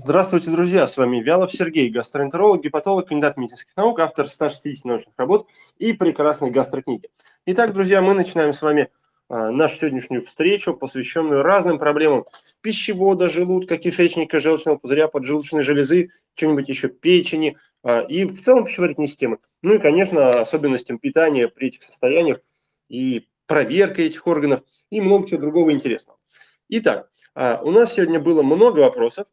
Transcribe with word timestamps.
Здравствуйте, 0.00 0.52
друзья! 0.52 0.86
С 0.86 0.96
вами 0.96 1.20
Вялов 1.20 1.52
Сергей, 1.52 1.90
гастроэнтеролог, 1.90 2.62
гепатолог, 2.62 3.08
кандидат 3.08 3.36
медицинских 3.36 3.76
наук, 3.76 3.98
автор 3.98 4.28
160 4.28 4.84
научных 4.84 5.12
работ 5.16 5.48
и 5.78 5.92
прекрасной 5.92 6.52
гастрокниги. 6.52 7.10
Итак, 7.46 7.72
друзья, 7.72 8.00
мы 8.00 8.14
начинаем 8.14 8.52
с 8.52 8.62
вами 8.62 8.90
а, 9.28 9.50
нашу 9.50 9.74
сегодняшнюю 9.74 10.24
встречу, 10.24 10.72
посвященную 10.72 11.42
разным 11.42 11.80
проблемам 11.80 12.26
пищевода, 12.60 13.28
желудка, 13.28 13.76
кишечника, 13.76 14.38
желчного 14.38 14.76
пузыря, 14.76 15.08
поджелудочной 15.08 15.64
железы, 15.64 16.10
что-нибудь 16.36 16.68
еще 16.68 16.86
печени 16.86 17.56
а, 17.82 18.02
и 18.02 18.24
в 18.24 18.40
целом 18.40 18.66
пищеварительной 18.66 19.08
системы. 19.08 19.38
Ну 19.62 19.74
и, 19.74 19.78
конечно, 19.80 20.40
особенностям 20.40 21.00
питания 21.00 21.48
при 21.48 21.68
этих 21.68 21.82
состояниях 21.82 22.38
и 22.88 23.26
проверка 23.46 24.02
этих 24.02 24.28
органов 24.28 24.60
и 24.90 25.00
много 25.00 25.28
чего 25.28 25.40
другого 25.40 25.72
интересного. 25.72 26.20
Итак, 26.68 27.10
а, 27.34 27.60
у 27.64 27.72
нас 27.72 27.94
сегодня 27.94 28.20
было 28.20 28.44
много 28.44 28.78
вопросов. 28.78 29.26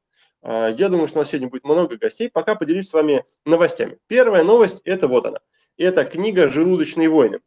А, 0.47 0.69
я 0.69 0.89
думаю, 0.89 1.07
что 1.07 1.17
у 1.17 1.21
нас 1.21 1.29
сегодня 1.29 1.49
будет 1.49 1.63
много 1.63 1.97
гостей. 1.97 2.29
Пока 2.29 2.53
поделюсь 2.53 2.87
с 2.87 2.93
вами 2.93 3.25
новостями. 3.45 3.97
Первая 4.07 4.43
новость– 4.43 4.81
это 4.85 5.07
вот 5.07 5.25
она. 5.25 5.39
Это 5.75 6.05
книга 6.05 6.47
«Желудочные 6.47 7.09
войны». 7.09 7.39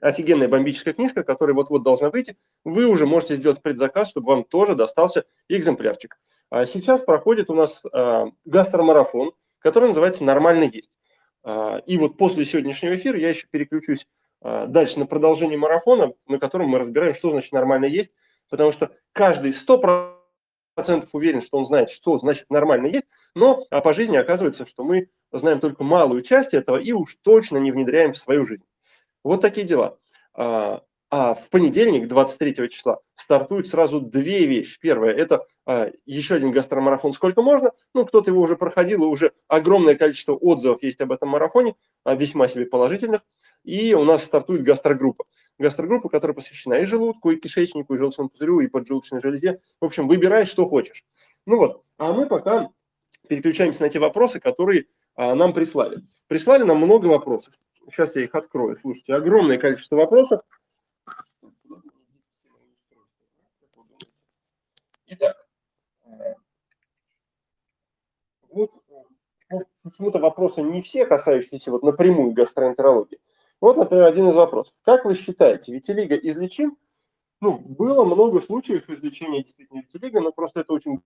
Офигенная 0.00 0.46
бомбическая 0.46 0.94
книжка, 0.94 1.24
которая 1.24 1.56
вот-вот 1.56 1.82
должна 1.82 2.10
выйти. 2.10 2.36
Вы 2.64 2.86
уже 2.86 3.06
можете 3.06 3.34
сделать 3.34 3.60
предзаказ, 3.60 4.10
чтобы 4.10 4.28
вам 4.28 4.44
тоже 4.44 4.76
достался 4.76 5.24
экземплярчик. 5.48 6.20
А 6.50 6.64
сейчас 6.66 7.02
проходит 7.02 7.50
у 7.50 7.54
нас 7.54 7.82
гастромарафон, 8.44 9.32
который 9.58 9.88
называется 9.88 10.22
«Нормально 10.22 10.70
есть». 10.72 10.92
И 11.86 11.98
вот 11.98 12.16
после 12.16 12.44
сегодняшнего 12.44 12.94
эфира 12.94 13.18
я 13.18 13.30
еще 13.30 13.48
переключусь 13.50 14.06
дальше 14.40 15.00
на 15.00 15.06
продолжение 15.06 15.58
марафона, 15.58 16.12
на 16.28 16.38
котором 16.38 16.68
мы 16.68 16.78
разбираем, 16.78 17.14
что 17.14 17.30
значит 17.30 17.50
«нормально 17.50 17.86
есть», 17.86 18.12
потому 18.48 18.70
что 18.70 18.92
каждый 19.12 19.50
100% 19.50 20.14
уверен, 21.12 21.42
что 21.42 21.58
он 21.58 21.66
знает, 21.66 21.90
что 21.90 22.18
значит 22.18 22.46
нормально 22.50 22.86
есть, 22.86 23.08
но 23.34 23.66
а 23.70 23.80
по 23.80 23.92
жизни 23.92 24.16
оказывается, 24.16 24.66
что 24.66 24.84
мы 24.84 25.08
знаем 25.32 25.60
только 25.60 25.84
малую 25.84 26.22
часть 26.22 26.54
этого 26.54 26.76
и 26.76 26.92
уж 26.92 27.16
точно 27.22 27.58
не 27.58 27.72
внедряем 27.72 28.12
в 28.12 28.18
свою 28.18 28.46
жизнь. 28.46 28.64
Вот 29.24 29.40
такие 29.40 29.66
дела. 29.66 29.98
А, 30.34 30.82
а 31.10 31.34
в 31.34 31.48
понедельник, 31.48 32.06
23 32.06 32.68
числа, 32.68 33.00
стартуют 33.16 33.66
сразу 33.68 34.00
две 34.00 34.44
вещи. 34.44 34.78
Первое– 34.78 35.12
это 35.14 35.46
а, 35.64 35.90
еще 36.04 36.34
один 36.34 36.50
гастромарафон 36.50 37.14
«Сколько 37.14 37.40
можно?». 37.40 37.72
Ну, 37.94 38.04
кто-то 38.04 38.30
его 38.30 38.42
уже 38.42 38.56
проходил, 38.56 39.04
и 39.04 39.06
уже 39.06 39.32
огромное 39.48 39.94
количество 39.94 40.34
отзывов 40.34 40.82
есть 40.82 41.00
об 41.00 41.12
этом 41.12 41.30
марафоне, 41.30 41.76
а, 42.04 42.14
весьма 42.14 42.46
себе 42.46 42.66
положительных. 42.66 43.22
И 43.64 43.94
у 43.94 44.04
нас 44.04 44.22
стартует 44.22 44.62
гастрогруппа. 44.62 45.24
Гастрогруппа, 45.58 46.08
которая 46.08 46.34
посвящена 46.34 46.74
и 46.74 46.84
желудку, 46.84 47.30
и 47.30 47.36
кишечнику, 47.36 47.94
и 47.94 47.96
желчному 47.96 48.28
пузырю, 48.28 48.60
и 48.60 48.68
поджелудочной 48.68 49.20
железе. 49.20 49.60
В 49.80 49.84
общем, 49.84 50.06
выбирай, 50.06 50.46
что 50.46 50.68
хочешь. 50.68 51.04
Ну 51.46 51.58
вот, 51.58 51.84
а 51.96 52.12
мы 52.12 52.26
пока 52.26 52.70
переключаемся 53.28 53.82
на 53.82 53.88
те 53.88 53.98
вопросы, 53.98 54.40
которые 54.40 54.86
а, 55.14 55.34
нам 55.34 55.52
прислали. 55.52 55.98
Прислали 56.28 56.62
нам 56.62 56.78
много 56.78 57.06
вопросов. 57.06 57.54
Сейчас 57.90 58.14
я 58.16 58.22
их 58.22 58.34
открою. 58.34 58.76
Слушайте, 58.76 59.14
огромное 59.14 59.58
количество 59.58 59.96
вопросов. 59.96 60.40
Итак, 65.06 65.48
вот 68.50 68.70
ну, 69.50 69.64
почему-то 69.82 70.18
вопросы 70.18 70.62
не 70.62 70.82
все 70.82 71.06
касающиеся 71.06 71.70
вот 71.70 71.82
напрямую 71.82 72.32
гастроэнтерологии. 72.32 73.18
Вот, 73.60 73.76
например, 73.76 74.04
один 74.04 74.28
из 74.28 74.34
вопросов. 74.34 74.74
Как 74.82 75.04
вы 75.04 75.14
считаете, 75.14 75.72
витилиго 75.72 76.14
излечим? 76.14 76.76
Ну, 77.40 77.58
было 77.58 78.04
много 78.04 78.40
случаев 78.40 78.88
излечения 78.88 79.42
действительно 79.42 79.80
витилиго, 79.80 80.20
но 80.20 80.32
просто 80.32 80.60
это 80.60 80.72
очень 80.72 81.02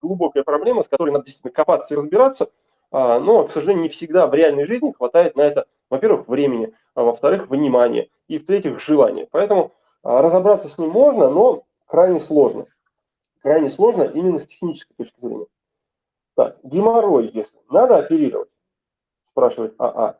глубокая 0.00 0.42
проблема, 0.42 0.82
с 0.82 0.88
которой 0.88 1.10
надо 1.10 1.26
действительно 1.26 1.52
копаться 1.52 1.94
и 1.94 1.96
разбираться. 1.96 2.50
А, 2.90 3.18
но, 3.18 3.44
к 3.44 3.50
сожалению, 3.50 3.84
не 3.84 3.88
всегда 3.88 4.26
в 4.26 4.34
реальной 4.34 4.66
жизни 4.66 4.92
хватает 4.92 5.34
на 5.36 5.42
это, 5.42 5.66
во-первых, 5.90 6.28
времени, 6.28 6.74
а 6.94 7.02
во-вторых, 7.02 7.48
внимания, 7.48 8.08
и 8.28 8.38
в-третьих, 8.38 8.80
желания. 8.80 9.26
Поэтому 9.30 9.72
а, 10.02 10.22
разобраться 10.22 10.68
с 10.68 10.78
ним 10.78 10.90
можно, 10.90 11.28
но 11.28 11.64
крайне 11.86 12.20
сложно. 12.20 12.66
Крайне 13.42 13.68
сложно 13.68 14.04
именно 14.04 14.38
с 14.38 14.46
технической 14.46 14.94
точки 14.96 15.20
зрения. 15.20 15.46
Так, 16.34 16.58
геморрой, 16.62 17.30
если 17.32 17.58
надо 17.68 17.96
оперировать, 17.98 18.50
спрашивает 19.22 19.74
АА. 19.78 20.18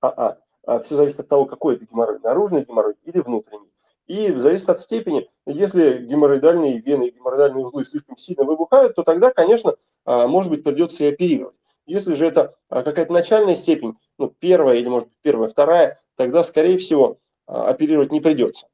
АА. 0.00 0.38
А, 0.66 0.80
все 0.80 0.96
зависит 0.96 1.20
от 1.20 1.28
того, 1.28 1.46
какой 1.46 1.76
это 1.76 1.86
геморрой, 1.86 2.18
наружный 2.22 2.64
геморрой 2.64 2.96
или 3.04 3.20
внутренний. 3.20 3.72
И 4.06 4.32
зависит 4.32 4.68
от 4.68 4.80
степени. 4.80 5.30
Если 5.46 5.98
геморроидальные 5.98 6.80
вены 6.80 7.08
и 7.08 7.10
геморроидальные 7.12 7.64
узлы 7.64 7.84
слишком 7.84 8.16
сильно 8.16 8.44
выбухают, 8.44 8.96
то 8.96 9.02
тогда, 9.02 9.32
конечно, 9.32 9.76
а, 10.04 10.26
может 10.26 10.50
быть, 10.50 10.64
придется 10.64 11.04
и 11.04 11.12
оперировать. 11.12 11.54
Если 11.86 12.14
же 12.14 12.26
это 12.26 12.56
а, 12.68 12.82
какая-то 12.82 13.12
начальная 13.12 13.54
степень, 13.54 13.96
ну, 14.18 14.34
первая 14.38 14.76
или, 14.76 14.88
может 14.88 15.08
быть, 15.08 15.16
первая, 15.22 15.48
вторая, 15.48 16.02
тогда, 16.16 16.42
скорее 16.42 16.78
всего, 16.78 17.18
оперировать 17.46 18.10
не 18.10 18.20
придется. 18.20 18.66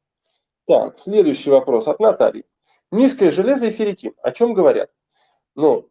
Так, 0.66 0.98
следующий 0.98 1.50
вопрос 1.50 1.88
от 1.88 2.00
Натальи. 2.00 2.47
Низкое 2.91 3.30
железо 3.30 3.66
и 3.66 3.70
ферритин. 3.70 4.14
О 4.22 4.30
чем 4.30 4.54
говорят? 4.54 4.91
Ну, 5.54 5.91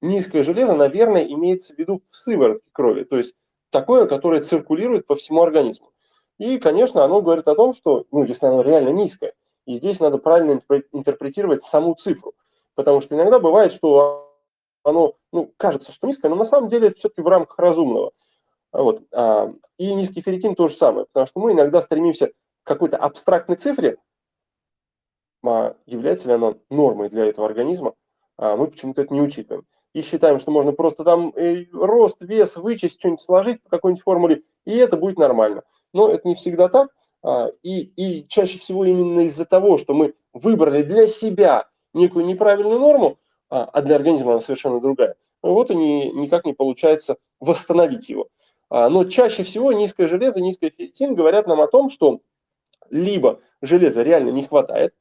низкое 0.00 0.42
железо, 0.42 0.74
наверное, 0.74 1.24
имеется 1.24 1.74
в 1.74 1.78
виду 1.78 2.02
в 2.10 2.16
сыворотке 2.16 2.70
крови. 2.72 3.04
То 3.04 3.18
есть 3.18 3.34
такое, 3.72 4.06
которое 4.06 4.42
циркулирует 4.42 5.06
по 5.06 5.16
всему 5.16 5.42
организму. 5.42 5.90
И, 6.38 6.58
конечно, 6.58 7.02
оно 7.02 7.20
говорит 7.20 7.48
о 7.48 7.56
том, 7.56 7.72
что, 7.72 8.04
ну, 8.12 8.24
если 8.24 8.46
оно 8.46 8.62
реально 8.62 8.90
низкое, 8.90 9.32
и 9.66 9.74
здесь 9.74 9.98
надо 9.98 10.18
правильно 10.18 10.60
интерпретировать 10.92 11.62
саму 11.62 11.94
цифру. 11.94 12.34
Потому 12.74 13.00
что 13.00 13.14
иногда 13.14 13.38
бывает, 13.38 13.72
что 13.72 14.32
оно, 14.84 15.14
ну, 15.32 15.52
кажется, 15.56 15.92
что 15.92 16.06
низкое, 16.06 16.30
но 16.30 16.36
на 16.36 16.44
самом 16.44 16.68
деле 16.68 16.88
это 16.88 16.96
все-таки 16.96 17.22
в 17.22 17.26
рамках 17.26 17.58
разумного. 17.58 18.12
Вот. 18.72 19.02
А, 19.12 19.52
и 19.78 19.94
низкий 19.94 20.22
ферритин 20.22 20.54
то 20.54 20.68
же 20.68 20.74
самое, 20.74 21.06
потому 21.06 21.26
что 21.26 21.40
мы 21.40 21.52
иногда 21.52 21.80
стремимся 21.80 22.28
к 22.28 22.32
какой-то 22.64 22.96
абстрактной 22.96 23.56
цифре, 23.56 23.98
а 25.44 25.76
является 25.86 26.28
ли 26.28 26.34
она 26.34 26.54
нормой 26.70 27.08
для 27.08 27.26
этого 27.26 27.46
организма, 27.46 27.94
а 28.36 28.56
мы 28.56 28.68
почему-то 28.68 29.02
это 29.02 29.12
не 29.12 29.20
учитываем 29.20 29.66
и 29.94 30.02
считаем, 30.02 30.40
что 30.40 30.50
можно 30.50 30.72
просто 30.72 31.04
там 31.04 31.32
э, 31.36 31.66
рост, 31.72 32.22
вес 32.22 32.56
вычесть, 32.56 32.98
что-нибудь 32.98 33.20
сложить 33.20 33.62
по 33.62 33.70
какой-нибудь 33.70 34.02
формуле, 34.02 34.42
и 34.64 34.76
это 34.76 34.96
будет 34.96 35.18
нормально. 35.18 35.62
Но 35.92 36.08
это 36.08 36.26
не 36.26 36.34
всегда 36.34 36.68
так. 36.68 36.88
А, 37.22 37.48
и, 37.62 37.80
и 37.80 38.26
чаще 38.26 38.58
всего 38.58 38.84
именно 38.84 39.20
из-за 39.20 39.44
того, 39.44 39.78
что 39.78 39.94
мы 39.94 40.14
выбрали 40.32 40.82
для 40.82 41.06
себя 41.06 41.68
некую 41.94 42.24
неправильную 42.24 42.80
норму, 42.80 43.18
а, 43.48 43.64
а 43.64 43.82
для 43.82 43.96
организма 43.96 44.32
она 44.32 44.40
совершенно 44.40 44.80
другая, 44.80 45.14
вот 45.42 45.70
и 45.70 45.74
не, 45.74 46.10
никак 46.12 46.44
не 46.44 46.52
получается 46.52 47.16
восстановить 47.38 48.08
его. 48.08 48.28
А, 48.70 48.88
но 48.88 49.04
чаще 49.04 49.44
всего 49.44 49.72
низкое 49.72 50.08
железо, 50.08 50.40
низкое 50.40 50.70
ферритин 50.70 51.14
говорят 51.14 51.46
нам 51.46 51.60
о 51.60 51.68
том, 51.68 51.88
что 51.88 52.20
либо 52.90 53.40
железа 53.60 54.02
реально 54.02 54.30
не 54.30 54.44
хватает, 54.44 54.94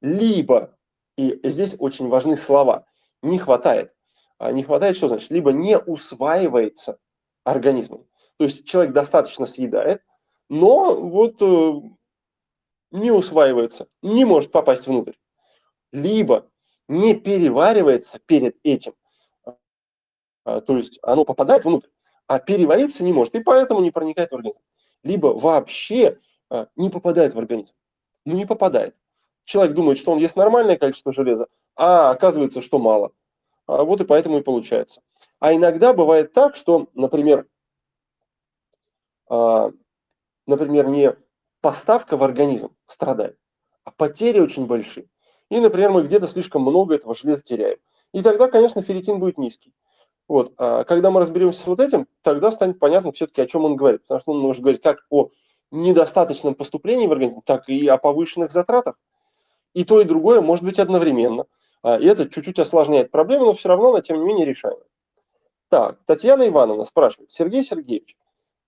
либо, 0.00 0.76
и 1.16 1.38
здесь 1.42 1.76
очень 1.78 2.08
важны 2.08 2.36
слова, 2.36 2.86
не 3.22 3.38
хватает. 3.38 3.95
А 4.38 4.52
не 4.52 4.62
хватает, 4.62 4.96
что 4.96 5.08
значит? 5.08 5.30
Либо 5.30 5.52
не 5.52 5.78
усваивается 5.78 6.98
организмом. 7.44 8.06
То 8.36 8.44
есть 8.44 8.66
человек 8.66 8.92
достаточно 8.92 9.46
съедает, 9.46 10.02
но 10.48 10.94
вот 11.00 11.40
э, 11.40 11.72
не 12.90 13.10
усваивается, 13.10 13.88
не 14.02 14.24
может 14.24 14.52
попасть 14.52 14.86
внутрь. 14.86 15.14
Либо 15.92 16.50
не 16.88 17.14
переваривается 17.14 18.18
перед 18.26 18.56
этим. 18.62 18.94
А, 20.44 20.60
то 20.60 20.76
есть 20.76 20.98
оно 21.02 21.24
попадает 21.24 21.64
внутрь, 21.64 21.88
а 22.26 22.38
перевариться 22.38 23.04
не 23.04 23.12
может, 23.12 23.34
и 23.34 23.42
поэтому 23.42 23.80
не 23.80 23.90
проникает 23.90 24.30
в 24.30 24.34
организм. 24.34 24.60
Либо 25.02 25.28
вообще 25.28 26.18
а, 26.50 26.68
не 26.76 26.90
попадает 26.90 27.34
в 27.34 27.38
организм. 27.38 27.74
Ну, 28.24 28.36
не 28.36 28.46
попадает. 28.46 28.94
Человек 29.44 29.74
думает, 29.74 29.98
что 29.98 30.12
он 30.12 30.18
ест 30.18 30.36
нормальное 30.36 30.76
количество 30.76 31.12
железа, 31.12 31.46
а 31.76 32.10
оказывается, 32.10 32.60
что 32.60 32.78
мало. 32.78 33.12
А 33.66 33.84
вот 33.84 34.00
и 34.00 34.04
поэтому 34.04 34.38
и 34.38 34.42
получается. 34.42 35.02
А 35.38 35.54
иногда 35.54 35.92
бывает 35.92 36.32
так, 36.32 36.56
что, 36.56 36.88
например, 36.94 37.46
а, 39.28 39.72
например, 40.46 40.88
не 40.88 41.14
поставка 41.60 42.16
в 42.16 42.22
организм 42.22 42.70
страдает, 42.86 43.38
а 43.84 43.90
потери 43.90 44.40
очень 44.40 44.66
большие. 44.66 45.08
И, 45.50 45.60
например, 45.60 45.90
мы 45.90 46.02
где-то 46.02 46.28
слишком 46.28 46.62
много 46.62 46.94
этого 46.94 47.14
железа 47.14 47.42
теряем. 47.42 47.78
И 48.12 48.22
тогда, 48.22 48.48
конечно, 48.48 48.82
ферритин 48.82 49.18
будет 49.18 49.38
низкий. 49.38 49.72
Вот. 50.28 50.52
А 50.56 50.84
когда 50.84 51.10
мы 51.10 51.20
разберемся 51.20 51.60
с 51.60 51.66
вот 51.66 51.80
этим, 51.80 52.08
тогда 52.22 52.50
станет 52.50 52.78
понятно 52.78 53.12
все-таки, 53.12 53.42
о 53.42 53.46
чем 53.46 53.64
он 53.64 53.76
говорит. 53.76 54.02
Потому 54.02 54.20
что 54.20 54.32
он 54.32 54.40
может 54.40 54.62
говорить 54.62 54.82
как 54.82 54.98
о 55.10 55.30
недостаточном 55.70 56.54
поступлении 56.54 57.06
в 57.06 57.12
организм, 57.12 57.42
так 57.42 57.68
и 57.68 57.86
о 57.86 57.96
повышенных 57.96 58.50
затратах. 58.52 58.96
И 59.74 59.84
то, 59.84 60.00
и 60.00 60.04
другое 60.04 60.40
может 60.40 60.64
быть 60.64 60.78
одновременно. 60.78 61.46
А, 61.86 61.98
и 61.98 62.06
это 62.06 62.28
чуть-чуть 62.28 62.58
осложняет 62.58 63.12
проблему, 63.12 63.44
но 63.44 63.52
все 63.52 63.68
равно 63.68 63.90
она, 63.90 64.00
тем 64.00 64.18
не 64.18 64.24
менее, 64.24 64.44
решаема. 64.44 64.82
Так, 65.68 66.00
Татьяна 66.04 66.48
Ивановна 66.48 66.84
спрашивает. 66.84 67.30
Сергей 67.30 67.62
Сергеевич, 67.62 68.16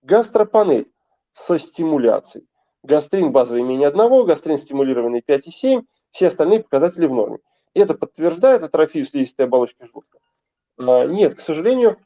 гастропанель 0.01 0.89
со 1.33 1.59
стимуляцией. 1.59 2.47
Гастрин 2.81 3.33
базовый 3.33 3.63
менее 3.63 3.89
одного, 3.89 4.23
гастрин 4.23 4.57
стимулированный 4.57 5.19
5,7, 5.19 5.83
все 6.11 6.27
остальные 6.27 6.63
показатели 6.63 7.07
в 7.07 7.13
норме. 7.13 7.39
Это 7.73 7.93
подтверждает 7.93 8.63
атрофию 8.63 9.03
слизистой 9.03 9.47
оболочки 9.47 9.83
желудка. 9.83 10.19
А, 10.77 11.05
нет, 11.05 11.35
к 11.35 11.41
сожалению, 11.41 11.97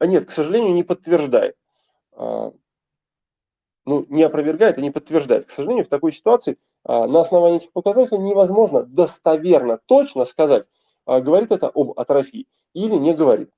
а 0.00 0.06
нет, 0.06 0.24
к 0.24 0.32
сожалению, 0.32 0.74
не 0.74 0.82
подтверждает. 0.82 1.54
А, 2.10 2.52
ну, 3.86 4.04
не 4.08 4.24
опровергает 4.24 4.78
и 4.78 4.82
не 4.82 4.90
подтверждает. 4.90 5.46
К 5.46 5.50
сожалению, 5.50 5.84
в 5.84 5.88
такой 5.88 6.10
ситуации 6.10 6.58
на 6.88 7.20
основании 7.20 7.58
этих 7.58 7.72
показателей 7.72 8.18
невозможно 8.22 8.82
достоверно, 8.82 9.78
точно 9.86 10.24
сказать, 10.24 10.64
говорит 11.06 11.52
это 11.52 11.68
об 11.68 11.92
атрофии 11.98 12.48
или 12.72 12.94
не 12.94 13.14
говорит. 13.14 13.50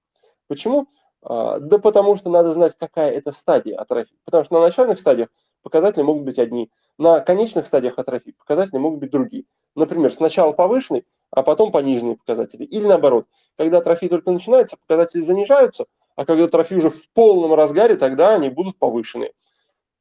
Почему? 0.48 0.88
Да 1.22 1.78
потому 1.82 2.16
что 2.16 2.28
надо 2.28 2.52
знать, 2.52 2.76
какая 2.76 3.12
это 3.12 3.32
стадия 3.32 3.78
атрофии. 3.78 4.18
Потому 4.24 4.44
что 4.44 4.54
на 4.54 4.60
начальных 4.60 4.98
стадиях 4.98 5.28
показатели 5.62 6.02
могут 6.02 6.24
быть 6.24 6.38
одни, 6.38 6.70
на 6.98 7.20
конечных 7.20 7.66
стадиях 7.66 7.98
атрофии 7.98 8.32
показатели 8.32 8.78
могут 8.78 9.00
быть 9.00 9.10
другие. 9.10 9.44
Например, 9.76 10.12
сначала 10.12 10.52
повышенный, 10.52 11.06
а 11.30 11.42
потом 11.42 11.70
пониженные 11.70 12.16
показатели. 12.16 12.64
Или 12.64 12.86
наоборот, 12.86 13.26
когда 13.56 13.78
атрофия 13.78 14.08
только 14.08 14.32
начинается, 14.32 14.76
показатели 14.76 15.20
занижаются, 15.20 15.86
а 16.16 16.24
когда 16.24 16.44
атрофия 16.44 16.78
уже 16.78 16.90
в 16.90 17.10
полном 17.12 17.54
разгаре, 17.54 17.94
тогда 17.94 18.34
они 18.34 18.48
будут 18.48 18.78
повышенные. 18.78 19.32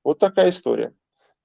Вот 0.03 0.17
такая 0.17 0.49
история. 0.49 0.95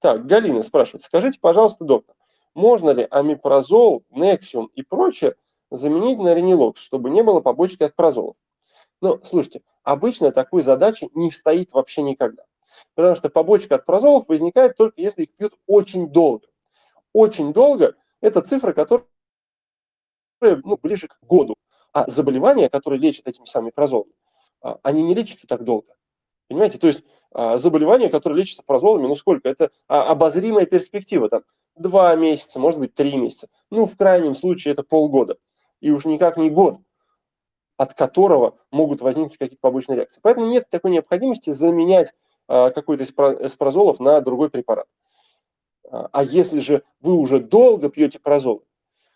Так, 0.05 0.27
Галина 0.27 0.61
спрашивает, 0.61 1.01
скажите, 1.01 1.39
пожалуйста, 1.39 1.83
доктор, 1.83 2.15
можно 2.53 2.91
ли 2.91 3.07
амипрозол, 3.09 4.03
нексиум 4.11 4.67
и 4.75 4.83
прочее 4.83 5.33
заменить 5.71 6.19
на 6.19 6.35
ренилокс, 6.35 6.79
чтобы 6.79 7.09
не 7.09 7.23
было 7.23 7.41
побочки 7.41 7.81
от 7.81 7.95
прозолов? 7.95 8.35
Ну, 9.01 9.19
слушайте, 9.23 9.63
обычно 9.81 10.31
такой 10.31 10.61
задачи 10.61 11.09
не 11.15 11.31
стоит 11.31 11.73
вообще 11.73 12.03
никогда. 12.03 12.43
Потому 12.93 13.15
что 13.15 13.31
побочка 13.31 13.77
от 13.77 13.87
прозолов 13.87 14.27
возникает 14.27 14.77
только 14.77 15.01
если 15.01 15.23
их 15.23 15.35
пьют 15.35 15.55
очень 15.65 16.09
долго. 16.09 16.45
Очень 17.11 17.51
долго– 17.51 17.95
это 18.21 18.41
цифра, 18.41 18.73
которая 18.73 19.07
ну, 20.39 20.77
ближе 20.83 21.07
к 21.07 21.17
году. 21.23 21.55
А 21.93 22.07
заболевания, 22.07 22.69
которые 22.69 22.99
лечат 22.99 23.27
этими 23.27 23.45
самыми 23.45 23.71
прозолами, 23.71 24.13
а, 24.61 24.77
они 24.83 25.01
не 25.01 25.15
лечатся 25.15 25.47
так 25.47 25.63
долго. 25.63 25.95
Понимаете? 26.47 26.77
То 26.77 26.87
есть 26.87 27.03
а, 27.31 27.57
заболевания, 27.57 28.09
которые 28.09 28.39
лечатся 28.39 28.63
прозолами, 28.63 29.07
ну 29.07 29.15
сколько? 29.15 29.49
Это 29.49 29.71
а, 29.87 30.03
обозримая 30.03 30.65
перспектива, 30.65 31.29
там, 31.29 31.43
два 31.75 32.15
месяца, 32.15 32.59
может 32.59 32.79
быть, 32.79 32.93
три 32.93 33.15
месяца. 33.17 33.47
Ну, 33.71 33.85
в 33.85 33.97
крайнем 33.97 34.35
случае, 34.35 34.73
это 34.73 34.83
полгода. 34.83 35.37
И 35.81 35.91
уж 35.91 36.05
никак 36.05 36.37
не 36.37 36.49
год, 36.49 36.77
от 37.77 37.93
которого 37.93 38.57
могут 38.71 39.01
возникнуть 39.01 39.37
какие-то 39.37 39.61
побочные 39.61 39.97
реакции. 39.97 40.19
Поэтому 40.21 40.47
нет 40.47 40.69
такой 40.69 40.91
необходимости 40.91 41.49
заменять 41.49 42.13
какой-то 42.47 43.03
из 43.03 43.55
прозолов 43.55 43.99
на 43.99 44.21
другой 44.21 44.49
препарат. 44.49 44.85
А 45.91 46.23
если 46.23 46.59
же 46.59 46.83
вы 47.01 47.15
уже 47.15 47.39
долго 47.39 47.89
пьете 47.89 48.19
прозолы, 48.19 48.61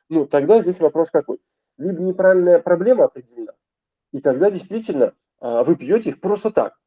ну, 0.10 0.26
тогда 0.26 0.62
здесь 0.62 0.80
вопрос 0.80 1.10
какой? 1.12 1.38
Либо 1.78 2.02
неправильная 2.02 2.60
проблема 2.60 3.06
определена, 3.06 3.54
и 4.12 4.20
тогда 4.20 4.52
действительно 4.52 5.14
а, 5.40 5.64
вы 5.64 5.76
пьете 5.76 6.10
их 6.10 6.20
просто 6.20 6.52
так. 6.52 6.78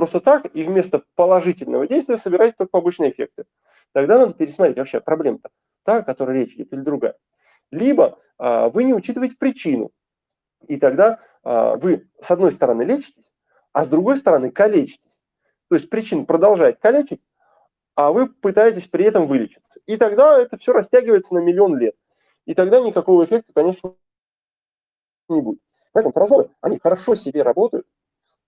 Просто 0.00 0.20
так, 0.20 0.46
и 0.54 0.62
вместо 0.62 1.02
положительного 1.14 1.86
действия 1.86 2.16
собираете 2.16 2.54
только 2.56 2.70
побочные 2.70 3.10
эффекты. 3.10 3.44
Тогда 3.92 4.18
надо 4.18 4.32
пересмотреть 4.32 4.78
вообще 4.78 4.98
проблема-то, 4.98 5.50
та, 5.84 5.96
о 5.98 6.02
которой 6.02 6.38
речь 6.38 6.54
идет, 6.54 6.72
или 6.72 6.80
другая. 6.80 7.18
Либо 7.70 8.18
а, 8.38 8.70
вы 8.70 8.84
не 8.84 8.94
учитываете 8.94 9.36
причину, 9.36 9.90
и 10.66 10.78
тогда 10.78 11.18
а, 11.42 11.76
вы 11.76 12.08
с 12.18 12.30
одной 12.30 12.52
стороны 12.52 12.80
лечитесь, 12.84 13.30
а 13.74 13.84
с 13.84 13.88
другой 13.88 14.16
стороны 14.16 14.50
калечитесь. 14.50 15.20
То 15.68 15.74
есть 15.74 15.90
причина 15.90 16.24
продолжает 16.24 16.78
калечить, 16.78 17.20
а 17.94 18.10
вы 18.10 18.26
пытаетесь 18.26 18.88
при 18.88 19.04
этом 19.04 19.26
вылечиться. 19.26 19.80
И 19.84 19.98
тогда 19.98 20.40
это 20.40 20.56
все 20.56 20.72
растягивается 20.72 21.34
на 21.34 21.40
миллион 21.40 21.76
лет 21.76 21.94
и 22.46 22.54
тогда 22.54 22.80
никакого 22.80 23.26
эффекта, 23.26 23.52
конечно, 23.52 23.92
не 25.28 25.42
будет. 25.42 25.60
Поэтому 25.92 26.14
прозоры, 26.14 26.48
они 26.62 26.78
хорошо 26.78 27.14
себе 27.16 27.42
работают, 27.42 27.86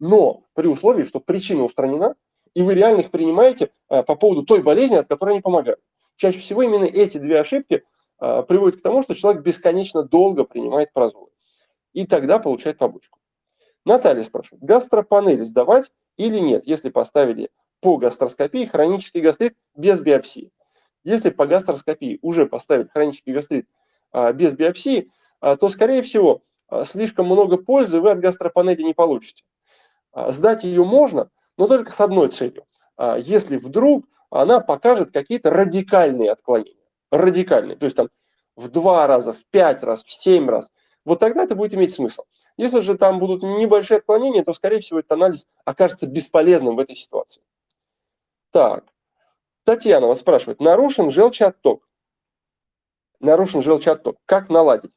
но 0.03 0.43
при 0.55 0.67
условии, 0.67 1.05
что 1.05 1.21
причина 1.21 1.63
устранена, 1.63 2.17
и 2.55 2.63
вы 2.63 2.75
реально 2.75 3.03
их 3.03 3.13
принимаете 3.13 3.71
а, 3.89 4.03
по 4.03 4.17
поводу 4.17 4.43
той 4.43 4.61
болезни, 4.61 4.97
от 4.97 5.07
которой 5.07 5.31
они 5.31 5.41
помогают. 5.41 5.79
Чаще 6.17 6.39
всего 6.39 6.63
именно 6.63 6.83
эти 6.83 7.19
две 7.19 7.39
ошибки 7.39 7.85
а, 8.19 8.43
приводят 8.43 8.81
к 8.81 8.83
тому, 8.83 9.03
что 9.03 9.15
человек 9.15 9.43
бесконечно 9.43 10.03
долго 10.03 10.43
принимает 10.43 10.93
прозоры. 10.93 11.31
И 11.93 12.05
тогда 12.05 12.41
получает 12.41 12.79
побочку. 12.79 13.21
Наталья 13.85 14.25
спрашивает, 14.25 14.65
гастропанель 14.65 15.45
сдавать 15.45 15.93
или 16.17 16.39
нет, 16.39 16.65
если 16.67 16.91
поставили 16.91 17.51
по 17.81 17.97
гастроскопии 17.97 18.65
хронический 18.65 19.21
гастрит 19.21 19.55
без 19.77 20.01
биопсии? 20.01 20.51
Если 21.05 21.31
по 21.31 21.47
гастроскопии 21.47 22.19
уже 22.23 22.47
поставили 22.47 22.89
хронический 22.93 23.33
гастрит 23.33 23.69
а, 24.11 24.33
без 24.33 24.55
биопсии, 24.55 25.13
то, 25.41 25.69
скорее 25.69 26.03
всего, 26.03 26.43
слишком 26.85 27.27
много 27.27 27.57
пользы 27.57 28.01
вы 28.01 28.13
от 28.13 28.21
гастропанели 28.21 28.83
не 28.83 28.95
получите. 28.95 29.43
Сдать 30.15 30.65
ее 30.65 30.85
можно, 30.85 31.31
но 31.57 31.67
только 31.67 31.93
с 31.93 32.01
одной 32.01 32.29
целью. 32.29 32.65
Если 33.19 33.57
вдруг 33.57 34.05
она 34.31 34.61
покажет 34.61 35.13
какие-то 35.13 35.51
радикальные 35.51 36.31
отклонения. 36.31 36.89
Радикальные. 37.11 37.77
То 37.77 37.85
есть 37.85 37.97
там 37.97 38.09
в 38.57 38.69
два 38.71 39.07
раза, 39.07 39.33
в 39.33 39.45
пять 39.51 39.83
раз, 39.83 40.03
в 40.03 40.13
семь 40.13 40.49
раз. 40.49 40.71
Вот 41.05 41.19
тогда 41.19 41.45
это 41.45 41.55
будет 41.55 41.75
иметь 41.75 41.93
смысл. 41.93 42.23
Если 42.57 42.81
же 42.81 42.97
там 42.97 43.19
будут 43.19 43.43
небольшие 43.43 43.99
отклонения, 43.99 44.45
то, 44.45 44.53
скорее 44.53 44.81
всего, 44.81 44.99
этот 45.01 45.13
анализ 45.13 45.47
окажется 45.65 46.07
бесполезным 46.07 46.77
в 46.77 46.79
этой 46.79 46.97
ситуации. 46.97 47.43
Так, 48.51 48.85
Татьяна 49.65 50.07
вот 50.07 50.19
спрашивает, 50.19 50.61
нарушен 50.61 51.11
желчеотток 51.11 51.87
нарушен 53.23 53.63
желчеотток. 53.63 54.17
Как 54.27 54.51
наладить? 54.51 54.93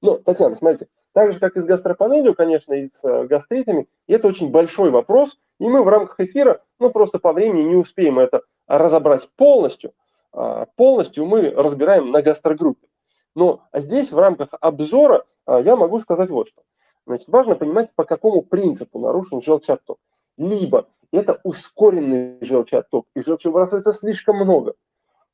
Ну, 0.00 0.18
Татьяна, 0.18 0.54
смотрите, 0.54 0.88
так 1.12 1.32
же, 1.32 1.40
как 1.40 1.56
и 1.56 1.60
с 1.60 1.64
гастропанелью, 1.64 2.34
конечно, 2.34 2.72
и 2.72 2.86
с 2.86 3.04
э, 3.04 3.24
гастритами, 3.26 3.88
это 4.06 4.28
очень 4.28 4.50
большой 4.50 4.90
вопрос, 4.90 5.38
и 5.58 5.68
мы 5.68 5.82
в 5.82 5.88
рамках 5.88 6.20
эфира, 6.20 6.62
ну, 6.78 6.90
просто 6.90 7.18
по 7.18 7.32
времени 7.32 7.62
не 7.62 7.76
успеем 7.76 8.18
это 8.18 8.42
разобрать 8.66 9.28
полностью. 9.36 9.92
А, 10.32 10.66
полностью 10.76 11.26
мы 11.26 11.50
разбираем 11.50 12.10
на 12.10 12.22
гастрогруппе. 12.22 12.88
Но 13.34 13.62
здесь 13.72 14.10
в 14.12 14.18
рамках 14.18 14.48
обзора 14.60 15.24
а, 15.46 15.60
я 15.60 15.76
могу 15.76 16.00
сказать 16.00 16.30
вот 16.30 16.48
что. 16.48 16.62
Значит, 17.06 17.28
важно 17.28 17.54
понимать, 17.54 17.90
по 17.94 18.04
какому 18.04 18.42
принципу 18.42 18.98
нарушен 18.98 19.42
желчеотток. 19.42 19.98
Либо 20.38 20.88
это 21.12 21.40
ускоренный 21.42 22.38
желчеотток, 22.40 23.06
и 23.14 23.22
желчи 23.22 23.48
выбрасывается 23.48 23.92
слишком 23.92 24.36
много. 24.36 24.74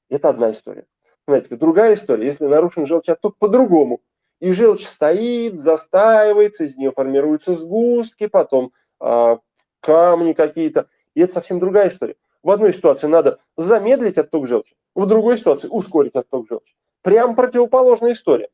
Это 0.08 0.30
одна 0.30 0.50
история. 0.50 0.86
Понимаете, 1.24 1.56
другая 1.56 1.94
история, 1.94 2.26
если 2.26 2.46
нарушен 2.46 2.86
желчеотток 2.86 3.36
по-другому. 3.36 4.00
И 4.40 4.52
желчь 4.52 4.86
стоит, 4.86 5.58
застаивается, 5.58 6.64
из 6.64 6.76
нее 6.76 6.92
формируются 6.92 7.54
сгустки, 7.54 8.26
потом 8.26 8.72
э, 9.00 9.36
камни 9.80 10.32
какие-то. 10.32 10.88
И 11.14 11.20
это 11.20 11.32
совсем 11.32 11.58
другая 11.58 11.88
история. 11.88 12.16
В 12.42 12.50
одной 12.50 12.72
ситуации 12.72 13.08
надо 13.08 13.40
замедлить 13.56 14.16
отток 14.16 14.46
желчи, 14.46 14.76
в 14.94 15.06
другой 15.06 15.38
ситуации 15.38 15.68
ускорить 15.68 16.14
отток 16.14 16.46
желчи. 16.48 16.74
Прям 17.02 17.34
противоположная 17.34 18.12
история. 18.12 18.48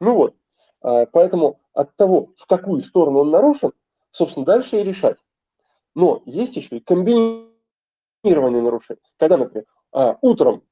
Ну 0.00 0.14
вот, 0.14 0.34
э, 0.82 1.06
поэтому 1.12 1.60
от 1.74 1.94
того, 1.96 2.30
в 2.36 2.46
какую 2.46 2.80
сторону 2.82 3.20
он 3.20 3.30
нарушен, 3.30 3.72
собственно, 4.10 4.46
дальше 4.46 4.80
и 4.80 4.84
решать. 4.84 5.18
Но 5.94 6.22
есть 6.24 6.56
еще 6.56 6.78
и 6.78 6.80
комбинированные 6.80 8.62
нарушения. 8.62 9.00
Когда, 9.18 9.36
например, 9.36 9.66
э, 9.92 10.14
утром 10.22 10.62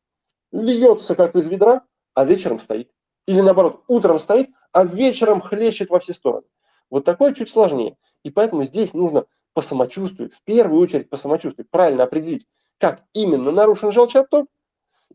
льется 0.52 1.14
как 1.14 1.34
из 1.34 1.48
ведра, 1.48 1.82
а 2.14 2.24
вечером 2.24 2.58
стоит. 2.58 2.90
Или 3.26 3.40
наоборот, 3.40 3.82
утром 3.88 4.18
стоит, 4.18 4.50
а 4.72 4.84
вечером 4.84 5.40
хлещет 5.40 5.90
во 5.90 5.98
все 5.98 6.12
стороны. 6.12 6.46
Вот 6.90 7.04
такое 7.04 7.32
чуть 7.32 7.50
сложнее. 7.50 7.96
И 8.22 8.30
поэтому 8.30 8.64
здесь 8.64 8.94
нужно 8.94 9.26
по 9.52 9.62
самочувствию, 9.62 10.30
в 10.30 10.42
первую 10.42 10.80
очередь 10.80 11.08
по 11.08 11.16
самочувствию, 11.16 11.66
правильно 11.70 12.04
определить, 12.04 12.46
как 12.78 13.02
именно 13.12 13.52
нарушен 13.52 13.92
желчеотток, 13.92 14.48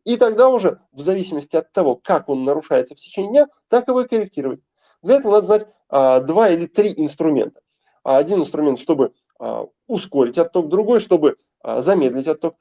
и 0.05 0.17
тогда 0.17 0.49
уже 0.49 0.79
в 0.91 1.01
зависимости 1.01 1.57
от 1.57 1.71
того, 1.71 1.95
как 1.95 2.29
он 2.29 2.43
нарушается 2.43 2.95
в 2.95 2.97
течение 2.97 3.31
дня, 3.31 3.47
так 3.67 3.87
его 3.87 4.01
и 4.01 4.07
корректировать. 4.07 4.61
Для 5.01 5.15
этого 5.15 5.33
надо 5.33 5.45
знать 5.45 5.67
а, 5.89 6.19
два 6.21 6.49
или 6.49 6.65
три 6.65 6.93
инструмента. 6.95 7.61
Один 8.03 8.39
инструмент, 8.39 8.79
чтобы 8.79 9.13
а, 9.39 9.65
ускорить 9.87 10.37
отток, 10.37 10.69
другой, 10.69 10.99
чтобы 10.99 11.35
а, 11.61 11.81
замедлить 11.81 12.27
отток, 12.27 12.55
а, 12.55 12.59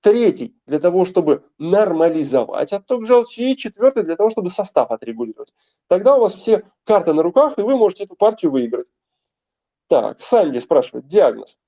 третий 0.00 0.56
для 0.66 0.78
того, 0.78 1.04
чтобы 1.04 1.44
нормализовать 1.58 2.72
отток 2.72 3.06
желчи, 3.06 3.52
и 3.52 3.56
четвертый 3.56 4.02
для 4.02 4.16
того, 4.16 4.30
чтобы 4.30 4.50
состав 4.50 4.90
отрегулировать. 4.90 5.52
Тогда 5.86 6.16
у 6.16 6.20
вас 6.20 6.34
все 6.34 6.64
карты 6.84 7.12
на 7.12 7.22
руках, 7.22 7.58
и 7.58 7.62
вы 7.62 7.76
можете 7.76 8.04
эту 8.04 8.16
партию 8.16 8.50
выиграть. 8.50 8.88
Так, 9.88 10.20
Санди 10.20 10.58
спрашивает, 10.58 11.06
диагноз. 11.06 11.58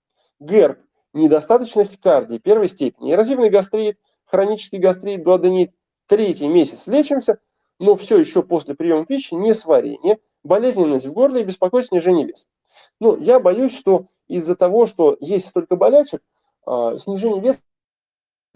ГЭРБ, 0.41 0.79
недостаточность 1.13 2.01
кардии 2.01 2.39
первой 2.39 2.69
степени, 2.69 3.13
эрозивный 3.13 3.51
гастрит, 3.51 3.99
хронический 4.25 4.79
гастрит, 4.79 5.23
дуоденит. 5.23 5.73
Третий 6.07 6.49
месяц 6.49 6.89
лечимся, 6.89 7.39
но 7.79 7.95
все 7.95 8.19
еще 8.19 8.43
после 8.43 8.75
приема 8.75 9.07
пищи 9.07 9.35
не 9.35 9.55
сварение, 9.55 10.19
болезненность 10.43 11.07
в 11.07 11.13
горле 11.13 11.43
и 11.43 11.45
беспокойство 11.45 11.97
снижение 11.97 12.27
веса. 12.27 12.47
Ну, 13.01 13.17
я 13.17 13.39
боюсь, 13.39 13.77
что 13.77 14.07
из-за 14.27 14.57
того, 14.57 14.87
что 14.87 15.17
есть 15.21 15.47
столько 15.47 15.77
болячек, 15.77 16.23
а, 16.67 16.99
снижение 16.99 17.41
веса 17.41 17.61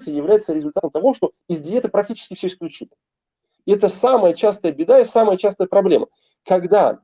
является 0.05 0.53
результатом 0.53 0.91
того, 0.91 1.15
что 1.15 1.33
из 1.49 1.61
диеты 1.61 1.88
практически 1.88 2.35
все 2.35 2.49
исключили. 2.49 2.91
И 3.65 3.73
это 3.73 3.88
самая 3.88 4.35
частая 4.35 4.73
беда 4.73 5.00
и 5.00 5.05
самая 5.05 5.37
частая 5.37 5.67
проблема. 5.67 6.07
Когда 6.45 7.00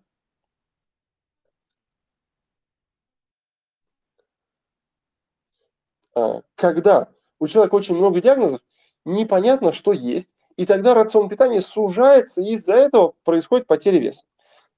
а, 6.14 6.42
когда 6.54 7.08
у 7.40 7.46
человека 7.46 7.74
очень 7.74 7.96
много 7.96 8.20
диагнозов, 8.20 8.60
непонятно, 9.04 9.72
что 9.72 9.92
есть, 9.92 10.34
и 10.56 10.66
тогда 10.66 10.94
рацион 10.94 11.28
питания 11.28 11.60
сужается, 11.62 12.42
и 12.42 12.52
из-за 12.52 12.74
этого 12.74 13.14
происходит 13.24 13.66
потеря 13.66 13.98
веса. 13.98 14.24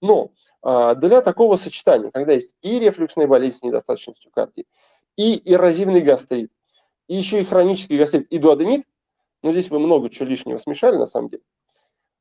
Но 0.01 0.31
а, 0.63 0.95
для 0.95 1.21
такого 1.21 1.57
сочетания, 1.57 2.11
когда 2.11 2.33
есть 2.33 2.57
и 2.63 2.79
рефлюксная 2.79 3.27
болезнь 3.27 3.59
с 3.59 3.63
недостаточностью 3.63 4.31
кардии, 4.31 4.67
и 5.17 5.43
эрозивный 5.53 6.01
гастрит, 6.01 6.51
и 7.09 7.17
еще 7.17 7.41
и 7.41 7.45
хронический 7.45 7.99
гастрит, 7.99 8.27
и 8.29 8.39
дуоденит, 8.39 8.87
ну 9.43 9.53
здесь 9.53 9.71
вы 9.71 9.79
много 9.79 10.11
чего 10.11 10.29
лишнего 10.29 10.59
смешали 10.59 10.97
на 10.97 11.07
самом 11.07 11.29
деле, 11.29 11.43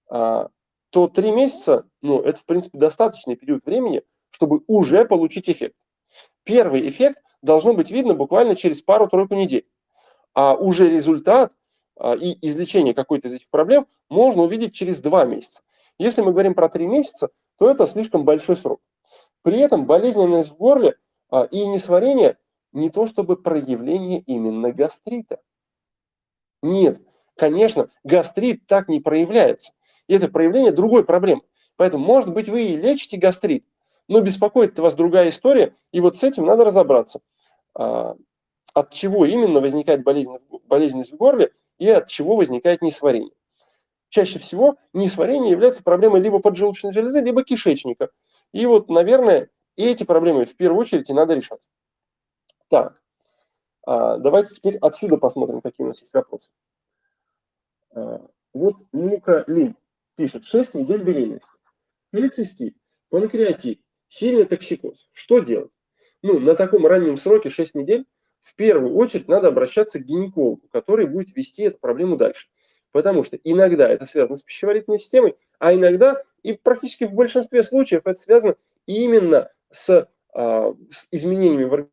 а, 0.10 0.50
то 0.90 1.08
три 1.08 1.32
месяца, 1.32 1.88
ну 2.02 2.22
это 2.22 2.40
в 2.40 2.46
принципе 2.46 2.78
достаточный 2.78 3.36
период 3.36 3.66
времени, 3.66 4.04
чтобы 4.30 4.62
уже 4.68 5.06
получить 5.06 5.50
эффект. 5.50 5.75
Первый 6.44 6.88
эффект 6.90 7.24
должно 7.42 7.74
быть 7.74 7.92
видно 7.92 8.13
буквально 8.13 8.56
через 8.56 8.82
пару-тройку 8.82 9.36
недель. 9.36 9.68
А 10.34 10.56
уже 10.56 10.90
результат 10.90 11.54
а, 11.96 12.16
и 12.16 12.38
излечение 12.46 12.94
какой-то 12.94 13.28
из 13.28 13.34
этих 13.34 13.50
проблем 13.50 13.88
можно 14.10 14.44
увидеть 14.44 14.74
через 14.74 15.02
два 15.02 15.25
месяца. 15.25 15.62
Если 16.00 16.22
мы 16.22 16.32
говорим 16.32 16.56
про 16.56 16.70
три 16.70 16.88
месяца, 16.88 17.30
то 17.58 17.70
это 17.70 17.88
слишком 17.88 18.25
большой 18.25 18.58
срок. 18.58 18.82
При 19.44 19.60
этом 19.60 19.86
болезненность 19.86 20.50
в 20.50 20.58
горле 20.58 20.96
а, 21.30 21.44
и 21.44 21.66
несварение 21.66 22.38
не 22.74 22.89
то 22.89 23.08
чтобы 23.08 23.38
проявление 23.38 24.20
именно 24.20 24.72
гастрита. 24.72 25.39
Нет, 26.62 27.01
конечно, 27.36 27.89
гастрит 28.03 28.65
так 28.68 28.89
не 28.89 29.00
проявляется. 29.00 29.74
это 30.08 30.27
проявление 30.27 30.72
другой 30.72 31.06
проблемы. 31.06 31.44
Поэтому, 31.75 32.06
может 32.06 32.34
быть, 32.34 32.50
вы 32.50 32.65
и 32.65 32.75
лечите 32.75 33.18
гастрит, 33.18 33.65
но 34.08 34.22
беспокоит 34.22 34.77
вас 34.80 34.94
другая 34.96 35.30
история, 35.30 35.74
и 35.92 36.01
вот 36.01 36.18
с 36.18 36.24
этим 36.24 36.46
надо 36.46 36.65
разобраться. 36.65 37.22
А, 37.74 38.15
от 38.74 38.92
чего 38.92 39.25
именно 39.25 39.62
возникает 39.62 40.03
болезненность 40.03 41.13
в 41.13 41.18
горле 41.18 41.51
и 41.80 41.89
от 41.89 42.08
чего 42.08 42.36
возникает 42.36 42.82
несварение. 42.82 43.34
Чаще 44.10 44.39
всего 44.39 44.77
несварение 44.94 45.51
является 45.51 45.84
проблемой 45.84 46.22
либо 46.22 46.39
поджелудочной 46.39 46.94
железы, 46.94 47.22
либо 47.22 47.44
кишечника. 47.44 48.10
И 48.51 48.65
вот, 48.65 48.89
наверное, 48.89 49.50
эти 49.75 50.03
проблемы 50.03 50.46
в 50.46 50.56
первую 50.56 50.82
очередь 50.82 51.10
и 51.10 51.13
надо 51.13 51.34
решать. 51.34 51.60
Так, 52.74 53.00
а, 53.86 54.18
давайте 54.18 54.56
теперь 54.56 54.77
отсюда 54.77 55.18
посмотрим, 55.18 55.62
какие 55.62 55.86
у 55.86 55.89
нас 55.89 56.01
есть 56.01 56.12
вопросы. 56.12 56.50
А, 57.92 58.25
вот 58.51 58.77
Мука 58.92 59.44
Лин 59.46 59.75
пишет, 60.15 60.44
6 60.44 60.74
недель 60.74 61.03
беременности. 61.03 61.48
Холецистит, 62.12 62.75
панкреатит, 63.10 63.80
сильный 64.08 64.46
токсикоз. 64.46 65.08
Что 65.12 65.38
делать? 65.38 65.70
Ну, 66.24 66.39
на 66.39 66.56
таком 66.56 66.88
раннем 66.88 67.18
сроке 67.18 67.51
6 67.51 67.75
недель 67.75 68.08
в 68.42 68.56
первую 68.56 68.96
очередь 68.96 69.27
надо 69.27 69.50
обращаться 69.50 70.00
к 70.00 70.06
гинекологу, 70.06 70.68
который 70.72 71.06
будет 71.06 71.36
вести 71.36 71.65
эту 71.65 71.77
проблему 71.77 72.18
дальше. 72.18 72.48
Потому 72.92 73.24
что 73.24 73.38
иногда 73.44 73.88
это 73.88 74.08
связано 74.08 74.36
с 74.36 74.42
пищеварительной 74.42 75.00
системой, 75.00 75.36
а 75.60 75.75
иногда, 75.75 76.24
и 76.42 76.53
практически 76.53 77.03
в 77.03 77.13
большинстве 77.13 77.62
случаев, 77.62 78.01
это 78.06 78.20
связано 78.20 78.56
именно 78.88 79.51
с, 79.70 80.10
а, 80.34 80.75
с 80.89 81.08
изменениями 81.12 81.65
в 81.65 81.74
организме 81.74 81.93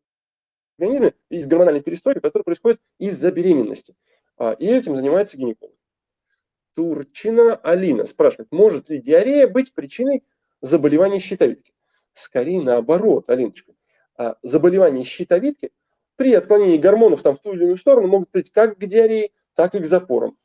и 1.29 1.41
с 1.41 1.47
гормональной 1.47 1.81
перестройкой, 1.81 2.21
которая 2.21 2.43
происходит 2.43 2.79
из-за 2.97 3.31
беременности. 3.31 3.95
А, 4.37 4.53
и 4.53 4.65
этим 4.65 4.95
занимается 4.95 5.37
гинеколог. 5.37 5.75
Турчина 6.73 7.55
Алина 7.55 8.05
спрашивает, 8.05 8.51
может 8.51 8.89
ли 8.89 8.99
диарея 8.99 9.47
быть 9.47 9.73
причиной 9.73 10.23
заболевания 10.61 11.19
щитовидки? 11.19 11.73
Скорее 12.13 12.61
наоборот, 12.61 13.29
Алиночка. 13.29 13.73
А 14.17 14.37
заболевания 14.41 15.03
щитовидки 15.03 15.71
при 16.15 16.33
отклонении 16.33 16.77
гормонов 16.77 17.21
там, 17.21 17.35
в 17.35 17.41
ту 17.41 17.53
или 17.53 17.63
иную 17.63 17.77
сторону 17.77 18.07
могут 18.07 18.29
прийти 18.29 18.51
как 18.51 18.77
к 18.77 18.85
диарее, 18.85 19.31
так 19.55 19.75
и 19.75 19.79
к 19.79 19.87
запорам. 19.87 20.37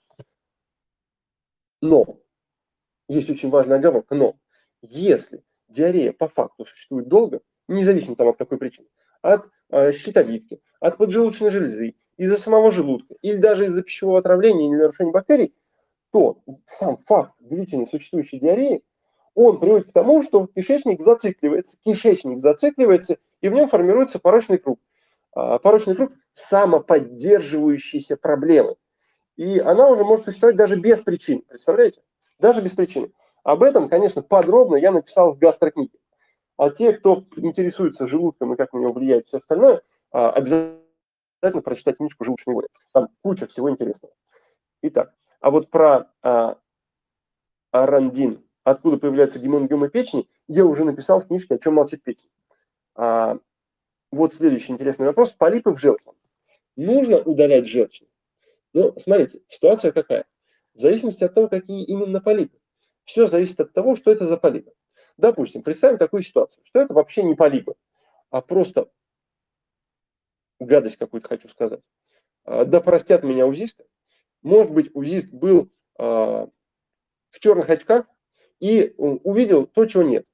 Но, 1.81 2.19
есть 3.09 3.31
очень 3.31 3.50
важная 3.50 3.78
оговорка, 3.78 4.14
но 4.14 4.37
если 4.83 5.43
диарея 5.69 6.12
по 6.12 6.28
факту 6.28 6.64
существует 6.64 7.09
долго, 7.09 7.40
независимо 7.69 8.16
там 8.16 8.28
от 8.28 8.38
какой 8.38 8.59
причины, 8.59 8.88
от 9.35 9.49
э, 9.71 9.92
щитовидки, 9.92 10.61
от 10.80 10.97
поджелудочной 10.97 11.50
железы, 11.50 11.95
из-за 12.16 12.37
самого 12.37 12.71
желудка 12.71 13.14
или 13.21 13.37
даже 13.37 13.66
из-за 13.66 13.83
пищевого 13.83 14.18
отравления 14.18 14.68
или 14.68 14.76
нарушения 14.76 15.12
бактерий, 15.12 15.54
то 16.12 16.38
сам 16.64 16.97
факт 16.97 17.33
длительной 17.40 17.87
существующей 17.87 18.38
диареи, 18.38 18.83
он 19.35 19.61
приводит 19.61 19.88
к 19.88 19.92
тому, 19.92 20.23
что 20.23 20.47
кишечник 20.47 21.02
зацикливается, 21.02 21.76
кишечник 21.85 22.40
зацикливается, 22.40 23.18
и 23.42 23.49
в 23.49 23.52
нем 23.52 23.68
формируется 23.68 24.18
порочный 24.18 24.56
круг. 24.56 24.80
А, 25.35 25.59
порочный 25.59 25.95
круг 25.95 26.12
самоподдерживающейся 26.33 28.16
проблемы. 28.16 28.76
И 29.37 29.59
она 29.59 29.90
уже 29.90 30.04
может 30.04 30.25
существовать 30.25 30.56
даже 30.56 30.76
без 30.76 31.00
причин, 31.00 31.42
представляете? 31.47 32.00
Даже 32.40 32.62
без 32.62 32.73
причины. 32.73 33.11
Об 33.45 33.62
этом, 33.62 33.90
конечно, 33.90 34.23
подробно 34.23 34.76
я 34.76 34.90
написал 34.90 35.35
в 35.35 35.38
гастрокниге. 35.38 35.99
А 36.57 36.71
те, 36.71 36.93
кто 36.93 37.25
интересуется 37.37 38.07
желудком 38.07 38.55
и 38.55 38.57
как 38.57 38.73
на 38.73 38.79
него 38.79 38.93
влияет 38.93 39.27
все 39.27 39.39
остальное, 39.39 39.83
а, 40.11 40.31
обязательно 40.31 41.63
прочитать 41.63 41.99
книжку 41.99 42.25
«Желудочный 42.25 42.55
воля». 42.55 42.69
Там 42.93 43.09
куча 43.23 43.47
всего 43.47 43.71
интересного. 43.71 44.15
Итак, 44.83 45.15
а 45.41 45.51
вот 45.51 45.69
про 45.69 46.11
а, 46.23 46.59
арандин, 47.73 48.43
откуда 48.65 48.97
появляются 48.97 49.39
гемангиомы 49.39 49.91
печени, 49.91 50.29
я 50.49 50.65
уже 50.65 50.85
написал 50.85 51.21
в 51.21 51.27
книжке 51.27 51.57
«О 51.57 51.59
чем 51.59 51.75
молчит 51.75 52.03
печень». 52.03 52.31
А, 52.95 53.39
вот 54.11 54.33
следующий 54.33 54.73
интересный 54.73 55.07
вопрос. 55.07 55.33
Полипы 55.33 55.71
в 55.71 55.79
желчном. 55.79 56.15
Нужно 56.77 57.19
удалять 57.19 57.67
желчный? 57.67 58.09
Ну, 58.73 58.95
смотрите, 58.99 59.41
ситуация 59.49 59.93
какая? 59.93 60.25
В 60.75 60.81
зависимости 60.81 61.25
от 61.25 61.35
того, 61.35 61.49
какие 61.49 61.85
именно 61.85 62.21
полипы. 62.21 62.59
Все 63.05 63.27
зависит 63.29 63.61
от 63.61 63.73
того, 63.73 63.97
что 63.97 64.11
это 64.11 64.27
за 64.27 64.37
полипы. 64.37 64.73
Допустим, 65.16 65.62
представим 65.62 65.99
такую 65.99 66.23
ситуацию, 66.23 66.62
что 66.64 66.80
это 66.80 66.92
вообще 66.92 67.23
не 67.23 67.35
полипы, 67.35 67.75
а 68.30 68.42
просто 68.42 68.90
гадость 70.61 70.96
какую-то 70.96 71.28
хочу 71.28 71.49
сказать. 71.49 71.80
А, 72.44 72.64
да 72.64 72.80
простят 72.80 73.23
меня 73.23 73.46
узисты. 73.46 73.87
Может 74.42 74.73
быть, 74.73 74.90
узист 74.94 75.32
был 75.32 75.70
а, 75.99 76.49
в 77.30 77.40
черных 77.40 77.68
очках 77.70 78.06
и 78.61 78.94
увидел 78.96 79.66
то, 79.66 79.87
чего 79.87 80.02
нет. 80.02 80.26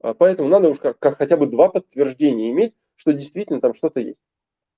А, 0.00 0.14
поэтому 0.14 0.48
надо 0.48 0.68
уж 0.68 0.78
как, 0.78 0.98
как 0.98 1.16
хотя 1.18 1.36
бы 1.36 1.46
два 1.46 1.68
подтверждения 1.68 2.50
иметь, 2.50 2.74
что 2.96 3.12
действительно 3.12 3.60
там 3.60 3.74
что-то 3.74 4.00
есть. 4.00 4.22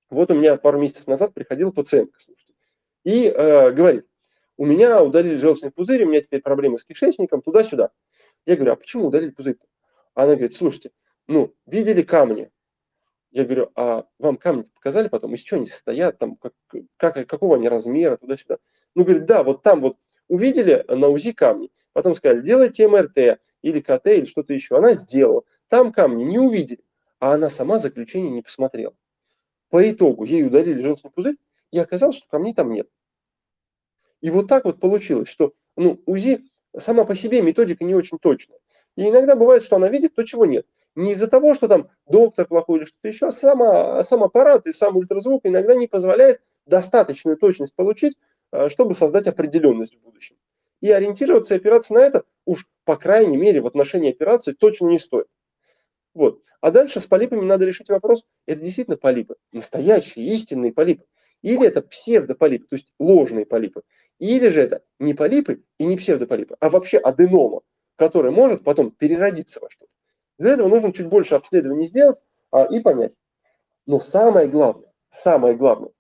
Вот 0.09 0.31
у 0.31 0.35
меня 0.35 0.57
пару 0.57 0.79
месяцев 0.79 1.07
назад 1.07 1.35
приходила 1.35 1.73
пациентка, 1.73 2.21
слушайте, 2.21 2.55
и 3.03 3.25
э, 3.27 3.73
говорит, 3.73 4.07
у 4.57 4.65
меня 4.65 5.03
удалили 5.03 5.37
желчный 5.37 5.73
пузырь, 5.73 6.05
у 6.05 6.09
меня 6.09 6.21
теперь 6.21 6.41
проблемы 6.41 6.79
с 6.79 6.85
кишечником, 6.85 7.43
туда-сюда. 7.43 7.91
Я 8.47 8.57
говорю, 8.57 8.73
а 8.73 8.77
почему 8.77 9.07
удалили 9.07 9.31
пузырь-то? 9.31 9.67
Она 10.15 10.29
говорит, 10.29 10.55
слушайте, 10.55 10.91
ну, 11.27 11.55
видели 11.67 12.03
камни? 12.03 12.51
Я 13.33 13.45
говорю, 13.45 13.71
а 13.75 14.07
вам 14.19 14.37
камни 14.39 14.63
показали 14.63 15.09
потом, 15.09 15.35
из 15.35 15.41
чего 15.41 15.59
они 15.59 15.67
состоят, 15.67 16.19
там, 16.19 16.37
как, 16.37 16.55
как, 16.97 17.29
какого 17.29 17.57
они 17.57 17.69
размера, 17.69 18.17
туда-сюда? 18.17 18.59
Ну, 18.95 19.05
говорит, 19.05 19.27
да, 19.27 19.43
вот 19.43 19.63
там 19.63 19.81
вот 19.81 19.99
увидели 20.29 20.85
на 20.89 21.09
УЗИ 21.09 21.33
камни, 21.33 21.71
потом 21.93 22.15
сказали, 22.15 22.41
делайте 22.41 22.89
МРТ 22.89 23.41
или 23.61 23.81
КТ 23.81 24.07
или 24.07 24.25
что-то 24.25 24.55
еще. 24.55 24.79
Она 24.79 24.95
сделала, 24.95 25.43
там 25.69 25.93
камни 25.93 26.25
не 26.25 26.39
увидели 26.39 26.87
а 27.19 27.35
она 27.35 27.51
сама 27.51 27.79
заключение 27.79 28.31
не 28.31 28.43
посмотрела. 28.43 28.95
По 29.69 29.89
итогу 29.91 30.25
ей 30.25 30.45
удалили 30.45 30.81
желчный 30.81 31.11
пузырь, 31.11 31.37
и 31.71 31.79
оказалось, 31.79 32.17
что 32.17 32.29
камней 32.29 32.55
там 32.55 32.73
нет. 32.73 32.89
И 34.21 34.31
вот 34.31 34.49
так 34.49 34.65
вот 34.65 34.81
получилось, 34.81 35.29
что 35.29 35.55
ну, 35.77 36.01
УЗИ 36.07 36.49
сама 36.79 37.05
по 37.05 37.15
себе 37.15 37.43
методика 37.43 37.85
не 37.85 37.95
очень 37.95 38.19
точная. 38.19 38.59
И 38.97 39.09
иногда 39.09 39.37
бывает, 39.37 39.63
что 39.63 39.77
она 39.77 39.89
видит 39.89 40.15
то, 40.15 40.23
чего 40.25 40.47
нет. 40.47 40.67
Не 40.95 41.13
из-за 41.13 41.29
того, 41.29 41.53
что 41.53 41.69
там 41.69 41.91
доктор 42.09 42.47
плохой 42.47 42.79
или 42.79 42.85
что-то 42.87 43.09
еще, 43.09 43.27
а 43.27 43.31
сама, 43.31 44.03
сам 44.03 44.25
аппарат 44.25 44.67
и 44.67 44.73
сам 44.73 44.97
ультразвук 44.97 45.43
иногда 45.45 45.75
не 45.75 45.87
позволяет 45.87 46.41
достаточную 46.65 47.37
точность 47.37 47.75
получить, 47.75 48.17
а, 48.51 48.71
чтобы 48.71 48.95
создать 48.95 49.27
определенность 49.27 49.97
в 49.97 50.01
будущем. 50.01 50.37
И 50.81 50.91
ориентироваться 50.91 51.55
и 51.55 51.59
опираться 51.59 51.93
на 51.93 51.99
это 51.99 52.25
уж, 52.47 52.67
по 52.85 52.97
крайней 52.97 53.37
мере, 53.37 53.61
в 53.61 53.67
отношении 53.67 54.11
операции 54.11 54.53
точно 54.53 54.87
не 54.87 54.99
стоит. 54.99 55.27
Вот. 56.15 56.41
А 56.63 56.71
дальше 56.71 57.01
с 57.01 57.07
полипами 57.07 57.45
надо 57.45 57.67
решить 57.67 57.89
вопрос, 57.91 58.25
это 58.47 58.63
действительно 58.63 58.97
полипы, 58.97 59.37
настоящие, 59.53 60.27
истинные 60.29 60.73
полипы. 60.73 61.05
Или 61.43 61.67
это 61.67 61.83
псевдополипы, 61.83 62.67
то 62.67 62.77
есть 62.77 62.93
ложные 62.99 63.45
полипы. 63.45 63.83
Или 64.19 64.49
же 64.49 64.63
это 64.63 64.83
не 64.99 65.15
полипы 65.15 65.63
и 65.79 65.85
не 65.85 65.97
псевдополипы, 65.97 66.57
а 66.61 66.71
вообще 66.71 66.99
аденома, 66.99 67.61
которая 67.97 68.33
может 68.33 68.65
потом 68.65 68.91
переродиться 68.91 69.61
во 69.61 69.71
что-то. 69.71 69.91
Для 70.39 70.53
этого 70.53 70.69
нужно 70.69 70.93
чуть 70.93 71.07
больше 71.07 71.35
обследований 71.35 71.87
сделать 71.87 72.19
а, 72.51 72.65
и 72.65 72.81
понять. 72.81 73.13
Но 73.87 74.01
самое 74.01 74.49
главное, 74.49 74.93
самое 75.09 75.55
главное, 75.55 75.91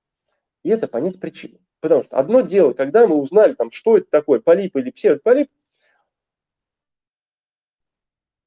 это 0.65 0.89
понять 0.89 1.21
причину. 1.21 1.59
Потому 1.81 2.05
что 2.05 2.17
одно 2.17 2.41
дело, 2.41 2.73
когда 2.73 3.07
мы 3.07 3.17
узнали, 3.17 3.55
там, 3.55 3.71
что 3.71 3.99
это 3.99 4.09
такое, 4.11 4.41
полип 4.41 4.77
или 4.77 4.91
псевдополип, 4.91 5.51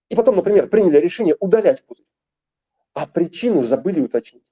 и 0.09 0.15
потом, 0.15 0.35
например, 0.35 0.67
приняли 0.67 0.97
решение 0.97 1.35
удалять 1.39 1.83
пузырь, 1.83 2.05
а 2.93 3.05
причину 3.05 3.63
забыли 3.63 3.99
уточнить. 3.99 4.43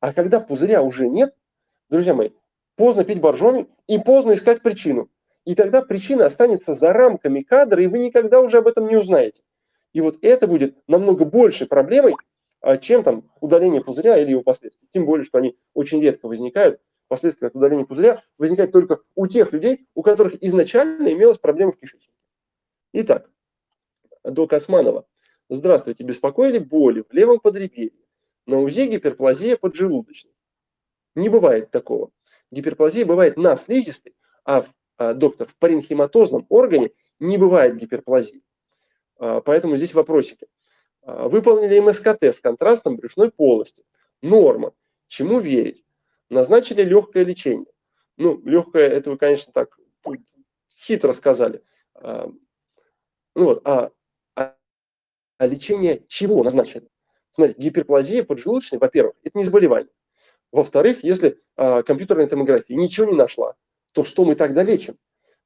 А 0.00 0.12
когда 0.12 0.38
пузыря 0.38 0.82
уже 0.82 1.08
нет, 1.08 1.34
друзья 1.88 2.14
мои, 2.14 2.30
поздно 2.78 3.04
пить 3.04 3.20
боржоми 3.20 3.68
и 3.88 3.98
поздно 3.98 4.32
искать 4.32 4.62
причину. 4.62 5.10
И 5.44 5.54
тогда 5.54 5.82
причина 5.82 6.26
останется 6.26 6.74
за 6.74 6.92
рамками 6.92 7.42
кадра, 7.42 7.82
и 7.82 7.86
вы 7.88 7.98
никогда 7.98 8.40
уже 8.40 8.58
об 8.58 8.68
этом 8.68 8.86
не 8.86 8.96
узнаете. 8.96 9.42
И 9.92 10.00
вот 10.00 10.18
это 10.22 10.46
будет 10.46 10.76
намного 10.86 11.24
большей 11.24 11.66
проблемой, 11.66 12.14
а, 12.60 12.76
чем 12.76 13.02
там 13.02 13.30
удаление 13.40 13.82
пузыря 13.82 14.16
или 14.18 14.30
его 14.30 14.42
последствия. 14.42 14.86
Тем 14.92 15.06
более, 15.06 15.24
что 15.24 15.38
они 15.38 15.58
очень 15.74 16.00
редко 16.00 16.28
возникают. 16.28 16.80
Последствия 17.08 17.48
от 17.48 17.56
удаления 17.56 17.84
пузыря 17.84 18.22
возникают 18.38 18.70
только 18.70 19.00
у 19.14 19.26
тех 19.26 19.52
людей, 19.52 19.86
у 19.94 20.02
которых 20.02 20.42
изначально 20.42 21.12
имелась 21.12 21.38
проблема 21.38 21.72
в 21.72 21.78
кишечнике. 21.78 22.12
Итак, 22.92 23.30
док 24.22 24.52
Османова. 24.52 25.06
Здравствуйте. 25.48 26.04
Беспокоили 26.04 26.58
боли 26.58 27.02
в 27.08 27.12
левом 27.12 27.40
подреберье. 27.40 27.92
На 28.46 28.60
УЗИ 28.60 28.86
гиперплазия 28.86 29.56
поджелудочной. 29.56 30.32
Не 31.14 31.28
бывает 31.28 31.70
такого. 31.70 32.10
Гиперплазия 32.50 33.04
бывает 33.04 33.36
на 33.36 33.56
слизистой, 33.56 34.14
а, 34.44 34.62
в, 34.62 34.68
а 34.96 35.14
доктор, 35.14 35.46
в 35.46 35.56
паренхематозном 35.56 36.46
органе 36.48 36.90
не 37.18 37.36
бывает 37.36 37.76
гиперплазии. 37.76 38.42
А, 39.18 39.40
поэтому 39.40 39.76
здесь 39.76 39.94
вопросики. 39.94 40.48
А, 41.02 41.28
выполнили 41.28 41.80
МСКТ 41.80 42.24
с 42.24 42.40
контрастом 42.40 42.96
брюшной 42.96 43.30
полости. 43.30 43.84
Норма. 44.22 44.72
Чему 45.08 45.40
верить? 45.40 45.84
Назначили 46.30 46.82
легкое 46.82 47.24
лечение. 47.24 47.72
Ну, 48.16 48.40
легкое, 48.44 48.88
это 48.88 49.10
вы, 49.10 49.16
конечно, 49.16 49.52
так 49.52 49.78
хитро 50.78 51.12
сказали. 51.12 51.62
А, 51.94 52.30
ну 53.34 53.44
вот, 53.44 53.62
а, 53.64 53.90
а, 54.34 54.54
а 55.38 55.46
лечение 55.46 56.04
чего 56.08 56.42
назначили? 56.42 56.88
Смотрите, 57.30 57.60
гиперплазия 57.60 58.24
поджелудочной, 58.24 58.78
во-первых, 58.78 59.14
это 59.22 59.38
не 59.38 59.44
заболевание. 59.44 59.90
Во-вторых, 60.52 61.04
если 61.04 61.40
а, 61.56 61.82
компьютерная 61.82 62.26
томография 62.26 62.74
ничего 62.74 63.06
не 63.06 63.16
нашла, 63.16 63.54
то 63.92 64.04
что 64.04 64.24
мы 64.24 64.34
тогда 64.34 64.62
лечим? 64.62 64.96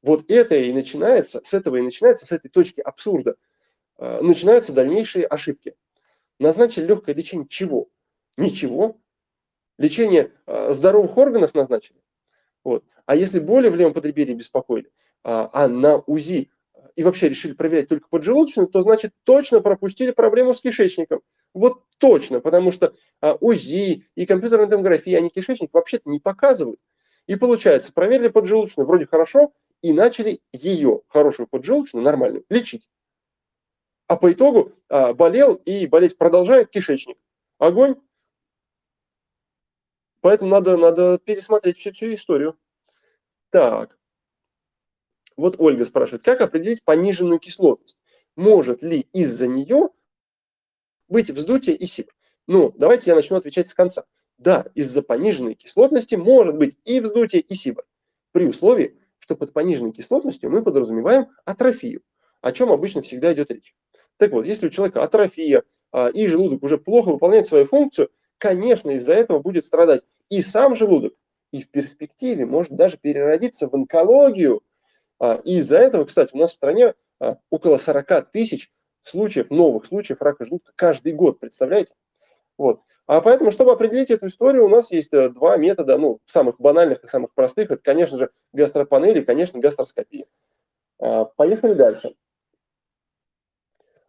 Вот 0.03 0.25
это 0.29 0.57
и 0.57 0.73
начинается, 0.73 1.41
с 1.45 1.55
этого 1.55 1.77
и 1.77 1.83
начинается, 1.83 2.27
с 2.27 2.33
этой 2.33 2.49
точки 2.49 2.81
абсурда, 2.81 3.37
а, 3.97 4.21
начинаются 4.23 4.73
дальнейшие 4.73 5.27
ошибки. 5.27 5.75
Назначили 6.39 6.87
легкое 6.87 7.15
лечение 7.15 7.49
чего? 7.49 7.89
Ничего. 8.37 8.99
Лечение 9.79 10.33
а, 10.47 10.73
здоровых 10.73 11.17
органов 11.17 11.55
назначили. 11.55 12.01
Вот. 12.65 12.85
А 13.07 13.17
если 13.17 13.41
боли 13.41 13.69
в 13.69 13.77
левом 13.77 13.93
подреберье 13.93 14.35
беспокоили, 14.35 14.91
а, 15.25 15.51
а 15.53 15.69
на 15.69 15.99
УЗИ 15.99 16.51
и 16.95 17.03
вообще 17.03 17.29
решили 17.29 17.55
проверять 17.55 17.89
только 17.89 18.09
поджелудочную, 18.09 18.69
то 18.69 18.83
значит 18.83 19.13
точно 19.25 19.61
пропустили 19.61 20.11
проблему 20.11 20.53
с 20.53 20.61
кишечником. 20.61 21.23
Вот 21.55 21.83
точно, 21.99 22.41
потому 22.41 22.73
что 22.73 22.95
а, 23.21 23.37
УЗИ 23.41 24.05
и 24.15 24.27
компьютерная 24.27 24.69
томография, 24.69 25.19
они 25.19 25.29
кишечник 25.29 25.73
вообще-то 25.73 26.09
не 26.09 26.19
показывают. 26.19 26.81
И 27.27 27.37
получается, 27.37 27.93
проверили 27.93 28.29
поджелудочную 28.29 28.87
вроде 28.87 29.07
хорошо 29.07 29.53
и 29.83 29.93
начали 29.93 30.41
ее, 30.53 31.03
хорошую 31.09 31.47
поджелудочную, 31.47 32.05
нормальную, 32.05 32.45
лечить. 32.49 32.89
А 34.09 34.17
по 34.17 34.33
итогу 34.33 34.73
а, 34.89 35.15
болел 35.15 35.55
и 35.55 35.87
болеть 35.87 36.19
продолжает 36.19 36.71
кишечник. 36.71 37.19
Огонь. 37.59 37.97
Поэтому 40.21 40.51
надо, 40.51 40.77
надо 40.77 41.19
пересмотреть 41.19 41.79
всю, 41.79 41.93
всю 41.93 42.15
историю. 42.15 42.59
Так. 43.51 43.99
Вот 45.37 45.57
Ольга 45.59 45.85
спрашивает, 45.85 46.23
как 46.23 46.41
определить 46.41 46.85
пониженную 46.85 47.39
кислотность? 47.39 48.01
Может 48.37 48.83
ли 48.83 49.09
из-за 49.13 49.47
нее 49.47 49.91
быть 51.13 51.31
вздутие 51.31 51.77
и 51.77 51.87
сип? 51.87 52.11
Ну, 52.49 52.75
давайте 52.77 53.11
я 53.11 53.15
начну 53.15 53.37
отвечать 53.37 53.69
с 53.69 53.75
конца. 53.75 54.05
Да, 54.39 54.67
из-за 54.75 55.03
пониженной 55.03 55.55
кислотности 55.55 56.17
может 56.17 56.57
быть 56.57 56.77
и 56.85 56.99
вздутие, 56.99 57.43
и 57.43 57.55
сибор. 57.55 57.85
При 58.33 58.47
условии, 58.47 58.99
что 59.21 59.37
под 59.37 59.53
пониженной 59.53 59.93
кислотностью 59.93 60.51
мы 60.51 60.65
подразумеваем 60.65 61.29
атрофию, 61.45 62.03
о 62.41 62.51
чем 62.51 62.73
обычно 62.73 63.03
всегда 63.03 63.33
идет 63.33 63.53
речь. 63.53 63.77
Так 64.17 64.33
вот, 64.33 64.45
если 64.45 64.67
у 64.67 64.71
человека 64.71 65.05
атрофия 65.05 65.63
а, 65.93 66.09
и 66.09 66.27
желудок 66.27 66.65
уже 66.65 66.79
плохо 66.79 67.11
выполняет 67.11 67.47
свою 67.47 67.67
функцию, 67.67 68.11
конечно, 68.39 68.91
из-за 68.91 69.15
этого 69.15 69.39
будет 69.39 69.65
страдать 69.65 70.03
и 70.29 70.43
сам 70.43 70.75
желудок, 70.75 71.15
и 71.53 71.63
в 71.63 71.71
перспективе 71.71 72.47
может 72.47 72.73
даже 72.73 72.97
переродиться 72.97 73.69
в 73.69 73.75
онкологию, 73.75 74.63
а, 75.21 75.41
и 75.45 75.59
из-за 75.59 75.79
этого, 75.79 76.05
кстати, 76.05 76.31
у 76.33 76.39
нас 76.39 76.51
в 76.51 76.57
стране 76.57 76.95
а, 77.21 77.37
около 77.51 77.77
40 77.77 78.33
тысяч 78.33 78.73
случаев, 79.03 79.51
новых 79.51 79.87
случаев 79.87 80.23
рака 80.23 80.45
желудка 80.45 80.73
каждый 80.75 81.13
год, 81.13 81.41
представляете? 81.41 81.93
Вот. 82.59 82.81
А 83.07 83.21
поэтому, 83.21 83.51
чтобы 83.51 83.73
определить 83.73 84.11
эту 84.11 84.29
историю, 84.29 84.65
у 84.65 84.69
нас 84.69 84.93
есть 84.93 85.13
э, 85.13 85.29
два 85.29 85.57
метода, 85.57 85.99
ну, 85.99 86.21
самых 86.27 86.61
банальных 86.61 87.03
и 87.03 87.09
самых 87.09 87.35
простых. 87.35 87.71
Это, 87.71 87.83
конечно 87.83 88.17
же, 88.17 88.31
гастропанель 88.53 89.19
и, 89.19 89.25
конечно, 89.25 89.59
гастроскопия. 89.59 90.27
А, 91.01 91.25
поехали 91.25 91.75
дальше. 91.75 92.15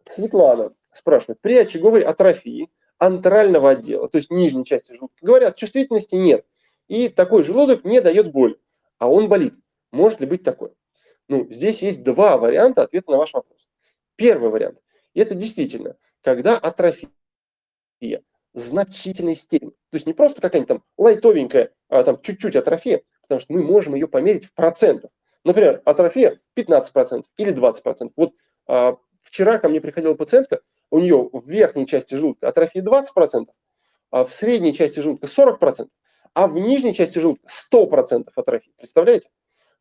Светлана 0.06 0.72
спрашивает, 0.92 1.40
при 1.40 1.56
очаговой 1.56 2.02
атрофии 2.02 2.70
антрального 2.98 3.70
отдела, 3.70 4.08
то 4.08 4.16
есть 4.16 4.30
нижней 4.30 4.64
части 4.64 4.92
желудка, 4.92 5.16
говорят, 5.20 5.56
чувствительности 5.56 6.14
нет, 6.14 6.46
и 6.86 7.08
такой 7.08 7.42
желудок 7.42 7.84
не 7.84 8.00
дает 8.00 8.30
боль, 8.30 8.58
а 8.98 9.08
он 9.08 9.28
болит. 9.28 9.54
Может 9.90 10.20
ли 10.20 10.26
быть 10.26 10.44
такое? 10.44 10.72
Ну, 11.28 11.48
здесь 11.50 11.82
есть 11.82 12.04
два 12.04 12.36
варианта 12.36 12.82
ответа 12.82 13.10
на 13.10 13.16
ваш 13.16 13.32
вопрос. 13.32 13.63
Первый 14.16 14.50
вариант– 14.50 14.82
это 15.14 15.34
действительно, 15.34 15.96
когда 16.22 16.56
атрофия 16.56 17.10
значительной 18.54 19.36
степени. 19.36 19.70
То 19.70 19.94
есть 19.94 20.06
не 20.06 20.12
просто 20.12 20.40
какая-нибудь 20.40 20.68
там 20.68 20.82
лайтовенькая, 20.96 21.72
а 21.88 22.02
там 22.04 22.20
чуть-чуть 22.20 22.56
атрофия, 22.56 23.02
потому 23.22 23.40
что 23.40 23.52
мы 23.52 23.62
можем 23.62 23.94
ее 23.94 24.06
померить 24.06 24.44
в 24.44 24.54
процентах. 24.54 25.10
Например, 25.44 25.82
атрофия 25.84 26.40
15% 26.56 27.24
или 27.36 27.52
20%. 27.52 28.12
Вот 28.16 28.32
а, 28.66 28.96
вчера 29.22 29.58
ко 29.58 29.68
мне 29.68 29.80
приходила 29.80 30.14
пациентка, 30.14 30.60
у 30.90 31.00
нее 31.00 31.28
в 31.32 31.48
верхней 31.48 31.86
части 31.86 32.14
желудка 32.14 32.48
атрофия 32.48 32.82
20%, 32.82 33.48
а 34.10 34.24
в 34.24 34.32
средней 34.32 34.72
части 34.72 35.00
желудка 35.00 35.26
40%, 35.26 35.88
а 36.34 36.46
в 36.46 36.56
нижней 36.56 36.94
части 36.94 37.18
желудка 37.18 37.46
100% 37.72 38.28
атрофии. 38.34 38.72
Представляете? 38.76 39.28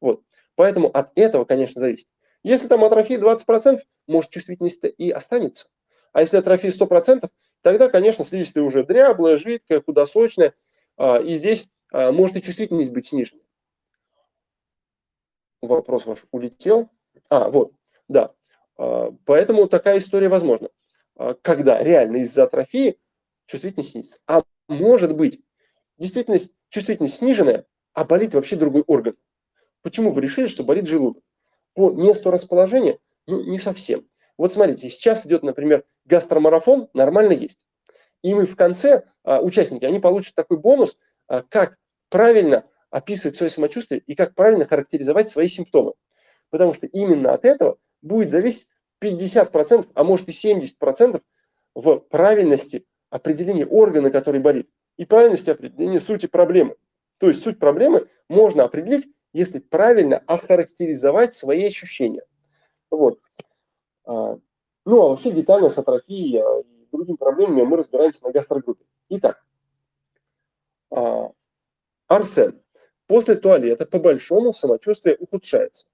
Вот. 0.02 0.22
Поэтому 0.56 0.90
от 0.90 1.12
этого, 1.16 1.46
конечно, 1.46 1.80
зависит. 1.80 2.08
Если 2.44 2.68
там 2.68 2.84
атрофия 2.84 3.18
20%, 3.18 3.80
может 4.08 4.30
чувствительность 4.32 4.84
и 4.98 5.10
останется. 5.10 5.68
А 6.12 6.22
если 6.22 6.38
атрофия 6.38 6.72
100%, 6.72 7.30
тогда, 7.62 7.90
конечно, 7.90 8.26
слизистая 8.26 8.64
уже 8.64 8.84
дряблая, 8.84 9.38
жидкая, 9.38 9.82
худосочная, 9.82 10.54
а, 10.98 11.18
и 11.18 11.36
здесь 11.36 11.68
а, 11.92 12.12
может 12.12 12.38
и 12.38 12.42
чувствительность 12.42 12.92
быть 12.92 13.08
снижена. 13.08 13.42
Вопрос 15.62 16.06
ваш 16.06 16.20
улетел. 16.32 16.90
А, 17.30 17.50
вот, 17.50 17.74
да. 18.08 18.32
А, 18.78 19.12
поэтому 19.26 19.68
такая 19.68 20.00
история 20.00 20.30
возможна. 20.30 20.70
Когда 21.44 21.82
реально 21.82 22.18
из-за 22.18 22.44
атрофии 22.46 22.98
чувствительность 23.46 23.92
снизится. 23.92 24.20
А 24.26 24.42
может 24.68 25.16
быть, 25.16 25.42
действительно 26.00 26.40
чувствительность 26.70 27.18
сниженная, 27.18 27.66
а 27.94 28.04
болит 28.04 28.34
вообще 28.34 28.56
другой 28.56 28.84
орган. 28.88 29.16
Почему 29.84 30.12
вы 30.12 30.22
решили, 30.22 30.48
что 30.48 30.64
болит 30.64 30.88
желудок? 30.88 31.24
По 31.74 31.90
месту 31.90 32.32
расположения? 32.32 33.00
Ну, 33.28 33.44
не 33.44 33.58
совсем. 33.58 34.08
Вот 34.38 34.54
смотрите, 34.54 34.90
сейчас 34.90 35.26
идет, 35.26 35.44
например, 35.44 35.86
гастромарафон, 36.06 36.90
нормально 36.94 37.34
есть. 37.34 37.60
И 38.22 38.34
мы 38.34 38.46
в 38.46 38.56
конце, 38.56 39.04
а, 39.24 39.42
участники, 39.42 39.86
они 39.86 40.00
получат 40.00 40.36
такой 40.36 40.58
бонус, 40.58 40.98
а, 41.28 41.44
как 41.48 41.78
правильно 42.10 42.66
описывать 42.90 43.36
свое 43.36 43.50
самочувствие 43.50 44.02
и 44.06 44.16
как 44.16 44.36
правильно 44.36 44.66
характеризовать 44.66 45.30
свои 45.30 45.48
симптомы. 45.48 45.94
Потому 46.50 46.74
что 46.74 46.86
именно 46.88 47.34
от 47.34 47.46
этого 47.46 47.78
будет 48.02 48.32
зависеть 48.32 48.68
50%, 49.00 49.88
а 49.94 50.04
может 50.04 50.30
и 50.30 50.32
70% 50.32 51.22
в 51.76 51.98
правильности 51.98 52.86
определения 53.10 53.66
органа, 53.66 54.12
который 54.12 54.40
болит, 54.40 54.70
и 54.98 55.06
правильности 55.06 55.50
определения 55.50 56.02
сути 56.02 56.28
проблемы. 56.28 56.76
То 57.20 57.28
есть 57.28 57.44
суть 57.44 57.60
проблемы 57.60 58.08
можно 58.28 58.64
определить 58.64 59.08
если 59.34 59.60
правильно 59.60 60.20
охарактеризовать 60.28 61.36
свои 61.36 61.66
ощущения. 61.66 62.24
Вот. 62.90 63.20
А, 64.06 64.38
ну, 64.86 65.02
а 65.02 65.10
вообще 65.10 65.32
детально 65.32 65.70
с 65.70 65.78
атрофией 65.78 66.40
и 66.40 66.88
другими 66.92 67.18
проблемами 67.18 67.64
мы 67.64 67.78
разбираемся 67.78 68.24
на 68.24 68.32
гастрогруппе. 68.32 68.86
Итак, 69.10 69.44
а, 70.92 71.32
Арсен. 72.08 72.60
После 73.08 73.36
туалета 73.36 73.86
по-большому 73.86 74.54
самочувствие 74.54 75.18
ухудшается. 75.20 75.86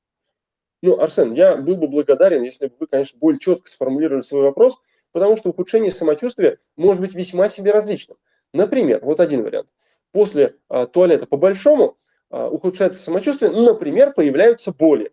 Ну, 0.82 1.00
Арсен, 1.00 1.34
я 1.34 1.58
был 1.58 1.76
бы 1.76 1.88
благодарен, 1.88 2.44
если 2.44 2.68
бы 2.68 2.74
вы, 2.80 2.88
конечно, 2.88 3.18
более 3.20 3.40
четко 3.40 3.70
сформулировали 3.70 4.22
свой 4.22 4.44
вопрос, 4.44 4.78
потому 5.12 5.36
что 5.36 5.50
ухудшение 5.50 5.92
самочувствия 5.92 6.60
может 6.78 7.02
быть 7.02 7.16
весьма 7.16 7.50
себе 7.50 7.72
различным. 7.72 8.18
Например, 8.54 9.00
вот 9.04 9.20
один 9.20 9.44
вариант. 9.44 9.68
После 10.12 10.56
а, 10.70 10.86
туалета 10.88 11.26
по-большому 11.26 11.92
а, 11.92 11.99
ухудшается 12.30 13.02
самочувствие, 13.02 13.52
например, 13.52 14.14
появляются 14.14 14.72
боли. 14.72 15.12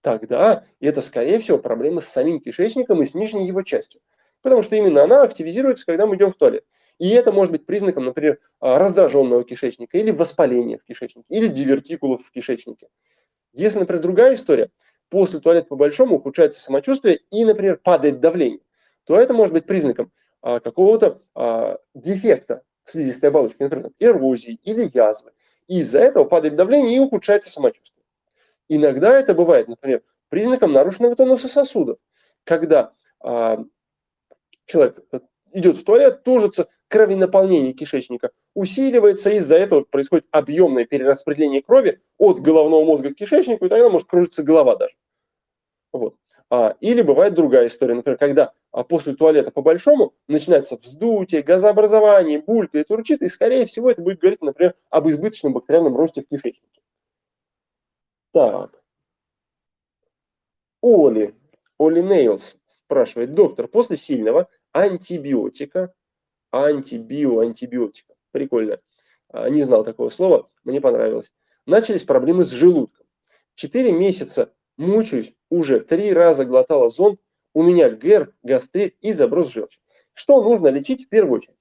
Тогда 0.00 0.64
это, 0.80 1.02
скорее 1.02 1.40
всего, 1.40 1.58
проблема 1.58 2.00
с 2.00 2.08
самим 2.08 2.40
кишечником 2.40 3.02
и 3.02 3.06
с 3.06 3.14
нижней 3.14 3.46
его 3.46 3.62
частью. 3.62 4.00
Потому 4.42 4.62
что 4.62 4.76
именно 4.76 5.02
она 5.02 5.22
активизируется, 5.22 5.84
когда 5.84 6.06
мы 6.06 6.16
идем 6.16 6.30
в 6.30 6.36
туалет. 6.36 6.64
И 6.98 7.10
это 7.10 7.32
может 7.32 7.52
быть 7.52 7.66
признаком, 7.66 8.04
например, 8.04 8.38
а, 8.60 8.78
раздраженного 8.78 9.44
кишечника 9.44 9.98
или 9.98 10.10
воспаления 10.10 10.78
в 10.78 10.84
кишечнике, 10.84 11.26
или 11.28 11.46
дивертикулов 11.46 12.24
в 12.24 12.32
кишечнике. 12.32 12.88
Если, 13.52 13.78
например, 13.78 14.02
другая 14.02 14.34
история, 14.34 14.70
после 15.08 15.40
туалета 15.40 15.68
по-большому 15.68 16.16
ухудшается 16.16 16.60
самочувствие 16.60 17.20
и, 17.30 17.44
например, 17.44 17.78
падает 17.78 18.20
давление, 18.20 18.60
то 19.04 19.18
это 19.18 19.32
может 19.32 19.52
быть 19.52 19.64
признаком 19.64 20.12
а, 20.42 20.60
какого-то 20.60 21.22
а, 21.34 21.78
дефекта 21.94 22.62
слизистой 22.84 23.30
оболочки, 23.30 23.62
например, 23.62 23.90
эрозии 23.98 24.58
или 24.62 24.90
язвы. 24.92 25.32
Из-за 25.68 26.00
этого 26.00 26.24
падает 26.24 26.56
давление 26.56 26.96
и 26.96 27.00
ухудшается 27.00 27.50
самочувствие. 27.50 28.04
Иногда 28.68 29.18
это 29.18 29.34
бывает, 29.34 29.68
например, 29.68 30.02
признаком 30.28 30.72
нарушенного 30.72 31.14
тонуса 31.14 31.48
сосудов, 31.48 31.98
когда 32.44 32.92
а, 33.20 33.64
человек 34.66 34.98
идет 35.52 35.76
в 35.76 35.84
туалет, 35.84 36.22
тужится, 36.24 36.68
кровенаполнение 36.88 37.72
кишечника 37.72 38.30
усиливается, 38.58 39.30
из-за 39.30 39.56
этого 39.56 39.82
происходит 39.82 40.26
объемное 40.32 40.84
перераспределение 40.84 41.62
крови 41.62 42.00
от 42.16 42.40
головного 42.40 42.84
мозга 42.84 43.14
к 43.14 43.16
кишечнику, 43.16 43.66
и 43.66 43.68
тогда 43.68 43.88
может 43.88 44.08
кружиться 44.08 44.42
голова 44.42 44.74
даже. 44.74 44.94
Вот. 45.92 46.16
А, 46.50 46.76
или 46.80 47.02
бывает 47.02 47.34
другая 47.34 47.66
история, 47.66 47.94
например, 47.94 48.18
когда 48.18 48.54
а, 48.72 48.82
после 48.82 49.14
туалета 49.14 49.50
по-большому 49.50 50.14
начинается 50.28 50.76
вздутие, 50.76 51.42
газообразование, 51.42 52.40
булька 52.40 52.78
и 52.78 52.84
турчит, 52.84 53.20
и, 53.20 53.28
скорее 53.28 53.66
всего, 53.66 53.90
это 53.90 54.00
будет 54.00 54.20
говорить, 54.20 54.40
например, 54.40 54.74
об 54.88 55.08
избыточном 55.08 55.52
бактериальном 55.52 55.96
росте 55.96 56.22
в 56.22 56.28
кишечнике. 56.28 56.80
Так. 58.32 58.82
Оли, 60.80 61.34
Оли 61.78 62.00
Нейлс 62.00 62.56
спрашивает, 62.66 63.34
доктор, 63.34 63.68
после 63.68 63.96
сильного 63.96 64.48
антибиотика, 64.72 65.92
антибио, 66.50 67.40
антибиотика, 67.40 68.14
прикольно, 68.30 68.80
а, 69.28 69.50
не 69.50 69.64
знал 69.64 69.84
такого 69.84 70.08
слова, 70.08 70.48
мне 70.64 70.80
понравилось, 70.80 71.30
начались 71.66 72.04
проблемы 72.04 72.44
с 72.44 72.50
желудком. 72.50 73.06
Четыре 73.54 73.92
месяца 73.92 74.54
мучаюсь, 74.76 75.34
уже 75.50 75.80
три 75.80 76.12
раза 76.12 76.44
глотала 76.44 76.90
зонд, 76.90 77.20
у 77.54 77.62
меня 77.62 77.90
ГЭР, 77.90 78.32
гастрит 78.42 78.96
и 79.00 79.12
заброс 79.12 79.50
желчи. 79.50 79.80
Что 80.12 80.42
нужно 80.42 80.68
лечить 80.68 81.06
в 81.06 81.08
первую 81.08 81.38
очередь? 81.38 81.56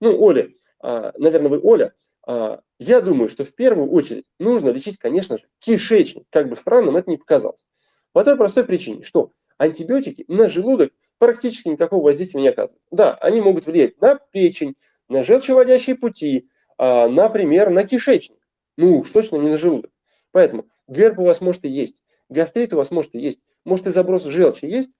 Ну, 0.00 0.20
Оля, 0.20 0.50
а, 0.80 1.12
наверное, 1.16 1.48
вы 1.50 1.60
Оля, 1.62 1.94
а, 2.26 2.60
я 2.78 3.00
думаю, 3.00 3.28
что 3.28 3.44
в 3.44 3.54
первую 3.54 3.90
очередь 3.90 4.24
нужно 4.38 4.70
лечить, 4.70 4.98
конечно 4.98 5.38
же, 5.38 5.44
кишечник. 5.58 6.24
Как 6.30 6.48
бы 6.48 6.56
странным 6.56 6.96
это 6.96 7.10
ни 7.10 7.16
показалось. 7.16 7.66
По 8.12 8.24
той 8.24 8.36
простой 8.36 8.64
причине, 8.64 9.02
что 9.02 9.32
антибиотики 9.58 10.24
на 10.28 10.48
желудок 10.48 10.92
практически 11.18 11.68
никакого 11.68 12.04
воздействия 12.04 12.40
не 12.40 12.48
оказывают. 12.48 12.82
Да, 12.90 13.14
они 13.14 13.40
могут 13.40 13.66
влиять 13.66 14.00
на 14.00 14.16
печень, 14.16 14.74
на 15.08 15.22
желчеводящие 15.22 15.96
пути, 15.96 16.48
а, 16.78 17.08
например, 17.08 17.70
на 17.70 17.84
кишечник. 17.84 18.38
Ну 18.76 19.00
уж 19.00 19.10
точно 19.10 19.36
не 19.36 19.50
на 19.50 19.58
желудок. 19.58 19.90
Поэтому 20.32 20.66
герб 20.88 21.18
у 21.18 21.24
вас 21.24 21.40
может 21.40 21.64
и 21.64 21.68
есть, 21.68 21.96
гастрит 22.30 22.72
у 22.72 22.76
вас 22.76 22.90
может 22.90 23.14
и 23.14 23.18
есть, 23.18 23.40
может 23.64 23.86
и 23.86 23.90
заброс 23.90 24.24
желчи 24.24 24.64
есть, 24.64 24.90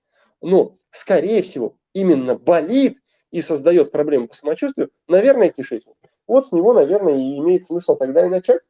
но, 0.41 0.77
скорее 0.91 1.41
всего, 1.41 1.77
именно 1.93 2.35
болит 2.35 2.97
и 3.31 3.41
создает 3.41 3.91
проблемы 3.91 4.27
по 4.27 4.35
самочувствию, 4.35 4.91
наверное, 5.07 5.49
кишечник. 5.49 5.95
Вот 6.27 6.47
с 6.47 6.51
него, 6.51 6.73
наверное, 6.73 7.15
и 7.15 7.37
имеет 7.37 7.63
смысл 7.63 7.95
тогда 7.95 8.25
и 8.25 8.29
начать. 8.29 8.61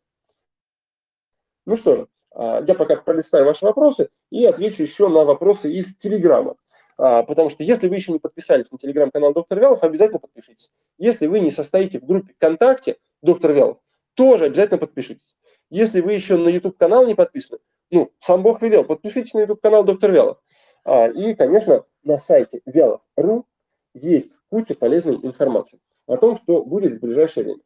Ну 1.65 1.76
что 1.76 1.95
же, 1.95 2.08
а, 2.32 2.63
я 2.65 2.74
пока 2.74 2.95
пролистаю 2.95 3.45
ваши 3.45 3.65
вопросы 3.65 4.10
и 4.30 4.45
отвечу 4.45 4.84
еще 4.84 5.10
на 5.10 5.24
вопросы 5.24 5.71
из 5.71 5.95
Телеграма. 5.95 6.56
А, 6.97 7.24
потому 7.24 7.50
что 7.50 7.63
если 7.63 7.88
вы 7.88 7.95
еще 7.95 8.12
не 8.12 8.19
подписались 8.19 8.71
на 8.71 8.78
телеграм-канал 8.78 9.34
Доктор 9.34 9.60
Вялов, 9.60 9.84
обязательно 9.84 10.19
подпишитесь. 10.19 10.71
Если 10.97 11.28
вы 11.28 11.39
не 11.39 11.52
состоите 11.52 12.00
в 12.00 12.06
группе 12.06 12.34
ВКонтакте 12.34 12.97
Доктор 13.21 13.54
Вялов, 13.54 13.78
тоже 14.13 14.45
обязательно 14.45 14.78
подпишитесь. 14.78 15.38
Если 15.69 16.02
вы 16.02 16.13
еще 16.13 16.38
на 16.38 16.50
YouTube-канал 16.50 17.08
не 17.08 17.15
подписаны, 17.15 17.60
ну, 17.91 18.12
сам 18.21 18.41
Бог 18.41 18.62
велел, 18.62 18.84
подпишитесь 18.84 19.34
на 19.34 19.41
YouTube-канал 19.41 19.84
Доктор 19.84 20.12
Вялов. 20.12 20.38
А, 20.84 21.08
и, 21.08 21.36
конечно, 21.36 21.86
на 22.04 22.17
сайте 22.17 22.62
вялов.ру 22.65 23.45
есть 23.93 24.32
куча 24.49 24.75
полезной 24.75 25.15
информации 25.15 25.80
о 26.08 26.17
том, 26.17 26.38
что 26.38 26.63
будет 26.63 26.93
в 26.93 27.01
ближайшее 27.01 27.43
время. 27.43 27.62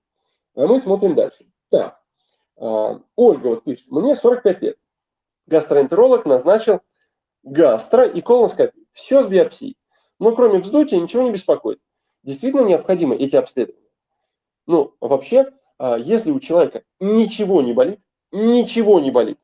А 0.55 0.67
мы 0.67 0.79
смотрим 0.79 1.15
дальше. 1.15 1.45
Так, 1.69 2.01
а, 2.57 2.99
Ольга 3.15 3.47
вот 3.47 3.63
пишет, 3.63 3.85
мне 3.89 4.15
45 4.15 4.61
лет. 4.61 4.77
Гастроэнтеролог 5.47 6.25
назначил 6.25 6.81
гастро 7.43 8.05
и 8.05 8.21
колоноскопию. 8.21 8.85
Все 8.91 9.21
с 9.21 9.27
биопсией. 9.27 9.77
Но 10.19 10.35
кроме 10.35 10.59
вздутия 10.59 10.99
ничего 10.99 11.23
не 11.23 11.31
беспокоит. 11.31 11.79
Действительно 12.23 12.65
необходимы 12.65 13.15
эти 13.15 13.35
обследования. 13.35 13.89
Ну, 14.65 14.95
вообще, 14.99 15.53
а, 15.77 15.97
если 15.97 16.31
у 16.31 16.39
человека 16.39 16.83
ничего 16.99 17.61
не 17.61 17.73
болит, 17.73 17.99
ничего 18.31 18.99
не 18.99 19.11
болит, 19.11 19.37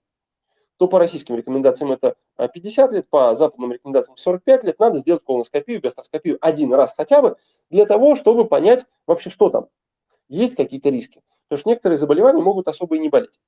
то 0.81 0.87
по 0.87 0.97
российским 0.97 1.35
рекомендациям 1.35 1.91
это 1.91 2.15
50 2.37 2.91
лет, 2.91 3.07
по 3.07 3.35
западным 3.35 3.71
рекомендациям 3.71 4.17
45 4.17 4.63
лет, 4.63 4.79
надо 4.79 4.97
сделать 4.97 5.23
колоноскопию, 5.23 5.79
гастроскопию 5.79 6.39
один 6.41 6.73
раз 6.73 6.95
хотя 6.97 7.21
бы, 7.21 7.37
для 7.69 7.85
того, 7.85 8.15
чтобы 8.15 8.45
понять 8.47 8.87
вообще, 9.05 9.29
что 9.29 9.51
там. 9.51 9.67
Есть 10.27 10.55
какие-то 10.55 10.89
риски. 10.89 11.21
Потому 11.47 11.59
что 11.59 11.69
некоторые 11.69 11.97
заболевания 11.99 12.41
могут 12.41 12.67
особо 12.67 12.95
и 12.95 12.99
не 12.99 13.09
болеть. 13.09 13.39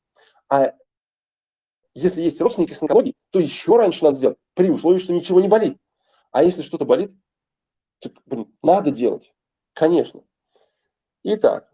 А 0.47 0.75
если 1.95 2.21
есть 2.21 2.39
родственники 2.39 2.73
с 2.73 2.83
онкологией, 2.83 3.15
то 3.31 3.39
еще 3.39 3.77
раньше 3.77 4.03
надо 4.03 4.15
сделать, 4.15 4.37
при 4.53 4.69
условии, 4.69 4.99
что 4.99 5.11
ничего 5.11 5.41
не 5.41 5.47
болит. 5.47 5.79
А 6.29 6.43
если 6.43 6.61
что-то 6.61 6.85
болит, 6.85 7.15
то, 7.97 8.11
блин, 8.27 8.55
надо 8.61 8.91
делать. 8.91 9.33
Конечно. 9.73 10.21
Итак, 11.23 11.67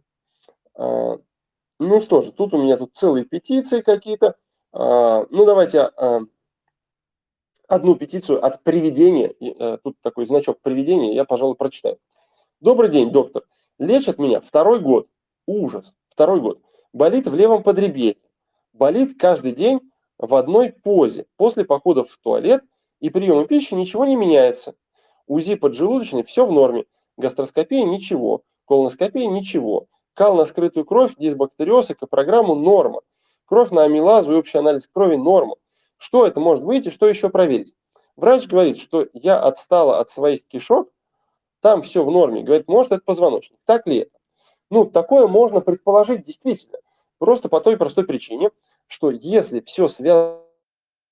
э, 0.77 1.17
ну 1.79 1.99
что 1.99 2.21
же, 2.21 2.31
тут 2.31 2.53
у 2.53 2.63
меня 2.63 2.77
тут 2.77 2.95
целые 2.95 3.25
петиции 3.25 3.81
какие-то. 3.81 4.37
Э, 4.73 5.25
ну 5.29 5.45
давайте 5.45 5.91
э, 5.95 6.19
одну 7.67 7.95
петицию 7.95 8.43
от 8.45 8.63
приведения, 8.63 9.33
э, 9.39 9.77
тут 9.83 9.99
такой 10.01 10.25
значок 10.25 10.59
приведения, 10.61 11.13
я, 11.13 11.25
пожалуй, 11.25 11.55
прочитаю. 11.55 11.99
Добрый 12.59 12.89
день, 12.89 13.11
доктор. 13.11 13.43
Лечат 13.77 14.19
меня 14.19 14.41
второй 14.41 14.79
год. 14.79 15.07
Ужас 15.45 15.93
второй 16.09 16.41
год. 16.41 16.61
Болит 16.91 17.27
в 17.27 17.35
левом 17.35 17.63
подреберье. 17.63 18.17
Болит 18.73 19.17
каждый 19.17 19.53
день 19.53 19.79
в 20.17 20.35
одной 20.35 20.73
позе. 20.73 21.25
После 21.37 21.63
походов 21.63 22.09
в 22.09 22.19
туалет 22.19 22.63
и 22.99 23.09
приема 23.09 23.47
пищи 23.47 23.73
ничего 23.73 24.05
не 24.05 24.17
меняется. 24.17 24.75
УЗИ 25.27 25.55
поджелудочной 25.55 26.23
все 26.23 26.45
в 26.45 26.51
норме. 26.51 26.85
Гастроскопия 27.15 27.85
ничего. 27.85 28.43
Колоноскопия 28.65 29.27
ничего. 29.27 29.87
Кал 30.13 30.35
на 30.35 30.43
скрытую 30.43 30.85
кровь, 30.85 31.15
дисбактериоз, 31.17 31.91
программу 32.09 32.55
норма. 32.55 33.01
Кровь 33.49 33.71
на 33.71 33.83
амилазу 33.85 34.33
и 34.33 34.35
общий 34.35 34.59
анализ 34.59 34.87
крови 34.87 35.15
норма. 35.15 35.55
Что 35.97 36.27
это 36.27 36.39
может 36.39 36.63
быть 36.63 36.85
и 36.85 36.91
что 36.91 37.09
еще 37.09 37.29
проверить? 37.29 37.73
Врач 38.15 38.45
говорит, 38.45 38.77
что 38.77 39.07
я 39.13 39.39
отстала 39.39 39.99
от 39.99 40.11
своих 40.11 40.45
кишок, 40.47 40.91
там 41.59 41.81
все 41.81 42.03
в 42.03 42.11
норме. 42.11 42.43
Говорит, 42.43 42.67
может 42.67 42.91
это 42.91 43.01
позвоночник. 43.03 43.57
Так 43.65 43.87
ли 43.87 44.01
это? 44.01 44.11
Ну, 44.69 44.85
такое 44.85 45.25
можно 45.25 45.61
предположить 45.61 46.23
действительно. 46.23 46.77
Просто 47.17 47.49
по 47.49 47.59
той 47.59 47.75
простой 47.75 48.05
причине, 48.05 48.51
что 48.85 49.09
если 49.09 49.61
все 49.61 49.87
связано 49.87 50.43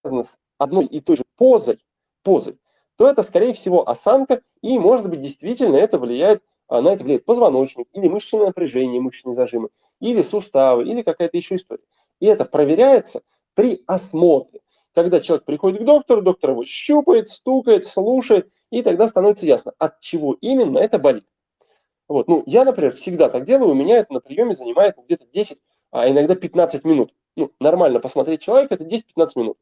с 0.06 0.38
одной 0.60 0.86
и 0.86 1.02
той 1.02 1.18
же 1.18 1.24
позой, 1.38 1.84
позой, 2.22 2.60
то 2.98 3.10
это, 3.10 3.24
скорее 3.24 3.56
всего, 3.56 3.90
осанка, 3.90 4.44
и, 4.62 4.78
может 4.78 5.10
быть, 5.10 5.22
действительно 5.22 5.76
это 5.76 5.98
влияет, 5.98 6.44
на 6.70 6.88
это 6.90 7.04
влияет 7.04 7.26
позвоночник, 7.26 7.88
или 7.94 8.08
мышечное 8.08 8.46
напряжение, 8.46 9.02
мышечные 9.02 9.34
зажимы, 9.34 9.70
или 10.00 10.22
суставы, 10.22 10.84
или 10.84 11.02
какая-то 11.02 11.36
еще 11.36 11.56
история. 11.56 11.84
И 12.20 12.26
это 12.26 12.46
проверяется 12.46 13.22
при 13.54 13.84
осмотре. 13.88 14.62
Когда 14.94 15.20
человек 15.20 15.46
приходит 15.46 15.82
к 15.82 15.86
доктору, 15.86 16.22
доктор 16.22 16.52
его 16.52 16.66
щупает, 16.66 17.30
стукает, 17.30 17.86
слушает, 17.86 18.50
и 18.72 18.82
тогда 18.82 19.08
становится 19.08 19.46
ясно, 19.46 19.74
от 19.78 20.00
чего 20.00 20.38
именно 20.42 20.80
это 20.80 20.98
болит. 21.00 21.26
Вот. 22.08 22.28
Ну, 22.28 22.44
я, 22.46 22.66
например, 22.66 22.94
всегда 22.94 23.30
так 23.30 23.44
делаю, 23.44 23.72
у 23.72 23.76
меня 23.76 23.98
это 23.98 24.14
на 24.14 24.20
приеме 24.20 24.54
занимает 24.54 24.96
где-то 24.98 25.26
10, 25.26 25.62
а 25.92 26.10
иногда 26.10 26.36
15 26.36 26.84
минут. 26.84 27.14
Ну, 27.36 27.52
нормально 27.60 28.00
посмотреть 28.00 28.42
человека– 28.42 28.74
это 28.76 28.84
10-15 28.84 29.28
минут. 29.36 29.58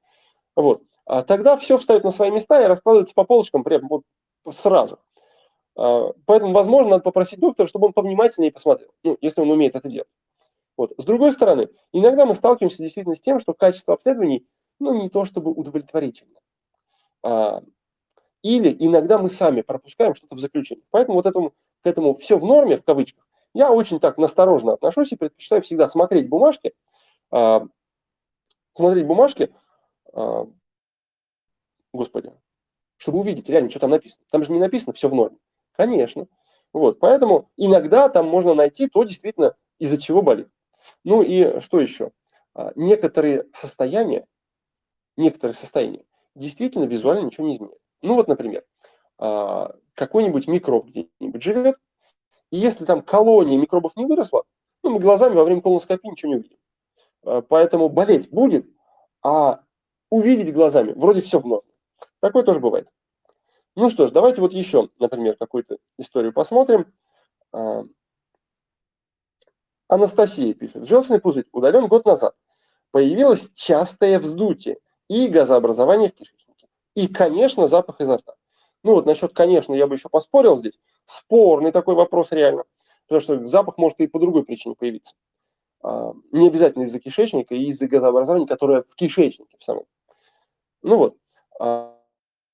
Вот. 0.55 0.83
А 1.05 1.23
тогда 1.23 1.57
все 1.57 1.77
встает 1.77 2.03
на 2.03 2.09
свои 2.09 2.31
места 2.31 2.61
и 2.63 2.67
раскладывается 2.67 3.13
по 3.13 3.25
полочкам 3.25 3.63
прямо 3.63 3.87
вот 3.89 4.03
сразу. 4.51 4.99
А, 5.75 6.11
поэтому, 6.25 6.53
возможно, 6.53 6.91
надо 6.91 7.03
попросить 7.03 7.39
доктора, 7.39 7.67
чтобы 7.67 7.87
он 7.87 7.93
повнимательнее 7.93 8.51
посмотрел, 8.51 8.89
ну, 9.03 9.17
если 9.21 9.41
он 9.41 9.51
умеет 9.51 9.75
это 9.75 9.89
делать. 9.89 10.07
Вот. 10.77 10.93
С 10.97 11.05
другой 11.05 11.31
стороны, 11.31 11.69
иногда 11.93 12.25
мы 12.25 12.35
сталкиваемся 12.35 12.83
действительно 12.83 13.15
с 13.15 13.21
тем, 13.21 13.39
что 13.39 13.53
качество 13.53 13.93
обследований, 13.93 14.45
ну, 14.79 14.93
не 14.93 15.09
то 15.09 15.25
чтобы 15.25 15.51
удовлетворительно. 15.51 16.39
А, 17.23 17.61
или 18.41 18.75
иногда 18.77 19.17
мы 19.17 19.29
сами 19.29 19.61
пропускаем 19.61 20.15
что-то 20.15 20.35
в 20.35 20.39
заключении. 20.39 20.83
Поэтому 20.91 21.15
вот 21.15 21.25
этому 21.25 21.53
к 21.81 21.87
этому 21.87 22.13
все 22.13 22.37
в 22.37 22.45
норме, 22.45 22.77
в 22.77 22.83
кавычках, 22.83 23.25
я 23.53 23.71
очень 23.71 23.99
так 23.99 24.17
насторожно 24.17 24.73
отношусь 24.73 25.11
и 25.11 25.15
предпочитаю 25.15 25.61
всегда 25.61 25.85
смотреть 25.87 26.27
бумажки, 26.27 26.73
э, 27.31 27.59
смотреть 28.73 29.05
бумажки, 29.05 29.53
э, 30.13 30.45
господи, 31.93 32.33
чтобы 32.97 33.19
увидеть 33.19 33.49
реально, 33.49 33.69
что 33.69 33.79
там 33.79 33.91
написано. 33.91 34.25
Там 34.29 34.43
же 34.43 34.51
не 34.51 34.59
написано 34.59 34.93
все 34.93 35.07
в 35.07 35.13
норме. 35.13 35.37
Конечно. 35.73 36.27
Вот, 36.73 36.99
поэтому 36.99 37.49
иногда 37.55 38.09
там 38.09 38.27
можно 38.27 38.53
найти 38.53 38.87
то 38.87 39.03
действительно, 39.03 39.55
из-за 39.79 40.01
чего 40.01 40.21
болит. 40.21 40.49
Ну 41.03 41.21
и 41.21 41.59
что 41.59 41.79
еще? 41.79 42.11
А, 42.53 42.71
некоторые 42.75 43.45
состояния, 43.53 44.25
некоторые 45.17 45.55
состояния 45.55 46.05
действительно 46.35 46.85
визуально 46.85 47.25
ничего 47.25 47.47
не 47.47 47.55
изменяют. 47.55 47.79
Ну 48.01 48.15
вот, 48.15 48.27
например, 48.27 48.63
а, 49.17 49.75
какой-нибудь 49.93 50.47
микроб 50.47 50.87
где-нибудь 50.87 51.41
живет, 51.41 51.77
и 52.51 52.57
если 52.57 52.85
там 52.85 53.01
колония 53.01 53.57
микробов 53.57 53.95
не 53.95 54.05
выросла, 54.05 54.43
ну, 54.83 54.91
мы 54.91 54.99
глазами 54.99 55.35
во 55.35 55.43
время 55.43 55.61
колоноскопии 55.61 56.09
ничего 56.09 56.33
не 56.33 56.39
увидим. 56.39 56.57
А, 57.23 57.41
поэтому 57.41 57.89
болеть 57.89 58.29
будет, 58.29 58.67
а 59.23 59.63
увидеть 60.09 60.53
глазами 60.53 60.93
вроде 60.93 61.21
все 61.21 61.39
в 61.39 61.45
норме. 61.45 61.71
Такое 62.19 62.43
тоже 62.43 62.59
бывает. 62.59 62.87
Ну 63.75 63.89
что 63.89 64.07
ж, 64.07 64.11
давайте 64.11 64.41
вот 64.41 64.53
еще, 64.53 64.89
например, 64.99 65.35
какую-то 65.35 65.77
историю 65.97 66.31
посмотрим. 66.31 66.93
Анастасия 69.87 70.53
пишет. 70.53 70.87
Желчный 70.87 71.19
пузырь 71.19 71.45
удален 71.51 71.87
год 71.87 72.05
назад. 72.05 72.35
Появилось 72.91 73.51
частое 73.53 74.19
вздутие 74.19 74.77
и 75.07 75.27
газообразование 75.27 76.09
в 76.09 76.13
кишечнике. 76.13 76.67
И, 76.95 77.07
конечно, 77.07 77.67
запах 77.67 78.01
изо 78.01 78.17
рта. 78.17 78.35
Ну 78.83 78.93
вот 78.93 79.05
насчет, 79.05 79.33
конечно, 79.33 79.73
я 79.73 79.87
бы 79.87 79.95
еще 79.95 80.09
поспорил 80.09 80.57
здесь. 80.57 80.79
Спорный 81.05 81.71
такой 81.71 81.95
вопрос 81.95 82.31
реально. 82.31 82.63
Потому 83.07 83.21
что 83.21 83.47
запах 83.47 83.77
может 83.77 83.99
и 83.99 84.07
по 84.07 84.19
другой 84.19 84.43
причине 84.43 84.75
появиться. 84.75 85.13
А, 85.83 86.13
не 86.31 86.47
обязательно 86.47 86.83
из-за 86.83 86.99
кишечника 86.99 87.53
и 87.53 87.65
из-за 87.65 87.87
газообразования, 87.87 88.47
которое 88.47 88.83
в 88.83 88.95
кишечнике 88.95 89.55
в 89.59 89.63
самом. 89.63 89.85
Ну 90.81 90.97
вот. 90.97 91.17
А, 91.59 91.95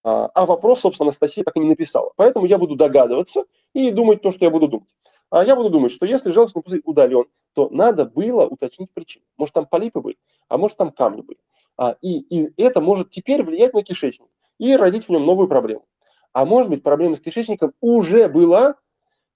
а, 0.03 0.27
а 0.33 0.45
вопрос, 0.45 0.81
собственно, 0.81 1.07
Анастасия 1.07 1.43
так 1.43 1.55
и 1.55 1.59
не 1.59 1.67
написала. 1.67 2.11
Поэтому 2.15 2.45
я 2.45 2.57
буду 2.57 2.75
догадываться 2.75 3.45
и 3.73 3.91
думать 3.91 4.21
то, 4.21 4.31
что 4.31 4.43
я 4.43 4.51
буду 4.51 4.67
думать. 4.67 4.89
А 5.31 5.45
я 5.45 5.55
буду 5.55 5.69
думать, 5.69 5.93
что 5.93 6.05
если 6.05 6.31
желчный 6.31 6.61
пузырь 6.61 6.81
удален, 6.83 7.23
то 7.53 7.69
надо 7.69 8.05
было 8.05 8.45
уточнить 8.45 8.91
причину. 8.93 9.25
Может, 9.37 9.55
там 9.55 9.65
полипы 9.65 10.01
были, 10.01 10.17
а 10.49 10.57
может, 10.57 10.77
там 10.77 10.91
камни 10.91 11.21
были. 11.21 11.39
А, 11.77 11.95
и, 12.01 12.19
и 12.19 12.61
это 12.61 12.81
может 12.81 13.09
теперь 13.09 13.41
влиять 13.43 13.73
на 13.73 13.81
кишечник 13.81 14.27
и 14.59 14.75
родить 14.75 15.05
в 15.05 15.09
нем 15.09 15.25
новую 15.25 15.47
проблему. 15.47 15.85
А 16.33 16.45
может 16.45 16.69
быть, 16.69 16.83
проблема 16.83 17.15
с 17.15 17.21
кишечником 17.21 17.73
уже 17.79 18.27
была, 18.27 18.75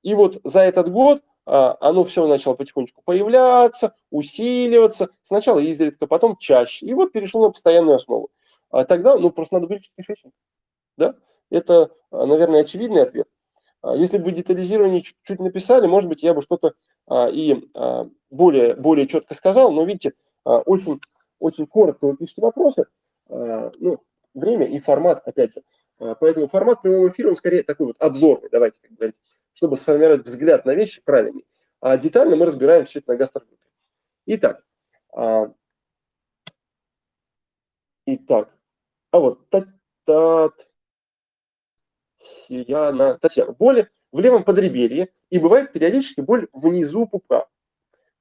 и 0.03 0.13
вот 0.13 0.39
за 0.43 0.59
этот 0.61 0.91
год 0.91 1.23
а, 1.45 1.77
оно 1.79 2.03
все 2.03 2.27
начало 2.27 2.55
потихонечку 2.55 3.01
появляться, 3.05 3.95
усиливаться. 4.11 5.09
Сначала 5.23 5.59
изредка, 5.59 6.07
потом 6.07 6.35
чаще. 6.37 6.85
И 6.85 6.93
вот 6.93 7.13
перешло 7.13 7.47
на 7.47 7.51
постоянную 7.51 7.95
основу. 7.95 8.29
А 8.69 8.83
тогда, 8.83 9.15
ну, 9.17 9.31
просто 9.31 9.55
надо 9.55 9.67
вылечить 9.67 9.93
кишечник. 9.97 10.33
Да? 10.97 11.15
Это, 11.49 11.91
наверное, 12.11 12.61
очевидный 12.61 13.03
ответ. 13.03 13.29
А, 13.85 13.95
если 13.95 14.17
бы 14.17 14.25
вы 14.25 14.31
детализирование 14.31 15.01
чуть-чуть 15.01 15.39
написали, 15.39 15.85
может 15.85 16.09
быть, 16.09 16.23
я 16.23 16.33
бы 16.33 16.41
что-то 16.41 16.73
и 17.31 17.69
более, 18.31 18.75
более 18.75 19.07
четко 19.07 19.35
сказал, 19.35 19.71
но 19.71 19.85
видите, 19.85 20.13
очень, 20.43 20.99
очень 21.39 21.67
коротко 21.67 22.07
вы 22.07 22.17
пишете 22.17 22.41
вопросы, 22.41 22.87
ну, 23.29 23.99
время 24.33 24.65
и 24.65 24.79
формат, 24.79 25.21
опять 25.27 25.53
же. 25.53 25.61
Поэтому 26.19 26.47
формат 26.47 26.81
прямого 26.81 27.09
эфира, 27.09 27.29
он 27.29 27.37
скорее 27.37 27.61
такой 27.61 27.85
вот 27.87 27.97
обзорный, 27.99 28.49
давайте 28.51 28.79
как 28.81 28.91
говорить, 28.91 29.15
чтобы 29.53 29.77
сформировать 29.77 30.25
взгляд 30.25 30.65
на 30.65 30.73
вещи 30.73 31.03
правильный. 31.05 31.45
А 31.79 31.95
детально 31.95 32.35
мы 32.35 32.47
разбираем 32.47 32.85
все 32.85 32.99
это 32.99 33.11
на 33.11 33.17
гастрогруппе. 33.17 33.67
Итак, 34.25 34.65
итак, 38.07 38.49
а 39.11 39.19
вот 39.19 39.47
Тат, 42.25 42.47
Татьяна, 42.47 43.17
Татьяна. 43.19 43.51
Боли 43.53 43.89
в 44.11 44.19
левом 44.19 44.43
подреберье 44.43 45.09
и 45.29 45.39
бывает 45.39 45.71
периодически 45.71 46.21
боль 46.21 46.47
внизу 46.53 47.07
пупка. 47.07 47.47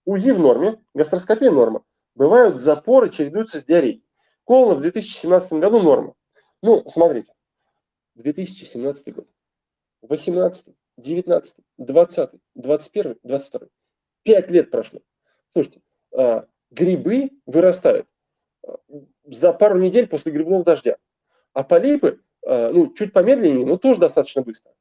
УЗИ 0.05 0.31
в 0.31 0.41
норме, 0.41 0.83
гастроскопия 0.95 1.51
норма. 1.51 1.85
Бывают 2.15 2.61
запоры, 2.61 3.11
чередуются 3.11 3.61
с 3.61 3.65
диареей. 3.65 4.05
Колона 4.47 4.75
в 4.75 4.83
2017 4.83 5.55
году 5.55 5.81
норма. 5.81 6.15
Ну, 6.63 6.89
смотрите, 6.89 7.33
2017 8.17 9.15
год, 9.15 9.27
18, 10.03 10.75
19, 10.97 11.57
20, 11.79 12.31
21, 12.55 13.19
22. 13.23 13.69
Пять 14.23 14.51
лет 14.51 14.71
прошло. 14.71 15.01
Слушайте, 15.53 15.81
а, 16.17 16.47
грибы 16.71 17.31
вырастают 17.47 18.07
а, 18.67 18.77
за 19.25 19.53
пару 19.53 19.79
недель 19.79 20.07
после 20.07 20.33
грибного 20.33 20.65
дождя. 20.65 20.97
А 21.53 21.65
полипы, 21.65 22.21
ну, 22.47 22.93
чуть 22.95 23.13
помедленнее, 23.13 23.67
но 23.67 23.77
тоже 23.77 24.01
достаточно 24.01 24.43
быстро. 24.43 24.73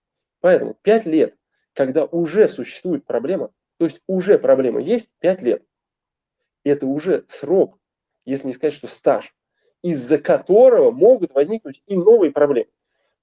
Поэтому 0.42 0.76
5 0.82 1.06
лет, 1.06 1.38
когда 1.74 2.06
уже 2.06 2.48
существует 2.48 3.06
проблема, 3.06 3.52
то 3.78 3.86
есть 3.86 4.02
уже 4.08 4.38
проблема 4.38 4.82
есть 4.82 5.10
5 5.20 5.42
лет, 5.42 5.64
это 6.64 6.86
уже 6.86 7.26
срок, 7.28 7.80
если 8.26 8.48
не 8.48 8.54
сказать, 8.54 8.74
что 8.74 8.88
стаж, 8.88 9.36
из-за 9.82 10.18
которого 10.18 10.92
могут 10.92 11.34
возникнуть 11.34 11.82
и 11.88 11.96
новые 11.96 12.32
проблемы. 12.32 12.70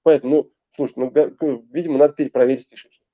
Поэтому, 0.03 0.35
ну, 0.35 0.51
слушай, 0.75 0.93
ну, 0.97 1.65
видимо, 1.71 1.97
надо 1.97 2.13
перепроверить 2.13 2.67
кишечник. 2.67 3.07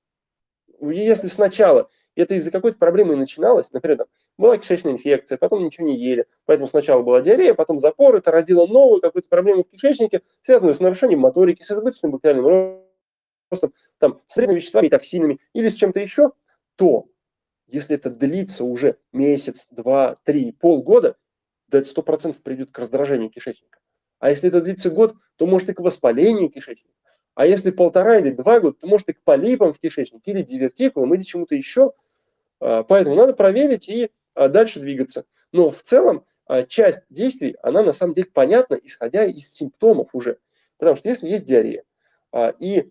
Если 0.80 1.28
сначала 1.28 1.90
это 2.20 2.34
из-за 2.34 2.50
какой-то 2.50 2.78
проблемы 2.78 3.14
и 3.14 3.16
начиналось, 3.16 3.72
например, 3.72 3.98
там, 3.98 4.06
была 4.36 4.58
кишечная 4.58 4.92
инфекция, 4.92 5.38
потом 5.38 5.64
ничего 5.64 5.86
не 5.86 5.98
ели. 5.98 6.26
Поэтому 6.46 6.68
сначала 6.68 7.02
была 7.02 7.20
диарея, 7.20 7.54
потом 7.54 7.80
запор, 7.80 8.16
это 8.16 8.30
родило 8.30 8.66
новую 8.66 9.00
какую-то 9.00 9.28
проблему 9.28 9.62
в 9.62 9.70
кишечнике, 9.70 10.22
связанную 10.42 10.74
с 10.74 10.80
нарушением 10.80 11.20
моторики, 11.20 11.62
с 11.62 11.70
избыточным 11.70 12.12
бактериальным 12.12 12.82
ростом, 13.50 13.72
там, 13.98 14.20
с 14.26 14.36
вредными 14.36 14.58
веществами, 14.58 14.88
токсинами 14.88 15.38
или 15.52 15.68
с 15.68 15.74
чем-то 15.74 16.00
еще, 16.00 16.32
то 16.76 17.06
если 17.66 17.96
это 17.96 18.10
длится 18.10 18.64
уже 18.64 18.96
месяц, 19.12 19.66
два, 19.70 20.16
три, 20.24 20.52
полгода, 20.52 21.16
да 21.68 21.78
это 21.78 21.88
сто 21.88 22.02
процентов 22.02 22.42
придет 22.42 22.70
к 22.70 22.78
раздражению 22.78 23.30
кишечника. 23.30 23.78
А 24.20 24.30
если 24.30 24.48
это 24.48 24.60
длится 24.60 24.90
год, 24.90 25.14
то 25.36 25.46
может 25.46 25.68
и 25.68 25.74
к 25.74 25.80
воспалению 25.80 26.50
кишечника. 26.50 26.94
А 27.34 27.46
если 27.46 27.70
полтора 27.70 28.18
или 28.18 28.30
два 28.30 28.58
года, 28.58 28.78
то 28.80 28.86
может 28.88 29.08
и 29.10 29.12
к 29.12 29.22
полипам 29.22 29.72
в 29.72 29.78
кишечнике, 29.78 30.32
или 30.32 30.40
дивертикулам, 30.40 31.14
или 31.14 31.22
чему-то 31.22 31.54
еще. 31.54 31.92
А, 32.60 32.82
поэтому 32.82 33.16
надо 33.16 33.32
проверить 33.32 33.88
и 33.88 34.10
а, 34.34 34.48
дальше 34.48 34.80
двигаться. 34.80 35.24
Но 35.52 35.70
в 35.70 35.82
целом 35.82 36.24
а, 36.46 36.62
часть 36.62 37.04
действий, 37.10 37.56
она 37.62 37.82
на 37.82 37.92
самом 37.92 38.14
деле 38.14 38.28
понятна, 38.32 38.74
исходя 38.74 39.24
из 39.24 39.52
симптомов 39.52 40.14
уже. 40.14 40.38
Потому 40.78 40.96
что 40.96 41.08
если 41.08 41.28
есть 41.28 41.44
диарея 41.44 41.82
и 42.60 42.88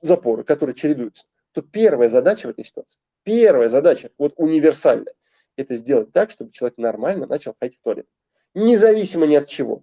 запоры, 0.00 0.44
которые 0.44 0.74
чередуются, 0.74 1.24
то 1.52 1.60
первая 1.60 2.08
задача 2.08 2.46
в 2.46 2.50
этой 2.50 2.64
ситуации, 2.64 2.98
первая 3.22 3.68
задача, 3.68 4.10
вот 4.16 4.32
универсальная, 4.36 5.12
это 5.56 5.74
сделать 5.74 6.12
так, 6.12 6.30
чтобы 6.30 6.52
человек 6.52 6.78
нормально 6.78 7.26
начал 7.26 7.54
ходить 7.60 7.78
в 7.78 7.82
туалет. 7.82 8.06
Независимо 8.54 9.26
ни 9.26 9.34
от 9.34 9.48
чего. 9.48 9.82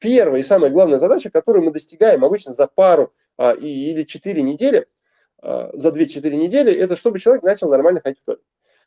Первая 0.00 0.40
и 0.40 0.42
самая 0.42 0.70
главная 0.70 0.98
задача, 0.98 1.30
которую 1.30 1.64
мы 1.64 1.72
достигаем 1.72 2.24
обычно 2.24 2.52
за 2.54 2.66
пару 2.66 3.12
а, 3.36 3.52
и, 3.52 3.66
или 3.66 4.02
четыре 4.04 4.42
недели, 4.42 4.86
за 5.42 5.88
2-4 5.88 6.30
недели, 6.36 6.72
это 6.72 6.96
чтобы 6.96 7.18
человек 7.18 7.42
начал 7.42 7.68
нормально 7.70 8.00
ходить 8.00 8.20
в 8.20 8.24
туалет. 8.24 8.42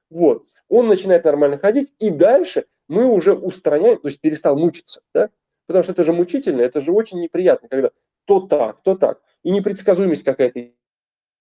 Вот 0.10 0.46
он 0.74 0.88
начинает 0.88 1.24
нормально 1.24 1.58
ходить, 1.58 1.94
и 2.00 2.10
дальше 2.10 2.66
мы 2.88 3.06
уже 3.06 3.34
устраняем, 3.34 4.00
то 4.00 4.08
есть 4.08 4.20
перестал 4.20 4.58
мучиться, 4.58 5.02
да? 5.14 5.30
Потому 5.68 5.84
что 5.84 5.94
это 5.94 6.04
же 6.04 6.14
мучительно, 6.14 6.62
это 6.62 6.82
же 6.82 6.92
очень 6.92 7.22
неприятно, 7.22 7.70
когда 7.70 7.92
то 8.26 8.42
так, 8.42 8.82
то 8.82 8.96
так, 8.96 9.22
и 9.44 9.52
непредсказуемость 9.52 10.24
какая-то 10.24 10.72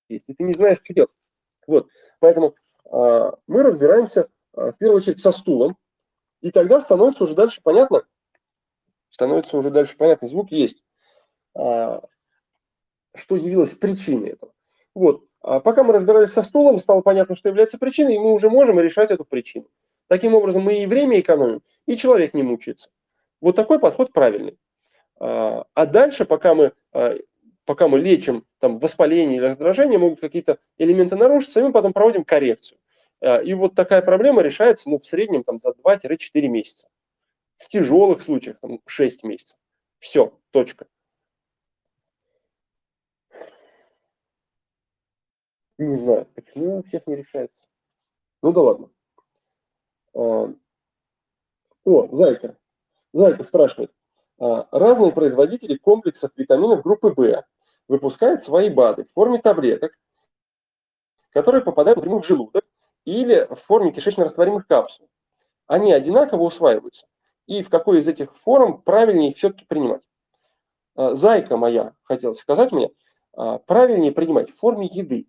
есть, 0.08 0.24
и 0.28 0.34
ты 0.34 0.42
не 0.42 0.52
знаешь, 0.52 0.78
что 0.84 0.92
делать. 0.94 1.10
Вот, 1.66 1.88
поэтому 2.20 2.54
а, 2.90 3.38
мы 3.46 3.62
разбираемся 3.62 4.28
а, 4.52 4.72
в 4.72 4.78
первую 4.78 4.98
очередь 4.98 5.20
со 5.20 5.32
стулом, 5.32 5.78
и 6.40 6.50
тогда 6.50 6.80
становится 6.80 7.24
уже 7.24 7.34
дальше 7.34 7.60
понятно, 7.62 8.02
становится 9.08 9.56
уже 9.56 9.70
дальше 9.70 9.96
понятно, 9.96 10.28
звук 10.28 10.52
есть, 10.52 10.84
а, 11.54 12.02
что 13.14 13.36
явилось 13.36 13.74
причиной 13.74 14.30
этого. 14.30 14.52
Вот, 14.94 15.24
а 15.40 15.60
пока 15.60 15.82
мы 15.82 15.92
разбирались 15.92 16.32
со 16.32 16.42
стулом, 16.42 16.78
стало 16.78 17.00
понятно, 17.00 17.34
что 17.34 17.48
является 17.48 17.78
причиной, 17.78 18.14
и 18.14 18.18
мы 18.18 18.32
уже 18.32 18.48
можем 18.48 18.78
решать 18.78 19.10
эту 19.10 19.24
причину. 19.24 19.66
Таким 20.08 20.34
образом, 20.34 20.62
мы 20.62 20.82
и 20.82 20.86
время 20.86 21.20
экономим, 21.20 21.62
и 21.86 21.96
человек 21.96 22.34
не 22.34 22.42
мучается. 22.42 22.90
Вот 23.40 23.56
такой 23.56 23.78
подход 23.78 24.12
правильный. 24.12 24.58
А, 25.18 25.64
а 25.74 25.86
дальше, 25.86 26.24
пока 26.24 26.54
мы, 26.54 26.72
а, 26.92 27.16
пока 27.64 27.88
мы 27.88 27.98
лечим 27.98 28.44
там, 28.60 28.78
воспаление 28.78 29.38
или 29.38 29.46
раздражение, 29.46 29.98
могут 29.98 30.20
какие-то 30.20 30.58
элементы 30.78 31.16
нарушиться, 31.16 31.60
и 31.60 31.62
мы 31.62 31.72
потом 31.72 31.92
проводим 31.92 32.24
коррекцию. 32.24 32.78
А, 33.20 33.38
и 33.38 33.54
вот 33.54 33.74
такая 33.74 34.02
проблема 34.02 34.42
решается 34.42 34.90
ну, 34.90 34.98
в 34.98 35.06
среднем 35.06 35.44
там, 35.44 35.60
за 35.60 35.70
2-4 35.70 36.48
месяца. 36.48 36.88
В 37.56 37.68
тяжелых 37.68 38.22
случаях 38.22 38.58
там, 38.60 38.80
6 38.86 39.24
месяцев. 39.24 39.56
Все, 39.98 40.32
точка. 40.50 40.86
Не 45.82 45.96
знаю, 45.96 46.26
почему 46.34 46.78
у 46.78 46.82
всех 46.84 47.06
не 47.06 47.16
решается. 47.16 47.60
Ну 48.40 48.52
да 48.52 48.60
ладно. 48.60 48.90
А, 50.14 50.54
о, 51.84 52.08
Зайка. 52.12 52.56
Зайка 53.12 53.42
спрашивает. 53.42 53.92
А, 54.38 54.68
разные 54.70 55.12
производители 55.12 55.76
комплексов 55.76 56.30
витаминов 56.36 56.82
группы 56.82 57.12
В 57.16 57.44
выпускают 57.88 58.44
свои 58.44 58.70
БАДы 58.70 59.04
в 59.04 59.12
форме 59.12 59.38
таблеток 59.38 59.98
которые 61.30 61.64
попадают 61.64 61.96
напрямую 61.96 62.22
в 62.22 62.26
желудок 62.26 62.64
или 63.06 63.46
в 63.48 63.56
форме 63.56 63.90
кишечно-растворимых 63.90 64.66
капсул. 64.68 65.08
Они 65.66 65.90
одинаково 65.90 66.42
усваиваются. 66.42 67.06
И 67.46 67.62
в 67.62 67.70
какой 67.70 68.00
из 68.00 68.06
этих 68.06 68.36
форм 68.36 68.82
правильнее 68.82 69.34
все-таки 69.34 69.64
принимать? 69.64 70.02
А, 70.94 71.14
зайка 71.14 71.56
моя, 71.56 71.94
хотела 72.02 72.34
сказать 72.34 72.70
мне, 72.70 72.90
правильнее 73.66 74.12
принимать 74.12 74.50
в 74.50 74.56
форме 74.56 74.86
еды. 74.86 75.26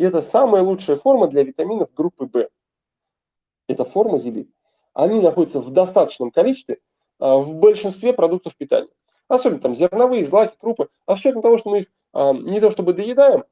И 0.00 0.02
это 0.02 0.22
самая 0.22 0.62
лучшая 0.62 0.96
форма 0.96 1.28
для 1.28 1.42
витаминов 1.42 1.92
группы 1.92 2.24
В. 2.24 2.48
Это 3.68 3.84
форма 3.84 4.16
еды. 4.16 4.48
Они 4.94 5.20
находятся 5.20 5.60
в 5.60 5.70
достаточном 5.72 6.30
количестве 6.30 6.78
а, 7.18 7.36
в 7.36 7.56
большинстве 7.56 8.14
продуктов 8.14 8.56
питания. 8.56 8.88
Особенно 9.28 9.60
там 9.60 9.74
зерновые, 9.74 10.24
злаки, 10.24 10.56
крупы. 10.58 10.88
А 11.04 11.16
с 11.16 11.18
учетом 11.20 11.42
того, 11.42 11.58
что 11.58 11.68
мы 11.68 11.80
их 11.80 11.86
не 12.14 12.60
то 12.60 12.70
чтобы 12.70 12.94
доедаем, 12.94 13.44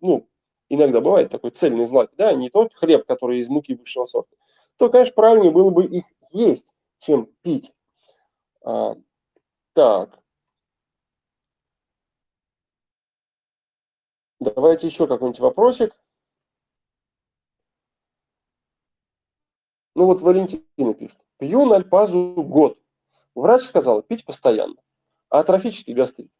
ну, 0.00 0.28
иногда 0.68 1.00
бывает 1.00 1.30
такой 1.30 1.52
цельный 1.52 1.86
злак, 1.86 2.10
да, 2.16 2.32
не 2.32 2.50
тот 2.50 2.74
хлеб, 2.74 3.06
который 3.06 3.38
из 3.38 3.48
муки 3.48 3.76
высшего 3.76 4.06
сорта, 4.06 4.34
то, 4.78 4.88
конечно, 4.90 5.14
правильнее 5.14 5.52
было 5.52 5.70
бы 5.70 5.84
их 5.84 6.06
есть, 6.32 6.66
чем 6.98 7.28
пить. 7.42 7.72
А, 8.64 8.96
так. 9.74 10.18
Давайте 14.40 14.86
еще 14.86 15.06
какой-нибудь 15.06 15.40
вопросик. 15.40 15.94
Ну 19.94 20.06
вот 20.06 20.20
Валентина 20.20 20.94
пишет. 20.94 21.18
Пью 21.38 21.66
нальпазу 21.66 22.34
год. 22.36 22.78
Врач 23.34 23.62
сказал, 23.62 24.02
пить 24.02 24.24
постоянно. 24.24 24.76
А 25.28 25.40
атрофический 25.40 25.94
гастрит. 25.94 26.30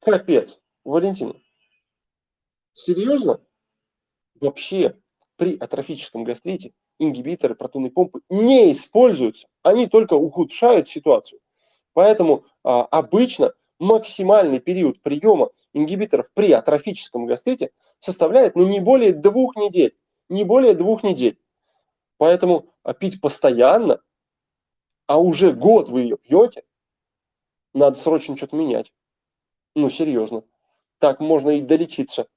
Капец. 0.00 0.58
Валентина. 0.84 1.34
Серьезно? 2.72 3.40
Вообще 4.40 4.98
при 5.36 5.56
атрофическом 5.56 6.24
гастрите 6.24 6.72
ингибиторы 6.98 7.54
протонной 7.54 7.90
помпы 7.90 8.20
не 8.28 8.72
используются, 8.72 9.48
они 9.62 9.86
только 9.86 10.14
ухудшают 10.14 10.88
ситуацию. 10.88 11.40
Поэтому 11.92 12.44
а, 12.62 12.84
обычно 12.84 13.52
максимальный 13.78 14.60
период 14.60 15.00
приема 15.02 15.50
ингибиторов 15.74 16.32
при 16.32 16.52
атрофическом 16.52 17.26
гастрите 17.26 17.70
составляет 17.98 18.56
ну, 18.56 18.66
не 18.66 18.80
более 18.80 19.12
двух 19.12 19.56
недель. 19.56 19.96
Не 20.28 20.44
более 20.44 20.74
двух 20.74 21.02
недель. 21.02 21.38
Поэтому 22.16 22.72
а, 22.82 22.94
пить 22.94 23.20
постоянно, 23.20 24.00
а 25.06 25.20
уже 25.20 25.52
год 25.52 25.88
вы 25.88 26.02
ее 26.02 26.16
пьете, 26.16 26.64
надо 27.74 27.96
срочно 27.96 28.36
что-то 28.36 28.56
менять. 28.56 28.92
Ну, 29.74 29.90
серьезно. 29.90 30.44
Так 30.98 31.20
можно 31.20 31.50
и 31.50 31.60
долечиться. 31.60 32.28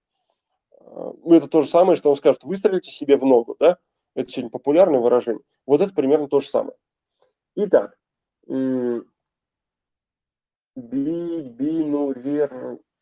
А, 0.71 1.13
это 1.26 1.47
то 1.47 1.62
же 1.62 1.69
самое, 1.69 1.95
что 1.95 2.10
он 2.10 2.17
скажет, 2.17 2.43
выстрелите 2.43 2.91
себе 2.91 3.17
в 3.17 3.23
ногу, 3.23 3.56
да? 3.60 3.78
Это 4.15 4.30
сегодня 4.32 4.50
популярное 4.50 5.00
выражение. 5.00 5.43
Вот 5.65 5.80
это 5.80 5.93
примерно 5.93 6.28
то 6.28 6.39
же 6.39 6.47
самое. 6.47 6.76
Итак, 7.56 7.97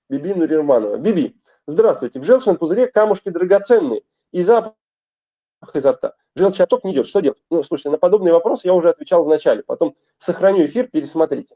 Бибинурер... 0.09 0.35
Бибинурерманова. 0.35 0.97
Биби, 0.97 1.35
здравствуйте. 1.67 2.19
В 2.19 2.23
желчном 2.23 2.57
пузыре 2.57 2.87
камушки 2.87 3.29
драгоценные 3.29 4.03
и 4.31 4.41
запах 4.41 4.73
изо 5.73 5.91
рта. 5.91 6.13
Желчный 6.35 6.65
отток 6.65 6.83
не 6.83 6.93
идет. 6.93 7.07
Что 7.07 7.21
делать? 7.21 7.39
Ну, 7.49 7.63
слушайте, 7.63 7.89
на 7.89 7.97
подобный 7.97 8.31
вопрос 8.31 8.65
я 8.65 8.73
уже 8.73 8.89
отвечал 8.89 9.23
в 9.23 9.27
начале. 9.29 9.63
Потом 9.63 9.95
сохраню 10.17 10.65
эфир, 10.65 10.87
пересмотрите. 10.87 11.55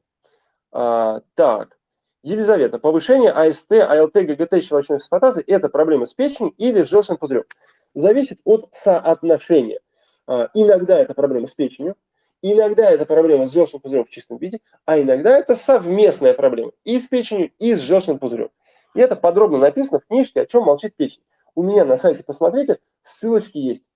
А, 0.72 1.22
так. 1.36 1.78
Елизавета, 2.24 2.80
повышение 2.80 3.32
АСТ, 3.32 3.72
АЛТ, 3.72 4.14
ГГТ 4.14 4.64
щелочной 4.64 5.00
фосфатазы– 5.00 5.44
это 5.48 5.70
проблема 5.70 6.06
с 6.06 6.14
печенью 6.14 6.54
или 6.58 6.84
с 6.84 6.90
желчным 6.90 7.18
пузырем? 7.18 7.46
зависит 7.94 8.40
от 8.44 8.70
соотношения. 8.74 9.80
А, 10.28 10.50
иногда 10.54 11.00
это 11.00 11.14
проблема 11.14 11.48
с 11.48 11.56
печенью, 11.56 11.96
иногда 12.42 12.90
это 12.90 13.06
проблема 13.06 13.48
с 13.48 13.54
желчным 13.54 13.82
пузырем 13.82 14.06
в 14.06 14.10
чистом 14.10 14.38
виде, 14.38 14.62
а 14.86 15.00
иногда 15.00 15.38
это 15.38 15.56
совместная 15.56 16.34
проблема 16.34 16.72
и 16.84 16.98
с 17.00 17.08
печенью, 17.08 17.52
и 17.60 17.74
с 17.74 17.80
желчным 17.80 18.20
пузырем. 18.20 18.50
И 18.96 19.00
это 19.00 19.16
подробно 19.16 19.58
написано 19.58 20.00
в 20.00 20.08
книжке 20.08 20.42
«О 20.42 20.46
чем 20.46 20.64
молчит 20.64 20.96
печень». 20.96 21.22
У 21.56 21.64
меня 21.64 21.86
на 21.86 21.98
сайте, 21.98 22.24
посмотрите, 22.24 22.80
ссылочки 23.04 23.58
есть. 23.58 23.90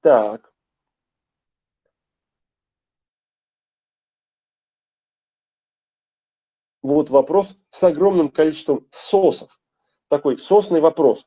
Так. 0.00 0.52
Вот 6.82 7.10
вопрос 7.10 7.56
с 7.70 7.82
огромным 7.82 8.30
количеством 8.30 8.86
сосов. 8.90 9.60
Такой 10.08 10.38
сосный 10.38 10.80
вопрос. 10.80 11.26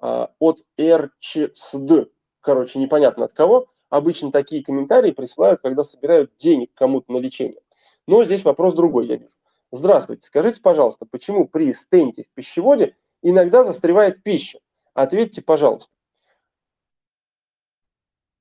А, 0.00 0.32
от 0.38 0.64
РЧСД, 0.80 2.10
короче, 2.40 2.78
непонятно 2.78 3.26
от 3.26 3.32
кого. 3.32 3.68
Обычно 3.90 4.30
такие 4.30 4.62
комментарии 4.62 5.10
присылают, 5.10 5.60
когда 5.60 5.82
собирают 5.82 6.32
денег 6.38 6.70
кому-то 6.74 7.12
на 7.12 7.18
лечение. 7.18 7.60
Но 8.06 8.24
здесь 8.24 8.44
вопрос 8.44 8.74
другой, 8.74 9.08
я 9.08 9.16
вижу. 9.16 9.32
Здравствуйте, 9.72 10.26
скажите, 10.26 10.60
пожалуйста, 10.60 11.06
почему 11.06 11.46
при 11.46 11.72
стенте 11.74 12.24
в 12.24 12.32
пищеводе 12.32 12.96
иногда 13.22 13.64
застревает 13.64 14.22
пища? 14.22 14.60
Ответьте, 14.94 15.42
пожалуйста. 15.42 15.92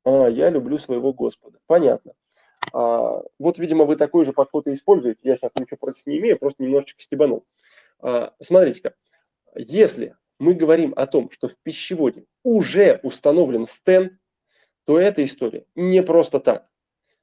А, 0.05 0.27
я 0.27 0.49
люблю 0.49 0.77
своего 0.77 1.13
Господа. 1.13 1.59
Понятно. 1.65 2.13
А, 2.73 3.21
вот, 3.39 3.59
видимо, 3.59 3.85
вы 3.85 3.95
такой 3.95 4.25
же 4.25 4.33
подход 4.33 4.67
и 4.67 4.73
используете. 4.73 5.21
Я 5.23 5.37
сейчас 5.37 5.51
ничего 5.59 5.77
против 5.77 6.05
не 6.05 6.19
имею, 6.19 6.37
просто 6.37 6.63
немножечко 6.63 7.01
стебанул. 7.01 7.45
А, 7.99 8.33
смотрите-ка, 8.39 8.93
если 9.55 10.15
мы 10.39 10.53
говорим 10.53 10.93
о 10.95 11.05
том, 11.07 11.29
что 11.31 11.47
в 11.47 11.57
пищеводе 11.59 12.25
уже 12.43 12.99
установлен 13.03 13.65
стенд, 13.65 14.13
то 14.89 14.97
эта 14.97 15.23
история 15.23 15.65
не 15.75 16.01
просто 16.01 16.39
так. 16.39 16.65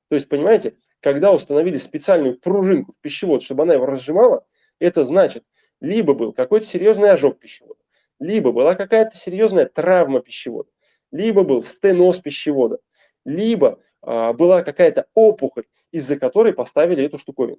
То 0.08 0.14
есть, 0.14 0.28
понимаете, 0.28 0.76
когда 1.00 1.32
установили 1.32 1.78
специальную 1.78 2.38
пружинку 2.38 2.92
в 2.92 3.00
пищевод, 3.00 3.42
чтобы 3.42 3.64
она 3.64 3.74
его 3.74 3.86
разжимала, 3.86 4.46
это 4.78 5.04
значит, 5.04 5.42
либо 5.80 6.14
был 6.14 6.32
какой-то 6.32 6.64
серьезный 6.64 7.10
ожог 7.10 7.40
пищевода, 7.40 7.80
либо 8.20 8.52
была 8.52 8.76
какая-то 8.76 9.16
серьезная 9.16 9.66
травма 9.66 10.20
пищевода, 10.20 10.70
либо 11.10 11.42
был 11.42 11.60
стеноз 11.60 12.20
пищевода, 12.20 12.78
либо 13.24 13.80
а, 14.00 14.32
была 14.32 14.62
какая-то 14.62 15.06
опухоль, 15.14 15.64
из-за 15.90 16.16
которой 16.20 16.52
поставили 16.52 17.02
эту 17.02 17.18
штуковину. 17.18 17.58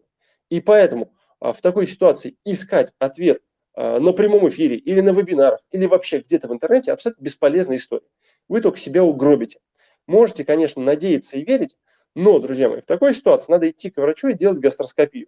И 0.50 0.62
поэтому 0.62 1.12
а, 1.41 1.52
в 1.52 1.60
такой 1.60 1.86
ситуации 1.86 2.38
искать 2.46 2.93
ответ 2.98 3.41
Э, 3.80 4.00
на 4.00 4.12
прямом 4.12 4.50
эфире 4.50 4.76
или 4.76 5.02
на 5.02 5.12
вебинарах, 5.12 5.60
или 5.70 5.86
вообще 5.86 6.17
где-то 6.17 6.48
в 6.48 6.52
интернете 6.52 6.91
абсолютно 6.91 7.24
бесполезная 7.24 7.78
история. 7.78 8.08
Вы 8.50 8.62
только 8.62 8.80
себя 8.80 9.04
угробите. 9.04 9.60
Можете, 10.08 10.46
конечно, 10.46 10.82
надеяться 10.82 11.38
и 11.38 11.43
верить, 11.43 11.76
но, 12.15 12.39
друзья 12.39 12.70
мои, 12.70 12.82
в 12.82 12.86
такой 12.86 13.13
ситуации 13.13 13.52
надо 13.52 13.70
идти 13.70 13.91
к 13.91 13.98
врачу 13.98 14.30
и 14.30 14.34
делать 14.34 14.60
гастроскопию. 14.60 15.28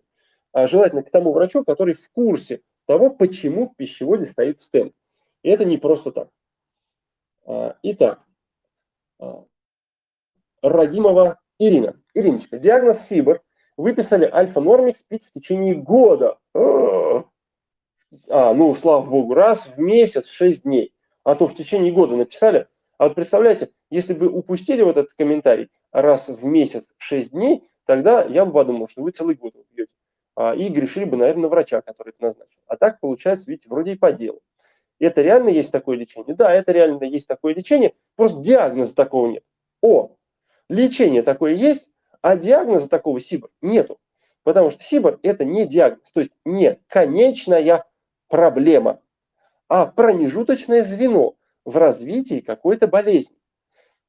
А 0.52 0.68
желательно 0.68 1.04
к 1.04 1.12
тому 1.12 1.34
врачу, 1.34 1.64
который 1.64 1.94
в 1.94 2.10
курсе 2.12 2.62
того, 2.88 3.12
почему 3.12 3.68
в 3.68 3.76
пищеводе 3.76 4.26
стоит 4.26 4.62
стенд. 4.62 4.94
И 5.44 5.50
это 5.50 5.66
не 5.66 5.78
просто 5.78 6.12
так. 6.12 6.30
А, 7.46 7.76
итак, 7.84 8.22
а, 9.20 9.46
Рагимова 10.62 11.40
Ирина. 11.60 11.96
Ириночка, 12.14 12.58
диагноз 12.58 13.02
СИБР. 13.02 13.42
Выписали 13.78 14.26
альфа-нормикс 14.26 15.04
пить 15.04 15.26
в 15.26 15.32
течение 15.32 15.76
года. 15.76 16.38
А, 16.54 17.24
ну, 18.54 18.76
слава 18.76 19.06
богу, 19.06 19.34
раз 19.34 19.68
в 19.68 19.80
месяц, 19.80 20.28
6 20.28 20.64
дней. 20.64 20.94
А 21.24 21.36
то 21.36 21.48
в 21.48 21.56
течение 21.56 21.94
года 21.94 22.16
написали. 22.16 22.68
А 23.00 23.06
вот 23.06 23.16
представляете, 23.16 23.72
если 23.90 24.14
бы 24.14 24.28
упустили 24.28 24.82
вот 24.82 24.98
этот 24.98 25.14
комментарий 25.14 25.70
раз 25.94 26.28
в 26.28 26.44
месяц, 26.44 26.94
6 26.98 27.32
дней, 27.32 27.64
тогда 27.86 28.26
я 28.26 28.44
бы 28.44 28.52
подумал, 28.52 28.90
что 28.90 29.02
вы 29.02 29.12
целый 29.12 29.36
год 29.36 29.54
пьете. 29.74 29.94
А, 30.36 30.54
и 30.54 30.68
грешили 30.68 31.06
бы, 31.06 31.16
наверное, 31.16 31.44
на 31.44 31.48
врача, 31.48 31.80
который 31.80 32.10
это 32.10 32.22
назначил. 32.22 32.60
А 32.68 32.76
так 32.76 33.00
получается, 33.00 33.50
видите, 33.50 33.70
вроде 33.70 33.94
и 33.94 33.96
по 33.96 34.12
делу. 34.12 34.42
Это 35.00 35.22
реально 35.22 35.48
есть 35.48 35.72
такое 35.72 35.96
лечение? 35.96 36.36
Да, 36.36 36.54
это 36.54 36.74
реально 36.74 37.06
есть 37.06 37.26
такое 37.26 37.56
лечение, 37.56 37.94
просто 38.18 38.42
диагноза 38.42 38.94
такого 38.94 39.28
нет. 39.28 39.44
О, 39.82 40.18
лечение 40.68 41.24
такое 41.24 41.54
есть, 41.54 41.88
а 42.22 42.36
диагноза 42.36 42.90
такого 42.90 43.22
СИБР 43.22 43.50
нету. 43.62 43.98
Потому 44.44 44.72
что 44.72 44.84
СИБР– 44.84 45.20
это 45.24 45.46
не 45.46 45.66
диагноз, 45.66 46.12
то 46.12 46.20
есть 46.20 46.34
не 46.44 46.78
конечная 46.88 47.86
проблема, 48.28 49.00
а 49.70 49.86
промежуточное 49.86 50.84
звено 50.84 51.36
в 51.66 51.78
развитии 51.78 52.42
какой-то 52.42 52.88
болезни. 52.88 53.38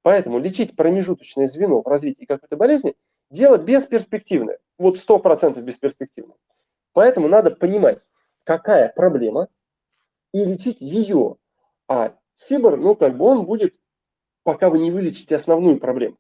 Поэтому 0.03 0.39
лечить 0.39 0.77
промежуточное 0.77 1.47
звено 1.47 1.83
в 1.83 1.87
развитии 1.87 2.25
какой-то 2.25 2.57
болезни– 2.57 2.95
дело 3.31 3.57
бесперспективное. 3.57 4.59
Вот 4.79 4.97
100% 4.97 5.61
бесперспективное. 5.63 6.37
Поэтому 6.93 7.29
надо 7.29 7.51
понимать, 7.51 8.01
какая 8.45 8.89
проблема, 8.89 9.49
и 10.33 10.45
лечить 10.45 10.81
ее. 10.81 11.37
А 11.89 12.17
СИБР, 12.37 12.77
ну, 12.77 12.95
как 12.95 13.17
бы 13.17 13.25
он 13.27 13.45
будет, 13.45 13.75
пока 14.43 14.71
вы 14.71 14.79
не 14.79 14.91
вылечите 14.91 15.37
основную 15.37 15.79
проблему. 15.79 16.17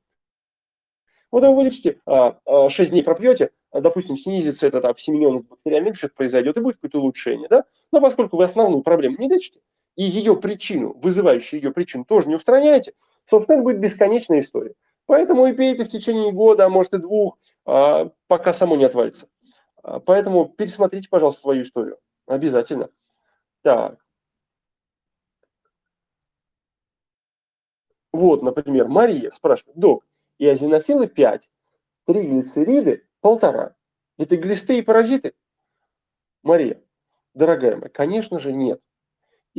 Вот 1.31 1.43
вы 1.43 1.55
вылечите, 1.55 1.93
6 1.93 2.03
а, 2.07 2.41
а, 2.45 2.87
дней 2.87 3.05
пропьете, 3.05 3.51
допустим, 3.72 4.16
снизится 4.16 4.66
этот 4.66 4.85
обсемененность 4.85 5.47
бактериальный, 5.47 5.95
что-то 5.95 6.14
произойдет, 6.16 6.57
и 6.57 6.61
будет 6.61 6.76
какое-то 6.76 6.99
улучшение, 6.99 7.49
да? 7.49 7.64
Но 7.93 8.01
поскольку 8.01 8.37
вы 8.37 8.45
основную 8.45 8.83
проблему 8.83 9.16
не 9.18 9.28
лечите, 9.28 9.61
и 9.97 10.05
ее 10.05 10.36
причину, 10.36 10.97
вызывающую 10.99 11.61
ее 11.61 11.72
причину, 11.72 12.05
тоже 12.05 12.28
не 12.28 12.34
устраняете, 12.34 12.95
собственно, 13.26 13.57
это 13.57 13.64
будет 13.64 13.80
бесконечная 13.80 14.41
история. 14.41 14.74
Поэтому 15.07 15.47
и 15.47 15.53
пейте 15.53 15.84
в 15.84 15.88
течение 15.88 16.32
года, 16.32 16.66
а 16.66 16.68
может 16.68 16.95
и 16.95 16.99
двух, 16.99 17.38
а, 17.64 18.11
пока 18.28 18.53
само 18.53 18.76
не 18.76 18.84
отвалится. 18.84 19.26
А, 19.82 19.99
поэтому 19.99 20.49
пересмотрите, 20.49 21.09
пожалуйста, 21.09 21.43
свою 21.43 21.64
историю. 21.64 21.99
Обязательно. 22.26 22.91
Так. 23.62 23.99
Вот, 28.12 28.43
например, 28.43 28.88
Мария 28.88 29.30
спрашивает, 29.30 29.78
док, 29.78 30.05
иозинофилы 30.38 31.07
5, 31.07 31.49
триглицериды 32.07 33.07
полтора. 33.20 33.74
Это 34.18 34.36
глисты 34.36 34.78
и 34.78 34.82
паразиты? 34.82 35.34
Мария, 36.43 36.80
дорогая 37.34 37.76
моя, 37.76 37.88
конечно 37.88 38.38
же 38.38 38.53
нет. 38.53 38.80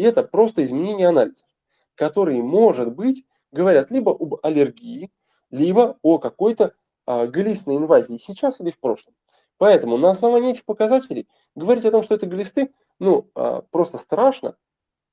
И 0.02 0.04
это 0.04 0.24
просто 0.24 0.64
изменение 0.64 1.10
анализов, 1.10 1.48
которые, 1.94 2.42
может 2.42 2.92
быть, 2.92 3.24
говорят 3.52 3.92
либо 3.92 4.12
об 4.12 4.34
аллергии, 4.42 5.12
либо 5.52 6.00
о 6.02 6.18
какой-то 6.18 6.74
а, 7.06 7.28
глистной 7.28 7.78
инвазии 7.78 8.18
сейчас 8.18 8.60
или 8.60 8.72
в 8.72 8.80
прошлом. 8.80 9.14
Поэтому 9.60 9.98
на 9.98 10.10
основании 10.10 10.54
этих 10.54 10.66
показателей 10.66 11.28
говорить 11.54 11.86
о 11.86 11.92
том, 11.92 12.02
что 12.02 12.16
это 12.16 12.26
глисты, 12.26 12.74
ну, 12.98 13.30
а, 13.36 13.62
просто 13.70 14.00
страшно, 14.00 14.58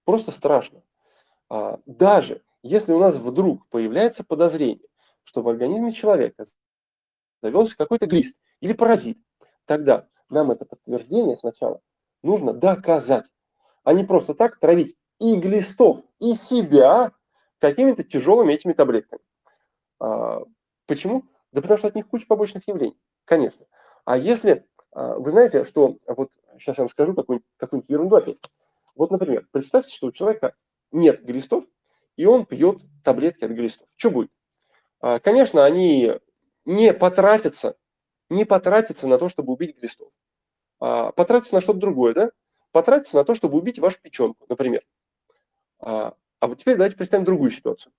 просто 0.07 0.31
страшно. 0.31 0.83
А, 1.51 1.81
даже 1.85 2.41
если 2.63 2.95
у 2.95 2.99
нас 2.99 3.15
вдруг 3.15 3.69
появляется 3.69 4.25
подозрение, 4.25 4.89
что 5.23 5.43
в 5.43 5.51
организме 5.51 5.93
человека 5.93 6.47
завелся 7.43 7.77
какой-то 7.77 8.07
глист 8.07 8.41
или 8.61 8.73
паразит, 8.73 9.19
тогда 9.67 10.09
нам 10.31 10.51
это 10.51 10.65
подтверждение 10.65 11.37
сначала 11.37 11.83
нужно 12.23 12.55
доказать, 12.55 13.27
а 13.89 13.95
не 13.95 14.05
просто 14.05 14.35
так 14.35 14.59
травить 14.59 14.97
и 15.19 15.35
глистов, 15.37 16.05
и 16.19 16.35
себя 16.35 17.13
какими-то 17.59 18.05
тяжелыми 18.05 18.53
этими 18.53 18.75
таблетками. 18.75 19.23
А, 19.99 20.43
почему? 20.87 21.25
Да 21.53 21.63
потому 21.63 21.79
что 21.79 21.89
от 21.89 21.95
них 21.95 22.07
куча 22.07 22.27
побочных 22.27 22.69
явлений, 22.69 22.99
конечно. 23.25 23.65
А 24.05 24.19
если, 24.19 24.67
а, 24.93 25.15
вы 25.15 25.31
знаете, 25.31 25.65
что, 25.65 25.97
вот 26.07 26.29
сейчас 26.59 26.77
я 26.77 26.83
вам 26.83 26.91
скажу 26.91 27.15
какую-нибудь, 27.15 27.47
какую-нибудь 27.57 27.89
ерунду 27.89 28.17
опять. 28.17 28.37
Вот, 28.95 29.11
например, 29.11 29.49
представьте, 29.53 29.95
что 29.95 30.09
у 30.09 30.13
человека 30.13 30.55
нет 30.93 31.25
глистов, 31.25 31.65
и 32.17 32.27
он 32.27 32.45
пьет 32.45 32.83
таблетки 33.03 33.45
от 33.45 33.53
глистов. 33.53 33.89
Что 33.97 34.11
будет? 34.11 34.31
А, 35.01 35.19
конечно, 35.19 35.65
они 35.65 36.13
не 36.67 36.93
потратятся, 36.93 37.79
не 38.29 38.45
потратятся 38.45 39.09
на 39.09 39.17
то, 39.17 39.31
чтобы 39.31 39.55
убить 39.55 39.79
глистов. 39.79 40.11
А, 40.79 41.11
потратятся 41.13 41.55
на 41.55 41.63
что-то 41.63 41.79
другое, 41.79 42.13
да? 42.13 42.31
Потратятся 42.73 43.17
на 43.17 43.25
то, 43.25 43.35
чтобы 43.35 43.59
убить 43.59 43.79
вашу 43.79 44.01
печенку, 44.01 44.45
например. 44.49 44.85
А, 45.81 46.15
а 46.41 46.47
вот 46.47 46.59
теперь 46.59 46.77
давайте 46.77 46.97
представим 46.97 47.25
другую 47.25 47.51
ситуацию. 47.51 47.93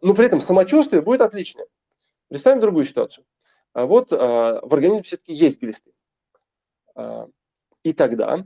Но 0.00 0.14
при 0.14 0.26
этом 0.26 0.40
самочувствие 0.40 1.02
будет 1.02 1.20
отличное. 1.20 1.66
Представим 2.28 2.60
другую 2.60 2.86
ситуацию. 2.86 3.24
А 3.72 3.86
вот 3.86 4.12
а, 4.12 4.60
в 4.62 4.74
организме 4.74 5.02
все-таки 5.02 5.32
есть 5.32 5.60
глисты. 5.60 5.92
А, 6.94 7.28
и 7.82 7.92
тогда 7.92 8.44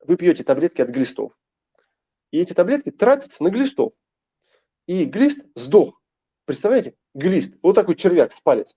вы 0.00 0.16
пьете 0.16 0.44
таблетки 0.44 0.80
от 0.80 0.90
глистов. 0.90 1.38
И 2.30 2.38
эти 2.38 2.52
таблетки 2.52 2.90
тратятся 2.90 3.42
на 3.42 3.48
глистов. 3.48 3.92
И 4.86 5.04
глист 5.04 5.46
сдох. 5.54 6.00
Представляете? 6.44 6.94
Глист. 7.14 7.56
Вот 7.62 7.74
такой 7.74 7.94
червяк 7.94 8.32
с 8.32 8.40
палец. 8.40 8.76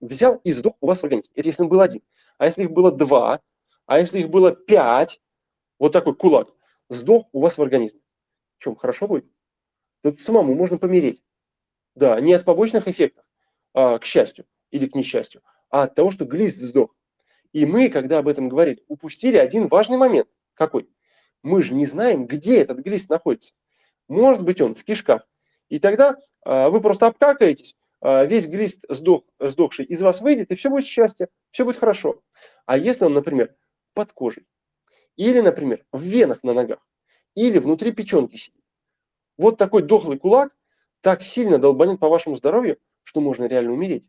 Взял 0.00 0.36
и 0.36 0.50
сдох 0.50 0.74
у 0.80 0.86
вас 0.86 1.00
в 1.00 1.04
организме. 1.04 1.32
Это 1.36 1.48
если 1.48 1.62
он 1.62 1.68
был 1.68 1.80
один. 1.80 2.02
А 2.38 2.46
если 2.46 2.64
их 2.64 2.72
было 2.72 2.90
два, 2.90 3.40
а 3.86 3.98
если 3.98 4.20
их 4.20 4.30
было 4.30 4.52
пять, 4.52 5.20
вот 5.78 5.92
такой 5.92 6.14
кулак, 6.14 6.48
сдох 6.88 7.28
у 7.32 7.40
вас 7.40 7.58
в 7.58 7.62
организме. 7.62 8.00
Чем, 8.58 8.76
хорошо 8.76 9.08
будет? 9.08 9.26
Тут 10.02 10.20
самому 10.20 10.54
можно 10.54 10.78
помереть. 10.78 11.22
Да, 11.94 12.20
не 12.20 12.32
от 12.32 12.44
побочных 12.44 12.88
эффектов, 12.88 13.24
а, 13.74 13.98
к 13.98 14.04
счастью 14.04 14.46
или 14.70 14.86
к 14.86 14.94
несчастью, 14.94 15.42
а 15.70 15.84
от 15.84 15.94
того, 15.94 16.10
что 16.10 16.24
глист 16.24 16.58
сдох. 16.58 16.94
И 17.52 17.66
мы, 17.66 17.88
когда 17.90 18.18
об 18.18 18.28
этом 18.28 18.48
говорили, 18.48 18.82
упустили 18.88 19.36
один 19.36 19.66
важный 19.66 19.98
момент. 19.98 20.28
Какой? 20.54 20.88
Мы 21.42 21.62
же 21.62 21.74
не 21.74 21.86
знаем, 21.86 22.26
где 22.26 22.60
этот 22.60 22.78
глист 22.78 23.10
находится. 23.10 23.52
Может 24.08 24.42
быть, 24.42 24.60
он 24.60 24.74
в 24.74 24.84
кишках. 24.84 25.28
И 25.68 25.78
тогда 25.78 26.16
а, 26.44 26.70
вы 26.70 26.80
просто 26.80 27.06
обкакаетесь, 27.06 27.76
а, 28.00 28.24
весь 28.24 28.46
глист 28.46 28.84
сдох, 28.88 29.24
сдохший 29.38 29.84
из 29.84 30.00
вас 30.02 30.20
выйдет, 30.20 30.50
и 30.50 30.54
все 30.54 30.70
будет 30.70 30.86
счастье, 30.86 31.28
все 31.50 31.64
будет 31.64 31.78
хорошо. 31.78 32.22
А 32.66 32.76
если 32.76 33.04
он, 33.04 33.14
например, 33.14 33.54
под 33.94 34.12
кожей, 34.12 34.46
или, 35.16 35.40
например, 35.40 35.84
в 35.92 36.02
венах 36.02 36.42
на 36.42 36.54
ногах, 36.54 36.86
или 37.34 37.58
внутри 37.58 37.92
печенки 37.92 38.36
сидит, 38.36 38.62
вот 39.38 39.58
такой 39.58 39.82
дохлый 39.82 40.18
кулак 40.18 40.54
так 41.00 41.22
сильно 41.22 41.58
долбанет 41.58 42.00
по 42.00 42.08
вашему 42.08 42.36
здоровью, 42.36 42.78
что 43.02 43.20
можно 43.20 43.44
реально 43.46 43.72
умереть. 43.72 44.08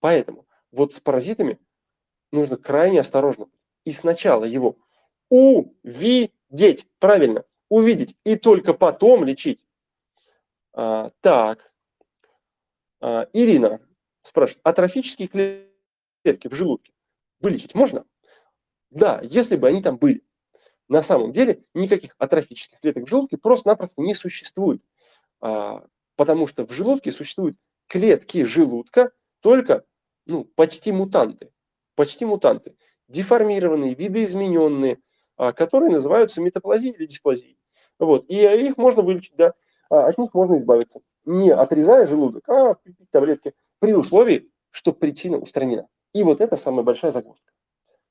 Поэтому 0.00 0.46
вот 0.72 0.92
с 0.92 1.00
паразитами 1.00 1.58
нужно 2.32 2.56
крайне 2.56 3.00
осторожно. 3.00 3.48
И 3.84 3.92
сначала 3.92 4.44
его 4.44 4.76
увидеть, 5.28 6.86
правильно, 6.98 7.44
увидеть, 7.68 8.16
и 8.24 8.36
только 8.36 8.74
потом 8.74 9.24
лечить. 9.24 9.64
А, 10.72 11.10
так, 11.20 11.72
а, 13.00 13.28
Ирина 13.32 13.80
спрашивает, 14.22 14.60
атрофические 14.64 15.28
клетки 15.28 16.48
в 16.48 16.54
желудке 16.54 16.92
вылечить 17.40 17.74
можно? 17.74 18.04
Да, 18.94 19.20
если 19.22 19.56
бы 19.56 19.68
они 19.68 19.82
там 19.82 19.96
были. 19.96 20.22
На 20.88 21.02
самом 21.02 21.32
деле 21.32 21.64
никаких 21.74 22.14
атрофических 22.18 22.78
клеток 22.80 23.04
в 23.04 23.08
желудке 23.08 23.36
просто-напросто 23.36 24.00
не 24.00 24.14
существует. 24.14 24.82
А, 25.40 25.84
потому 26.16 26.46
что 26.46 26.64
в 26.64 26.72
желудке 26.72 27.10
существуют 27.10 27.56
клетки 27.88 28.44
желудка, 28.44 29.10
только 29.40 29.84
ну, 30.26 30.44
почти 30.44 30.92
мутанты. 30.92 31.50
Почти 31.96 32.24
мутанты. 32.24 32.76
Деформированные, 33.08 33.94
видоизмененные, 33.94 34.98
а, 35.36 35.52
которые 35.52 35.90
называются 35.90 36.40
метаплазией 36.40 36.94
или 36.94 37.06
дисплазией. 37.06 37.58
Вот. 37.98 38.26
И 38.28 38.36
их 38.36 38.76
можно 38.76 39.02
вылечить, 39.02 39.34
да. 39.36 39.54
А, 39.90 40.06
от 40.06 40.18
них 40.18 40.32
можно 40.34 40.58
избавиться. 40.58 41.00
Не 41.24 41.50
отрезая 41.50 42.06
желудок, 42.06 42.48
а 42.48 42.74
пить 42.74 42.96
таблетки 43.10 43.54
при 43.80 43.92
условии, 43.92 44.50
что 44.70 44.92
причина 44.92 45.38
устранена. 45.38 45.88
И 46.12 46.22
вот 46.22 46.40
это 46.40 46.56
самая 46.56 46.84
большая 46.84 47.10
загвоздка. 47.10 47.53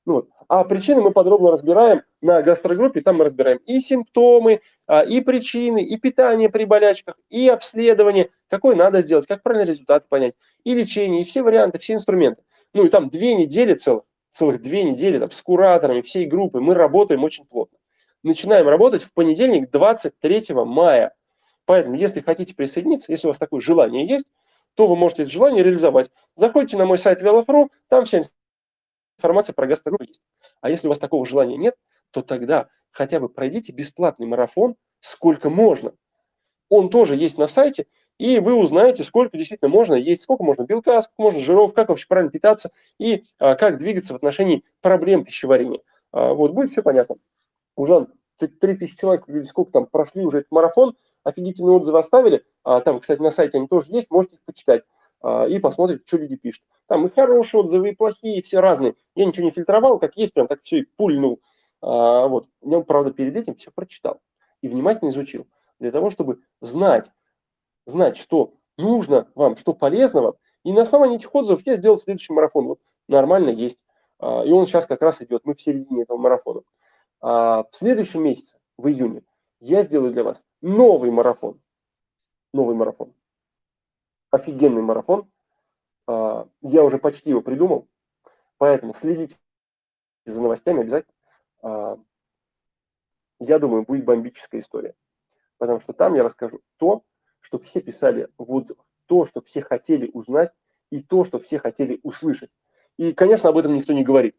Вот. 0.06 0.28
А 0.48 0.64
причины 0.64 1.00
мы 1.00 1.10
подробно 1.10 1.50
разбираем 1.50 2.02
на 2.20 2.42
гастрогруппе, 2.42 3.00
там 3.00 3.16
мы 3.16 3.24
разбираем 3.24 3.58
и 3.64 3.80
симптомы, 3.80 4.60
а, 4.86 5.02
и 5.02 5.20
причины, 5.20 5.82
и 5.82 5.96
питание 5.96 6.50
при 6.50 6.64
болячках, 6.64 7.16
и 7.30 7.48
обследование, 7.48 8.30
какое 8.48 8.76
надо 8.76 9.00
сделать, 9.00 9.26
как 9.26 9.42
правильно 9.42 9.64
результаты 9.64 10.06
понять, 10.08 10.34
и 10.64 10.74
лечение, 10.74 11.22
и 11.22 11.24
все 11.24 11.42
варианты, 11.42 11.78
все 11.78 11.94
инструменты. 11.94 12.42
Ну 12.74 12.84
и 12.84 12.88
там 12.88 13.08
две 13.08 13.34
недели 13.34 13.74
целых, 13.74 14.02
целых 14.30 14.60
две 14.60 14.82
недели 14.82 15.18
там, 15.18 15.30
с 15.30 15.40
кураторами 15.40 16.02
всей 16.02 16.26
группы 16.26 16.60
мы 16.60 16.74
работаем 16.74 17.24
очень 17.24 17.46
плотно. 17.46 17.78
Начинаем 18.22 18.68
работать 18.68 19.02
в 19.02 19.12
понедельник 19.12 19.70
23 19.70 20.54
мая. 20.54 21.14
Поэтому, 21.66 21.94
если 21.94 22.20
хотите 22.20 22.54
присоединиться, 22.54 23.10
если 23.10 23.26
у 23.26 23.30
вас 23.30 23.38
такое 23.38 23.60
желание 23.60 24.06
есть, 24.06 24.26
то 24.74 24.86
вы 24.86 24.96
можете 24.96 25.22
это 25.22 25.32
желание 25.32 25.62
реализовать. 25.62 26.10
Заходите 26.34 26.76
на 26.76 26.84
мой 26.84 26.98
сайт 26.98 27.22
Велофру, 27.22 27.70
там 27.88 28.04
вся 28.04 28.18
информация 28.18 28.43
про 29.20 29.66
гастрогруппу 29.66 30.04
есть. 30.04 30.22
А 30.60 30.70
если 30.70 30.86
у 30.86 30.90
вас 30.90 30.98
такого 30.98 31.26
желания 31.26 31.56
нет, 31.56 31.74
то 32.10 32.22
тогда 32.22 32.68
хотя 32.90 33.20
бы 33.20 33.28
пройдите 33.28 33.72
бесплатный 33.72 34.26
марафон 34.26 34.76
сколько 35.00 35.50
можно. 35.50 35.92
Он 36.68 36.88
тоже 36.88 37.16
есть 37.16 37.38
на 37.38 37.46
сайте, 37.46 37.86
и 38.18 38.38
вы 38.38 38.54
узнаете, 38.54 39.04
сколько 39.04 39.36
действительно 39.36 39.68
можно 39.68 39.94
есть, 39.94 40.22
сколько 40.22 40.44
можно 40.44 40.62
белка, 40.62 41.02
сколько 41.02 41.22
можно 41.22 41.40
жиров, 41.40 41.74
как 41.74 41.88
вообще 41.88 42.06
правильно 42.08 42.30
питаться 42.30 42.70
и 42.98 43.24
а, 43.38 43.56
как 43.56 43.78
двигаться 43.78 44.12
в 44.12 44.16
отношении 44.16 44.64
проблем 44.80 45.24
пищеварения. 45.24 45.80
А, 46.12 46.32
вот, 46.32 46.52
будет 46.52 46.70
все 46.70 46.82
понятно. 46.82 47.16
Уже 47.76 48.06
3000 48.38 48.96
человек, 48.96 49.24
сколько 49.46 49.72
там 49.72 49.86
прошли 49.86 50.24
уже 50.24 50.38
этот 50.38 50.52
марафон, 50.52 50.96
офигительные 51.24 51.76
отзывы 51.76 51.98
оставили. 51.98 52.44
А, 52.62 52.80
там, 52.80 53.00
кстати, 53.00 53.20
на 53.20 53.30
сайте 53.30 53.58
они 53.58 53.66
тоже 53.66 53.90
есть, 53.90 54.10
можете 54.10 54.36
их 54.36 54.42
почитать. 54.44 54.84
А, 55.24 55.46
и 55.46 55.58
посмотрит, 55.58 56.02
что 56.06 56.18
люди 56.18 56.36
пишут. 56.36 56.62
Там 56.86 57.06
и 57.06 57.08
хорошие 57.08 57.62
отзывы, 57.62 57.88
и 57.88 57.94
плохие, 57.94 58.38
и 58.38 58.42
все 58.42 58.60
разные. 58.60 58.94
Я 59.14 59.24
ничего 59.24 59.46
не 59.46 59.50
фильтровал, 59.50 59.98
как 59.98 60.18
есть, 60.18 60.34
прям 60.34 60.46
так 60.46 60.62
все 60.62 60.80
и 60.80 60.82
пульнул. 60.82 61.40
А, 61.80 62.28
вот. 62.28 62.46
Я, 62.60 62.80
правда, 62.80 63.10
перед 63.10 63.34
этим 63.34 63.54
все 63.54 63.70
прочитал 63.74 64.20
и 64.60 64.68
внимательно 64.68 65.08
изучил. 65.08 65.46
Для 65.78 65.90
того, 65.92 66.10
чтобы 66.10 66.42
знать, 66.60 67.10
знать, 67.86 68.18
что 68.18 68.52
нужно 68.76 69.26
вам, 69.34 69.56
что 69.56 69.72
полезно 69.72 70.20
вам. 70.20 70.34
И 70.62 70.74
на 70.74 70.82
основании 70.82 71.16
этих 71.16 71.34
отзывов 71.34 71.62
я 71.64 71.76
сделал 71.76 71.96
следующий 71.96 72.34
марафон. 72.34 72.66
Вот 72.66 72.80
нормально 73.08 73.48
есть. 73.48 73.82
А, 74.18 74.42
и 74.44 74.52
он 74.52 74.66
сейчас 74.66 74.84
как 74.84 75.00
раз 75.00 75.22
идет. 75.22 75.46
Мы 75.46 75.54
в 75.54 75.62
середине 75.62 76.02
этого 76.02 76.18
марафона. 76.18 76.60
В 77.22 77.68
следующем 77.70 78.22
месяце, 78.22 78.58
в 78.76 78.86
июне, 78.86 79.22
я 79.60 79.82
сделаю 79.84 80.12
для 80.12 80.22
вас 80.22 80.42
новый 80.60 81.10
марафон. 81.10 81.62
Новый 82.52 82.76
марафон 82.76 83.14
офигенный 84.34 84.82
марафон. 84.82 85.30
А, 86.06 86.48
я 86.60 86.84
уже 86.84 86.98
почти 86.98 87.30
его 87.30 87.40
придумал, 87.40 87.88
поэтому 88.58 88.94
следите 88.94 89.36
за 90.26 90.40
новостями 90.40 90.82
обязательно. 90.82 91.14
А, 91.62 91.98
я 93.38 93.58
думаю, 93.58 93.84
будет 93.84 94.04
бомбическая 94.04 94.60
история. 94.60 94.94
Потому 95.58 95.80
что 95.80 95.92
там 95.92 96.14
я 96.14 96.22
расскажу 96.22 96.60
то, 96.78 97.04
что 97.40 97.58
все 97.58 97.80
писали 97.80 98.28
в 98.38 98.50
отзывах, 98.52 98.84
то, 99.06 99.24
что 99.26 99.40
все 99.40 99.60
хотели 99.62 100.10
узнать, 100.12 100.52
и 100.90 101.02
то, 101.02 101.24
что 101.24 101.38
все 101.38 101.58
хотели 101.58 102.00
услышать. 102.02 102.50
И, 102.96 103.12
конечно, 103.12 103.48
об 103.48 103.58
этом 103.58 103.72
никто 103.72 103.92
не 103.92 104.04
говорит. 104.04 104.36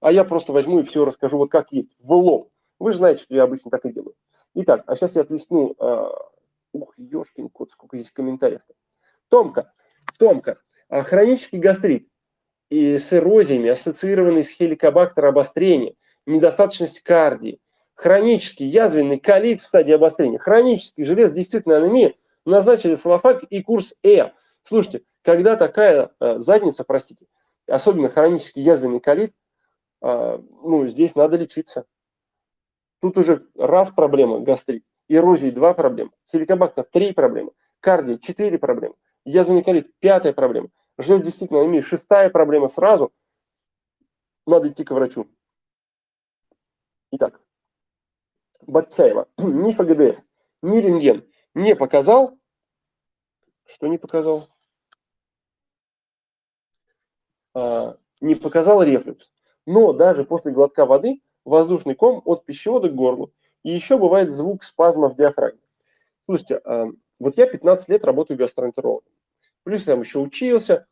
А 0.00 0.12
я 0.12 0.24
просто 0.24 0.52
возьму 0.52 0.80
и 0.80 0.84
все 0.84 1.04
расскажу 1.04 1.38
вот 1.38 1.50
как 1.50 1.72
есть, 1.72 1.90
в 2.00 2.12
лоб. 2.12 2.50
Вы 2.78 2.92
же 2.92 2.98
знаете, 2.98 3.22
что 3.22 3.34
я 3.34 3.44
обычно 3.44 3.70
так 3.70 3.84
и 3.84 3.92
делаю. 3.92 4.14
Итак, 4.54 4.84
а 4.86 4.96
сейчас 4.96 5.16
я 5.16 5.22
отлесну... 5.22 5.74
Э, 5.78 6.08
ух, 6.72 6.94
ешкин 6.96 7.48
кот, 7.48 7.70
сколько 7.72 7.96
здесь 7.96 8.10
комментариев-то. 8.10 8.74
Томка, 9.28 9.72
Томка, 10.18 10.58
а 10.88 11.02
хронический 11.02 11.58
гастрит 11.58 12.08
и 12.70 12.98
с 12.98 13.12
эрозиями, 13.12 13.70
ассоциированный 13.70 14.44
с 14.44 14.50
хеликобактером 14.50 15.30
обострения, 15.30 15.94
недостаточность 16.26 17.02
кардии, 17.02 17.60
хронический 17.94 18.66
язвенный 18.66 19.18
колит 19.18 19.60
в 19.60 19.66
стадии 19.66 19.92
обострения, 19.92 20.38
хронический 20.38 21.04
железодефицитная 21.04 21.78
анемия, 21.78 22.14
назначили 22.44 22.94
салафак 22.94 23.44
и 23.44 23.62
курс 23.62 23.94
Э. 24.02 24.30
Слушайте, 24.64 25.02
когда 25.22 25.56
такая 25.56 26.10
э, 26.20 26.38
задница, 26.38 26.84
простите, 26.84 27.26
особенно 27.66 28.08
хронический 28.08 28.60
язвенный 28.60 29.00
колит, 29.00 29.34
э, 30.02 30.38
ну, 30.62 30.86
здесь 30.86 31.14
надо 31.14 31.36
лечиться. 31.36 31.86
Тут 33.00 33.16
уже 33.18 33.46
раз 33.56 33.90
проблема 33.90 34.40
гастрит, 34.40 34.84
эрозии 35.08 35.50
два 35.50 35.74
проблемы, 35.74 36.10
хеликобактер 36.30 36.84
три 36.84 37.12
проблемы, 37.12 37.52
кардия 37.80 38.18
четыре 38.18 38.58
проблемы, 38.58 38.94
язвенный 39.30 39.82
пятая 40.00 40.32
проблема, 40.32 40.68
железодефицитная 40.96 41.62
анемия 41.62 41.82
шестая 41.82 42.30
проблема 42.30 42.68
сразу, 42.68 43.12
надо 44.46 44.68
идти 44.68 44.84
к 44.84 44.90
врачу. 44.90 45.26
Итак, 47.12 47.40
Батчаева, 48.66 49.28
ни 49.38 49.72
ФГДС, 49.72 50.22
ни 50.62 50.78
рентген 50.78 51.26
не 51.54 51.74
показал, 51.74 52.38
что 53.66 53.86
не 53.86 53.98
показал? 53.98 54.46
А, 57.54 57.96
не 58.20 58.34
показал 58.34 58.82
рефлюкс. 58.82 59.30
Но 59.66 59.92
даже 59.92 60.24
после 60.24 60.52
глотка 60.52 60.86
воды 60.86 61.20
воздушный 61.44 61.94
ком 61.94 62.22
от 62.24 62.44
пищевода 62.44 62.88
к 62.88 62.94
горлу. 62.94 63.32
И 63.62 63.70
еще 63.70 63.98
бывает 63.98 64.30
звук 64.30 64.62
спазма 64.62 65.08
в 65.08 65.16
диафрагме. 65.16 65.60
Слушайте, 66.24 66.60
а, 66.64 66.86
вот 67.18 67.36
я 67.36 67.46
15 67.46 67.88
лет 67.88 68.04
работаю 68.04 68.38
гастроэнтерологом. 68.38 69.10
Плюс 69.68 69.82
я 69.82 69.92
там 69.92 70.00
еще 70.00 70.18
учился. 70.18 70.86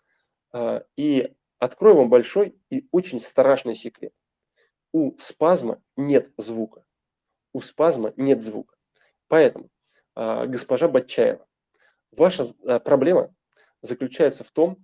А, 0.52 0.84
и 0.98 1.34
открою 1.58 1.96
вам 1.96 2.10
большой 2.10 2.60
и 2.68 2.86
очень 2.92 3.22
страшный 3.22 3.74
секрет. 3.74 4.12
У 4.92 5.16
спазма 5.16 5.80
нет 5.96 6.30
звука. 6.36 6.84
У 7.54 7.62
спазма 7.62 8.12
нет 8.18 8.42
звука. 8.42 8.76
Поэтому, 9.28 9.70
госпожа 10.14 10.88
Батчаева, 10.88 11.46
Ваша 12.10 12.44
э, 12.64 12.78
проблема 12.80 13.34
заключается 13.80 14.44
в 14.44 14.50
том, 14.50 14.76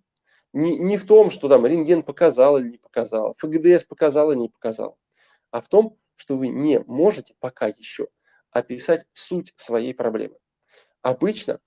не, 0.54 0.78
не 0.78 0.96
в 0.96 1.06
том, 1.06 1.30
что 1.30 1.50
там 1.50 1.66
рентген 1.66 2.02
показал 2.02 2.56
или 2.56 2.70
не 2.70 2.78
показал, 2.78 3.34
ФГДС 3.36 3.84
показал 3.84 4.32
или 4.32 4.38
не 4.38 4.48
показал, 4.48 4.98
а 5.50 5.60
в 5.60 5.68
том, 5.68 5.98
что 6.16 6.38
вы 6.38 6.48
не 6.48 6.80
можете 6.86 7.34
пока 7.40 7.66
еще 7.66 8.08
описать 8.52 9.06
суть 9.12 9.52
своей 9.56 9.92
проблемы. 9.92 10.38
Обычно, 11.02 11.60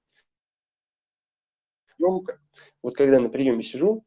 вот 2.00 2.96
когда 2.96 3.20
на 3.20 3.30
приеме 3.30 3.64
сижу, 3.64 4.06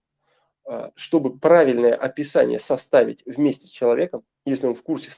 э, 0.67 0.91
чтобы 0.95 1.39
правильное 1.39 1.95
описание 1.95 2.59
составить 2.59 3.25
вместе 3.27 3.67
с 3.67 3.71
человеком, 3.71 4.25
если 4.45 4.67
он 4.67 4.75
в 4.75 4.83
курсе 4.83 5.11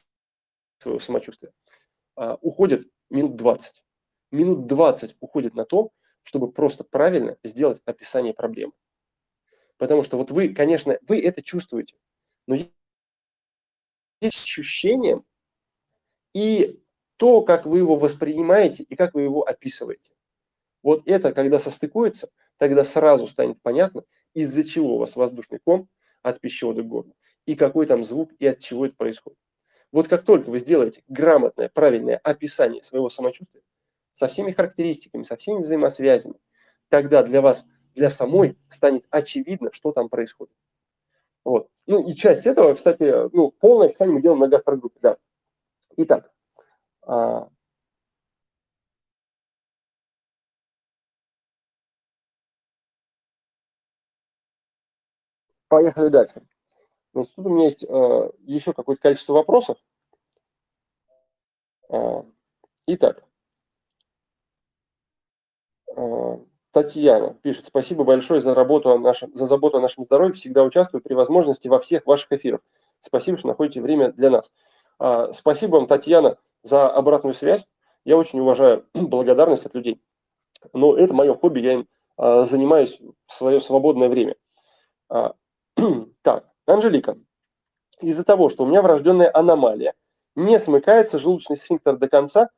своего 0.79 1.01
самочувствия, 1.01 1.53
э, 2.17 2.37
уходит 2.41 2.89
минут 3.11 3.37
20. 3.37 3.85
Минут 4.31 4.67
20 4.67 5.17
уходит 5.21 5.55
на 5.55 5.65
то, 5.65 5.91
чтобы 6.23 6.53
просто 6.53 6.85
правильно 6.85 7.37
сделать 7.43 7.83
описание 7.85 8.35
проблемы. 8.35 8.73
Потому 9.77 10.03
что 10.03 10.19
вот 10.19 10.31
вы, 10.31 10.51
конечно, 10.55 10.99
вы 11.09 11.21
это 11.21 11.43
чувствуете, 11.43 11.97
но 12.47 12.55
есть 12.55 12.73
ощущение 14.23 15.23
и 16.35 16.81
то, 17.17 17.43
как 17.43 17.67
вы 17.67 17.79
его 17.79 17.97
воспринимаете 17.97 18.83
и 18.83 18.95
как 18.95 19.15
вы 19.15 19.23
его 19.23 19.43
описываете. 19.43 20.11
Вот 20.83 21.03
это, 21.07 21.33
когда 21.33 21.59
состыкуется, 21.59 22.31
тогда 22.61 22.85
сразу 22.85 23.27
станет 23.27 23.61
понятно, 23.63 24.05
из-за 24.35 24.65
чего 24.65 24.97
у 24.97 24.99
вас 24.99 25.17
воздушный 25.17 25.61
ком 25.65 25.89
от 26.21 26.41
пищевода 26.41 26.83
к 26.83 26.87
горлу, 26.87 27.17
и 27.47 27.57
какой 27.57 27.87
там 27.87 28.05
звук, 28.05 28.33
и 28.39 28.47
от 28.47 28.59
чего 28.59 28.85
это 28.85 28.95
происходит. 28.97 29.39
Вот 29.93 30.09
как 30.09 30.27
только 30.27 30.51
вы 30.51 30.59
сделаете 30.59 31.03
грамотное, 31.09 31.71
правильное 31.71 32.19
описание 32.19 32.83
своего 32.83 33.09
самочувствия, 33.09 33.63
со 34.13 34.29
всеми 34.29 34.53
характеристиками, 34.53 35.23
со 35.23 35.37
всеми 35.37 35.63
взаимосвязями, 35.63 36.35
тогда 36.91 37.23
для 37.23 37.41
вас, 37.41 37.65
для 37.95 38.11
самой 38.11 38.59
станет 38.69 39.07
очевидно, 39.09 39.73
что 39.73 39.93
там 39.93 40.11
происходит. 40.11 40.55
Вот. 41.43 41.71
Ну 41.87 42.07
и 42.07 42.15
часть 42.15 42.45
этого, 42.45 42.75
кстати, 42.75 43.35
ну, 43.35 43.53
полное 43.53 43.89
описание 43.89 44.15
мы 44.15 44.21
делаем 44.21 44.41
на 44.41 44.49
гастрогруппе, 44.49 45.01
да. 45.01 45.17
Итак, 45.97 46.31
Поехали 55.71 56.09
дальше. 56.09 56.43
Значит, 57.15 57.35
тут 57.35 57.47
у 57.47 57.49
меня 57.49 57.65
есть 57.69 57.83
э, 57.83 58.31
еще 58.41 58.75
какое-то 58.75 59.01
количество 59.01 59.33
вопросов. 59.33 59.79
Э, 61.89 62.23
итак, 62.87 63.25
Э, 65.97 66.39
Татьяна 66.73 67.35
пишет, 67.43 67.67
спасибо 67.67 68.05
большое 68.05 68.41
за 68.41 68.55
работу 68.55 68.91
о 68.91 68.99
нашем, 68.99 69.35
за 69.35 69.47
заботу 69.47 69.79
о 69.79 69.81
нашем 69.81 70.05
здоровье. 70.05 70.35
Всегда 70.35 70.63
участвую 70.63 71.03
при 71.03 71.15
возможности 71.15 71.67
во 71.67 71.81
всех 71.81 72.07
ваших 72.07 72.31
эфирах. 72.33 72.61
Спасибо, 73.01 73.39
что 73.39 73.49
находите 73.49 73.81
время 73.81 74.13
для 74.13 74.31
нас. 74.31 74.53
А, 74.99 75.33
спасибо 75.33 75.77
вам, 75.77 75.87
Татьяна, 75.89 76.39
за 76.63 76.89
обратную 76.89 77.35
связь. 77.35 77.67
Я 78.05 78.17
очень 78.17 78.39
уважаю 78.41 78.87
благодарность 78.95 79.67
от 79.67 79.75
людей. 79.75 80.01
Но 80.73 80.97
это 80.97 81.13
мое 81.13 81.35
хобби, 81.35 81.61
я 81.61 81.73
им 81.73 81.89
а, 82.17 82.45
занимаюсь 82.45 83.01
в 83.27 83.33
свое 83.35 83.61
свободное 83.61 84.09
время. 84.09 84.37
Так, 86.23 86.45
Анжелика. 86.67 87.19
Из-за 88.01 88.25
того, 88.25 88.49
что 88.49 88.65
у 88.65 88.67
меня 88.67 88.83
врожденная 88.83 89.31
аномалия, 89.33 89.95
не 90.35 90.59
смыкается 90.59 91.19
желудочный 91.19 91.57
сфинктер 91.57 91.97
до 91.97 92.09
конца, 92.09 92.51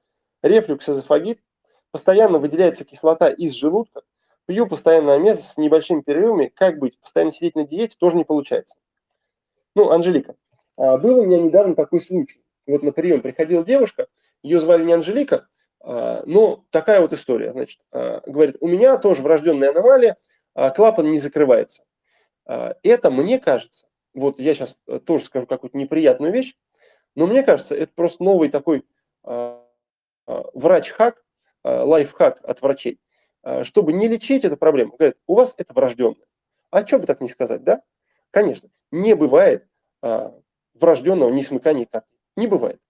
рефлюкс, 0.42 0.88
эзофагит, 0.88 1.40
постоянно 1.90 2.38
выделяется 2.38 2.84
кислота 2.84 3.28
из 3.28 3.52
желудка, 3.52 4.02
пью 4.46 4.66
постоянно 4.66 5.14
амезы 5.14 5.42
с 5.42 5.56
небольшими 5.56 6.00
перерывами, 6.00 6.52
как 6.54 6.78
быть? 6.78 6.98
Постоянно 7.00 7.32
сидеть 7.32 7.56
на 7.56 7.66
диете 7.66 7.96
тоже 7.98 8.16
не 8.16 8.24
получается. 8.24 8.76
Ну, 9.74 9.90
Анжелика, 9.90 10.36
а, 10.76 10.98
был 10.98 11.18
у 11.18 11.24
меня 11.24 11.40
недавно 11.40 11.74
такой 11.74 12.02
случай. 12.02 12.42
Вот 12.66 12.82
на 12.82 12.92
прием 12.92 13.20
приходила 13.20 13.64
девушка, 13.64 14.06
ее 14.42 14.60
звали 14.60 14.84
не 14.84 14.92
Анжелика, 14.92 15.48
а, 15.80 16.22
но 16.26 16.64
такая 16.70 17.00
вот 17.00 17.12
история. 17.12 17.52
Значит, 17.52 17.80
а, 17.90 18.22
говорит, 18.26 18.56
у 18.60 18.68
меня 18.68 18.96
тоже 18.98 19.22
врожденная 19.22 19.70
аномалия, 19.70 20.16
клапан 20.54 21.10
не 21.10 21.18
закрывается. 21.18 21.82
Это, 22.44 23.10
мне 23.10 23.38
кажется, 23.38 23.86
вот 24.14 24.38
я 24.38 24.54
сейчас 24.54 24.78
тоже 25.04 25.24
скажу 25.24 25.46
какую-то 25.46 25.76
неприятную 25.76 26.32
вещь, 26.32 26.54
но 27.14 27.26
мне 27.26 27.42
кажется, 27.42 27.74
это 27.74 27.92
просто 27.94 28.24
новый 28.24 28.48
такой 28.48 28.84
врач-хак, 30.26 31.22
Э, 31.64 31.82
лайфхак 31.82 32.40
от 32.42 32.60
врачей, 32.60 33.00
э, 33.44 33.62
чтобы 33.62 33.92
не 33.92 34.08
лечить 34.08 34.44
эту 34.44 34.56
проблему. 34.56 34.96
Говорят, 34.96 35.16
у 35.28 35.36
вас 35.36 35.54
это 35.58 35.72
врожденное. 35.72 36.26
А 36.70 36.84
что 36.84 36.98
бы 36.98 37.06
так 37.06 37.20
не 37.20 37.28
сказать, 37.28 37.62
да? 37.62 37.82
Конечно, 38.30 38.70
не 38.90 39.14
бывает 39.14 39.68
а, 40.00 40.34
врожденного 40.72 41.30
несмыкания 41.30 41.84
карты. 41.84 42.08
Не 42.34 42.46
бывает. 42.46 42.80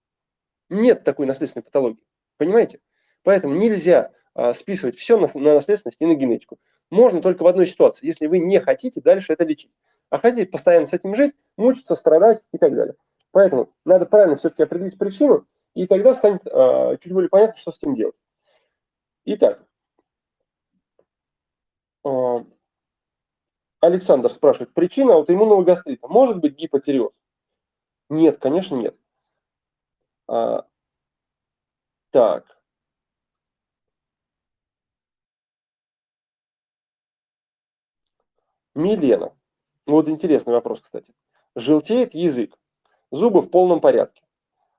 Нет 0.69 1.03
такой 1.03 1.25
наследственной 1.25 1.63
патологии. 1.63 2.01
Понимаете? 2.37 2.79
Поэтому 3.23 3.53
нельзя 3.53 4.13
а, 4.33 4.53
списывать 4.53 4.95
все 4.95 5.19
на, 5.19 5.29
на 5.33 5.53
наследственность 5.55 5.99
и 5.99 6.05
на 6.05 6.15
генетику. 6.15 6.57
Можно 6.89 7.21
только 7.21 7.43
в 7.43 7.47
одной 7.47 7.67
ситуации, 7.67 8.05
если 8.05 8.27
вы 8.27 8.39
не 8.39 8.59
хотите 8.59 9.01
дальше 9.01 9.33
это 9.33 9.43
лечить. 9.43 9.71
А 10.09 10.19
хотите 10.19 10.45
постоянно 10.45 10.85
с 10.85 10.93
этим 10.93 11.15
жить, 11.15 11.35
мучиться, 11.57 11.95
страдать 11.95 12.43
и 12.51 12.57
так 12.57 12.75
далее. 12.75 12.95
Поэтому 13.31 13.73
надо 13.83 14.05
правильно 14.05 14.37
все-таки 14.37 14.63
определить 14.63 14.97
причину, 14.97 15.47
и 15.73 15.87
тогда 15.87 16.13
станет 16.13 16.45
а, 16.45 16.95
чуть 16.97 17.11
более 17.11 17.29
понятно, 17.29 17.57
что 17.57 17.71
с 17.71 17.77
этим 17.77 17.95
делать. 17.95 18.15
Итак, 19.25 19.63
а, 22.03 22.45
Александр 23.79 24.31
спрашивает, 24.31 24.73
причина 24.73 25.15
аутоиммунного 25.15 25.63
гастрита 25.63 26.07
может 26.07 26.39
быть 26.39 26.55
гипотереоз? 26.55 27.11
Нет, 28.09 28.37
конечно, 28.37 28.75
нет. 28.75 28.95
А, 30.27 30.65
так. 32.11 32.52
Милена. 38.75 39.31
Вот 39.85 40.07
интересный 40.09 40.53
вопрос, 40.53 40.79
кстати. 40.81 41.13
Желтеет 41.55 42.13
язык. 42.13 42.57
Зубы 43.11 43.41
в 43.41 43.49
полном 43.49 43.79
порядке. 43.79 44.23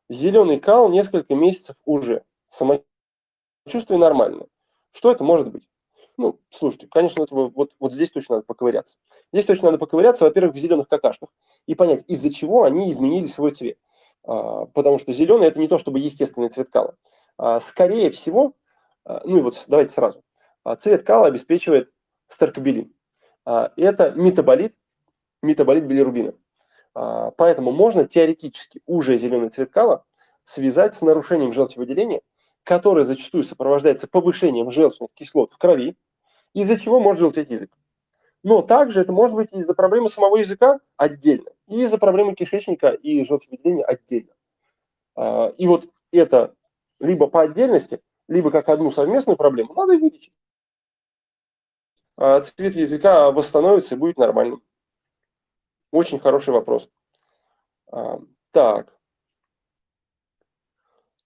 Зеленый 0.08 0.58
кал 0.58 0.88
несколько 0.88 1.34
месяцев 1.34 1.76
уже. 1.84 2.24
Самочувствие 2.50 3.98
нормальное. 3.98 4.46
Что 4.92 5.12
это 5.12 5.24
может 5.24 5.50
быть? 5.50 5.68
Ну, 6.16 6.38
слушайте, 6.50 6.86
конечно, 6.88 7.22
это 7.22 7.34
вот, 7.34 7.72
вот 7.80 7.92
здесь 7.92 8.10
точно 8.10 8.36
надо 8.36 8.46
поковыряться. 8.46 8.96
Здесь 9.32 9.46
точно 9.46 9.66
надо 9.66 9.78
поковыряться, 9.78 10.24
во-первых, 10.24 10.54
в 10.54 10.58
зеленых 10.58 10.88
какашках 10.88 11.30
и 11.66 11.74
понять, 11.74 12.04
из-за 12.06 12.32
чего 12.32 12.62
они 12.62 12.90
изменили 12.90 13.26
свой 13.26 13.52
цвет. 13.52 13.78
А, 14.22 14.66
потому 14.66 14.98
что 14.98 15.12
зеленый– 15.12 15.46
это 15.48 15.58
не 15.58 15.66
то, 15.66 15.78
чтобы 15.78 15.98
естественный 15.98 16.50
цвет 16.50 16.70
кала. 16.70 16.94
А, 17.36 17.58
скорее 17.58 18.10
всего, 18.10 18.54
а, 19.04 19.22
ну 19.24 19.38
и 19.38 19.42
вот 19.42 19.62
давайте 19.66 19.92
сразу. 19.92 20.22
А, 20.62 20.76
цвет 20.76 21.02
кала 21.02 21.26
обеспечивает 21.26 21.90
старкобелин. 22.28 22.93
А, 23.44 23.72
это 23.76 24.12
метаболит, 24.12 24.74
метаболит 25.42 25.84
билирубина. 25.84 26.34
А, 26.94 27.30
поэтому 27.32 27.72
можно 27.72 28.06
теоретически 28.06 28.80
уже 28.86 29.18
зеленый 29.18 29.50
цвет 29.50 29.70
кала 29.70 30.04
связать 30.44 30.94
с 30.94 31.02
нарушением 31.02 31.52
желчевыделения, 31.52 32.20
которое 32.62 33.04
зачастую 33.04 33.44
сопровождается 33.44 34.06
повышением 34.06 34.70
желчных 34.70 35.10
кислот 35.14 35.52
в 35.52 35.58
крови, 35.58 35.96
из-за 36.54 36.78
чего 36.78 37.00
может 37.00 37.20
желтеть 37.20 37.50
язык. 37.50 37.70
Но 38.42 38.62
также 38.62 39.00
это 39.00 39.12
может 39.12 39.34
быть 39.34 39.52
из-за 39.52 39.74
проблемы 39.74 40.08
самого 40.08 40.36
языка 40.36 40.80
отдельно, 40.96 41.50
и 41.66 41.82
из-за 41.82 41.98
проблемы 41.98 42.34
кишечника 42.34 42.90
и 42.90 43.24
желчевыделения 43.24 43.84
отдельно. 43.84 44.32
А, 45.16 45.48
и 45.58 45.66
вот 45.66 45.88
это 46.12 46.54
либо 47.00 47.26
по 47.26 47.42
отдельности, 47.42 48.00
либо 48.28 48.50
как 48.50 48.68
одну 48.68 48.90
совместную 48.90 49.36
проблему 49.36 49.74
надо 49.74 49.98
вылечить. 49.98 50.32
А 52.16 52.40
цвет 52.40 52.74
языка 52.76 53.30
восстановится 53.30 53.94
и 53.94 53.98
будет 53.98 54.18
нормальным. 54.18 54.62
Очень 55.90 56.20
хороший 56.20 56.54
вопрос. 56.54 56.90
А, 57.90 58.20
так. 58.50 58.96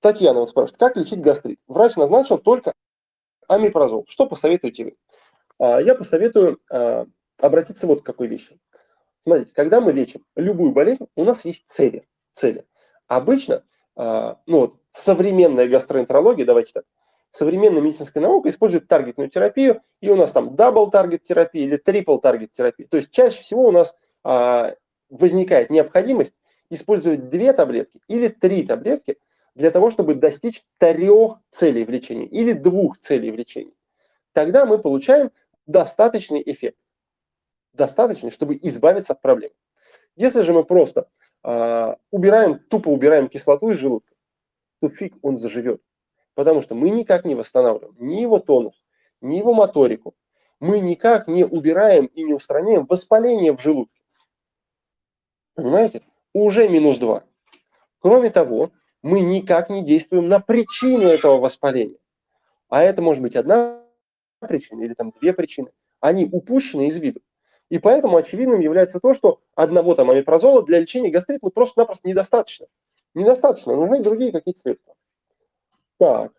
Татьяна 0.00 0.40
вот 0.40 0.50
спрашивает, 0.50 0.78
как 0.78 0.96
лечить 0.96 1.20
гастрит? 1.20 1.60
Врач 1.66 1.96
назначил 1.96 2.38
только 2.38 2.72
амипрозол. 3.48 4.06
Что 4.08 4.26
посоветуете 4.26 4.84
вы? 4.84 4.96
А, 5.58 5.80
я 5.80 5.94
посоветую 5.94 6.60
обратиться 7.38 7.86
вот 7.86 8.02
к 8.02 8.06
какой 8.06 8.26
вещи. 8.28 8.58
Смотрите, 9.24 9.52
когда 9.54 9.80
мы 9.80 9.92
лечим 9.92 10.24
любую 10.36 10.72
болезнь, 10.72 11.06
у 11.14 11.24
нас 11.24 11.44
есть 11.44 11.68
цели. 11.68 12.04
цели. 12.32 12.66
Обычно, 13.06 13.62
ну 13.94 14.36
вот, 14.46 14.76
современная 14.92 15.68
гастроэнтерология, 15.68 16.46
давайте 16.46 16.72
так, 16.72 16.84
современная 17.30 17.82
медицинская 17.82 18.22
наука 18.22 18.48
использует 18.48 18.88
таргетную 18.88 19.28
терапию, 19.28 19.82
и 20.00 20.08
у 20.08 20.16
нас 20.16 20.32
там 20.32 20.56
double 20.56 20.90
target 20.90 21.22
терапия 21.22 21.64
или 21.64 21.76
triple 21.76 22.18
target 22.18 22.52
терапия. 22.52 22.86
То 22.86 22.96
есть 22.96 23.10
чаще 23.10 23.40
всего 23.40 23.64
у 23.68 23.70
нас 23.70 23.96
а, 24.24 24.74
возникает 25.10 25.70
необходимость 25.70 26.34
использовать 26.70 27.28
две 27.28 27.52
таблетки 27.52 28.00
или 28.08 28.28
три 28.28 28.64
таблетки 28.64 29.18
для 29.54 29.70
того, 29.70 29.90
чтобы 29.90 30.14
достичь 30.14 30.64
трех 30.78 31.38
целей 31.50 31.84
в 31.84 31.90
лечении 31.90 32.26
или 32.26 32.52
двух 32.52 32.98
целей 32.98 33.30
в 33.30 33.36
лечении. 33.36 33.74
Тогда 34.32 34.66
мы 34.66 34.78
получаем 34.78 35.30
достаточный 35.66 36.42
эффект. 36.44 36.78
Достаточный, 37.72 38.30
чтобы 38.30 38.58
избавиться 38.62 39.14
от 39.14 39.20
проблем. 39.20 39.50
Если 40.16 40.42
же 40.42 40.52
мы 40.52 40.64
просто 40.64 41.08
э, 41.44 41.94
убираем, 42.10 42.58
тупо 42.58 42.88
убираем 42.88 43.28
кислоту 43.28 43.70
из 43.70 43.78
желудка, 43.78 44.14
то 44.80 44.88
фиг 44.88 45.14
он 45.22 45.38
заживет. 45.38 45.80
Потому 46.38 46.62
что 46.62 46.76
мы 46.76 46.90
никак 46.90 47.24
не 47.24 47.34
восстанавливаем 47.34 47.96
ни 47.98 48.20
его 48.20 48.38
тонус, 48.38 48.84
ни 49.20 49.38
его 49.38 49.52
моторику. 49.52 50.14
Мы 50.60 50.78
никак 50.78 51.26
не 51.26 51.44
убираем 51.44 52.06
и 52.06 52.22
не 52.22 52.32
устраняем 52.32 52.86
воспаление 52.86 53.56
в 53.56 53.60
желудке. 53.60 54.00
Понимаете? 55.56 56.02
Уже 56.32 56.68
минус 56.68 56.98
2. 56.98 57.24
Кроме 57.98 58.30
того, 58.30 58.70
мы 59.02 59.18
никак 59.18 59.68
не 59.68 59.84
действуем 59.84 60.28
на 60.28 60.38
причину 60.38 61.08
этого 61.08 61.38
воспаления. 61.38 61.98
А 62.68 62.84
это 62.84 63.02
может 63.02 63.20
быть 63.20 63.34
одна 63.34 63.82
причина 64.38 64.84
или 64.84 64.94
там 64.94 65.12
две 65.20 65.32
причины. 65.32 65.72
Они 65.98 66.24
упущены 66.30 66.86
из 66.86 67.00
виду. 67.00 67.18
И 67.68 67.80
поэтому 67.80 68.16
очевидным 68.16 68.60
является 68.60 69.00
то, 69.00 69.12
что 69.12 69.40
одного 69.56 69.96
там 69.96 70.08
амипрозола 70.08 70.62
для 70.62 70.78
лечения 70.78 71.10
гастрита 71.10 71.40
ну, 71.46 71.50
просто-напросто 71.50 72.06
недостаточно. 72.06 72.68
Недостаточно, 73.14 73.74
нужны 73.74 74.04
другие 74.04 74.30
какие-то 74.30 74.60
средства. 74.60 74.94
Так, 75.98 76.32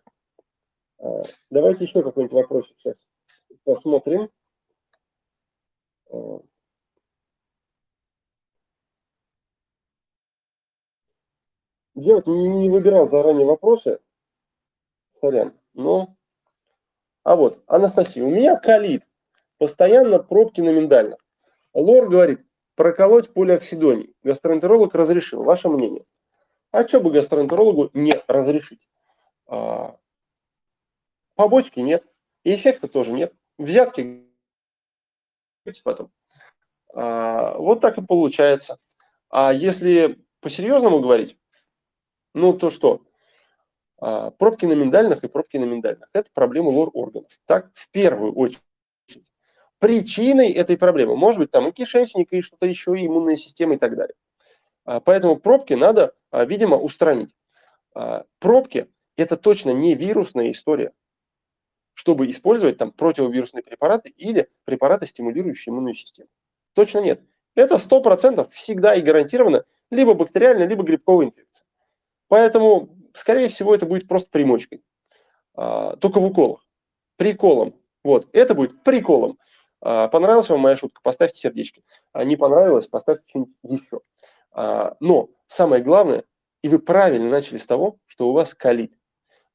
а, 0.98 1.22
давайте 1.50 1.84
еще 1.84 2.02
какой-нибудь 2.02 2.34
вопрос 2.34 2.68
сейчас 2.68 2.96
посмотрим. 3.64 4.30
А, 6.10 6.40
Я 11.94 12.14
вот 12.14 12.26
не 12.26 12.70
выбирал 12.70 13.10
заранее 13.10 13.46
вопросы, 13.46 14.00
сорян, 15.20 15.52
но... 15.74 16.16
А 17.24 17.36
вот, 17.36 17.62
Анастасия, 17.66 18.24
у 18.24 18.30
меня 18.30 18.56
калит, 18.56 19.02
постоянно 19.58 20.18
пробки 20.18 20.62
на 20.62 20.70
миндальных. 20.70 21.18
Лор 21.74 22.08
говорит, 22.08 22.40
проколоть 22.74 23.30
полиоксидоний. 23.34 24.14
Гастроэнтеролог 24.22 24.94
разрешил. 24.94 25.42
Ваше 25.42 25.68
мнение? 25.68 26.06
А 26.70 26.88
что 26.88 27.00
бы 27.00 27.10
гастроэнтерологу 27.10 27.90
не 27.92 28.14
разрешить? 28.26 28.80
А, 29.52 29.96
побочки 31.34 31.80
нет, 31.80 32.04
и 32.44 32.54
эффекта 32.54 32.86
тоже 32.86 33.10
нет. 33.10 33.34
Взятки 33.58 34.24
потом. 35.82 36.12
А, 36.94 37.58
вот 37.58 37.80
так 37.80 37.98
и 37.98 38.02
получается. 38.02 38.78
А 39.28 39.52
если 39.52 40.24
по-серьезному 40.40 41.00
говорить, 41.00 41.36
ну, 42.32 42.52
то 42.52 42.70
что? 42.70 43.02
А, 43.98 44.30
пробки 44.30 44.66
на 44.66 44.74
миндальных 44.74 45.24
и 45.24 45.28
пробки 45.28 45.56
на 45.56 45.64
миндальных– 45.64 46.08
это 46.12 46.30
проблема 46.32 46.68
лор-органов. 46.68 47.32
Так, 47.44 47.70
в 47.74 47.90
первую 47.90 48.32
очередь. 48.34 48.62
Причиной 49.80 50.52
этой 50.52 50.76
проблемы 50.76 51.16
может 51.16 51.40
быть 51.40 51.50
там 51.50 51.66
и 51.66 51.72
кишечник, 51.72 52.32
и 52.32 52.42
что-то 52.42 52.66
еще, 52.66 52.96
и 52.96 53.06
иммунная 53.06 53.36
система 53.36 53.74
и 53.74 53.78
так 53.78 53.96
далее. 53.96 54.14
Поэтому 54.84 55.36
пробки 55.36 55.72
надо, 55.72 56.14
видимо, 56.30 56.76
устранить. 56.76 57.34
Пробки– 58.38 58.88
это 59.20 59.36
точно 59.36 59.70
не 59.70 59.94
вирусная 59.94 60.50
история, 60.50 60.92
чтобы 61.94 62.30
использовать 62.30 62.78
там 62.78 62.92
противовирусные 62.92 63.62
препараты 63.62 64.10
или 64.10 64.48
препараты, 64.64 65.06
стимулирующие 65.06 65.72
иммунную 65.72 65.94
систему. 65.94 66.28
Точно 66.74 66.98
нет. 66.98 67.20
Это 67.54 67.76
100% 67.76 68.48
всегда 68.50 68.94
и 68.94 69.02
гарантированно 69.02 69.64
либо 69.90 70.14
бактериальная, 70.14 70.66
либо 70.66 70.82
грибковая 70.82 71.26
инфекция. 71.26 71.66
Поэтому, 72.28 72.90
скорее 73.12 73.48
всего, 73.48 73.74
это 73.74 73.86
будет 73.86 74.06
просто 74.08 74.30
примочкой. 74.30 74.82
А, 75.54 75.96
только 75.96 76.20
в 76.20 76.24
уколах. 76.24 76.64
Приколом. 77.16 77.74
Вот, 78.04 78.28
это 78.32 78.54
будет 78.54 78.82
приколом. 78.82 79.38
А, 79.80 80.08
понравилась 80.08 80.48
вам 80.48 80.60
моя 80.60 80.76
шутка? 80.76 81.00
Поставьте 81.02 81.38
сердечки. 81.38 81.82
А 82.12 82.24
не 82.24 82.36
понравилось? 82.36 82.86
Поставьте 82.86 83.24
что-нибудь 83.28 83.54
еще. 83.64 84.00
А, 84.52 84.96
но 85.00 85.30
самое 85.46 85.82
главное, 85.82 86.24
и 86.62 86.68
вы 86.68 86.78
правильно 86.78 87.28
начали 87.28 87.58
с 87.58 87.66
того, 87.66 87.98
что 88.06 88.28
у 88.28 88.32
вас 88.32 88.54
колит. 88.54 88.94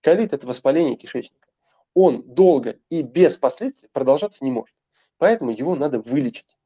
Колит– 0.05 0.33
это 0.33 0.45
воспаление 0.45 0.95
кишечника. 0.97 1.47
Он 1.95 2.21
долго 2.21 2.77
и 2.91 3.01
без 3.01 3.37
последствий 3.37 3.89
продолжаться 3.91 4.45
не 4.45 4.51
может. 4.51 4.75
Поэтому 5.17 5.49
его 5.49 5.75
надо 5.75 5.99
вылечить. 5.99 6.59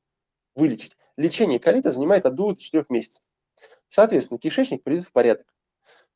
Вылечить. 0.55 0.97
Лечение 1.15 1.57
колита 1.57 1.89
занимает 1.89 2.25
от 2.25 2.35
2 2.35 2.55
до 2.55 2.59
4 2.61 2.85
месяцев. 2.89 3.23
Соответственно, 3.87 4.39
кишечник 4.39 4.83
придет 4.83 5.07
в 5.07 5.13
порядок. 5.13 5.47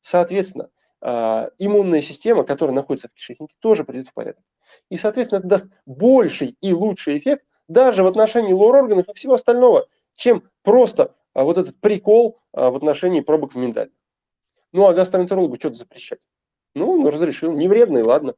Соответственно, 0.00 0.68
а, 1.00 1.48
иммунная 1.56 2.02
система, 2.02 2.44
которая 2.44 2.76
находится 2.76 3.08
в 3.08 3.14
кишечнике, 3.14 3.54
тоже 3.58 3.84
придет 3.84 4.08
в 4.08 4.12
порядок. 4.12 4.44
И, 4.90 4.98
соответственно, 4.98 5.38
это 5.38 5.48
даст 5.48 5.72
больший 5.86 6.58
и 6.60 6.74
лучший 6.74 7.16
эффект 7.16 7.46
даже 7.68 8.02
в 8.02 8.06
отношении 8.06 8.52
лор-органов 8.52 9.08
и 9.08 9.14
всего 9.14 9.32
остального, 9.32 9.88
чем 10.14 10.46
просто 10.60 11.14
а, 11.32 11.44
вот 11.44 11.56
этот 11.56 11.80
прикол 11.80 12.38
а, 12.52 12.70
в 12.70 12.76
отношении 12.76 13.22
пробок 13.22 13.54
в 13.54 13.56
миндаль. 13.56 13.92
Ну, 14.72 14.84
а 14.84 14.92
гастроэнтерологу 14.92 15.56
что-то 15.56 15.76
запрещать? 15.76 16.18
Ну, 16.74 17.08
разрешил. 17.10 17.52
Не 17.52 17.66
и 17.66 18.02
ладно. 18.02 18.34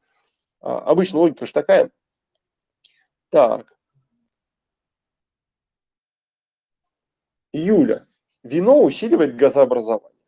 Обычно 0.60 1.20
логика 1.20 1.46
же 1.46 1.52
такая. 1.52 1.90
Так. 3.30 3.76
Юля. 7.52 8.04
Вино 8.42 8.82
усиливает 8.82 9.36
газообразование? 9.36 10.20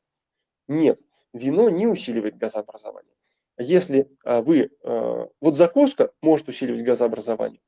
Нет 0.67 1.01
вино 1.33 1.71
не 1.71 1.87
усиливает 1.87 2.37
газообразование. 2.37 3.13
Если 3.59 4.11
а, 4.25 4.41
вы, 4.41 4.71
а, 4.83 5.29
вот 5.41 5.57
закуска 5.57 6.13
может 6.23 6.49
усиливать 6.49 6.85
газообразование, 6.85 7.61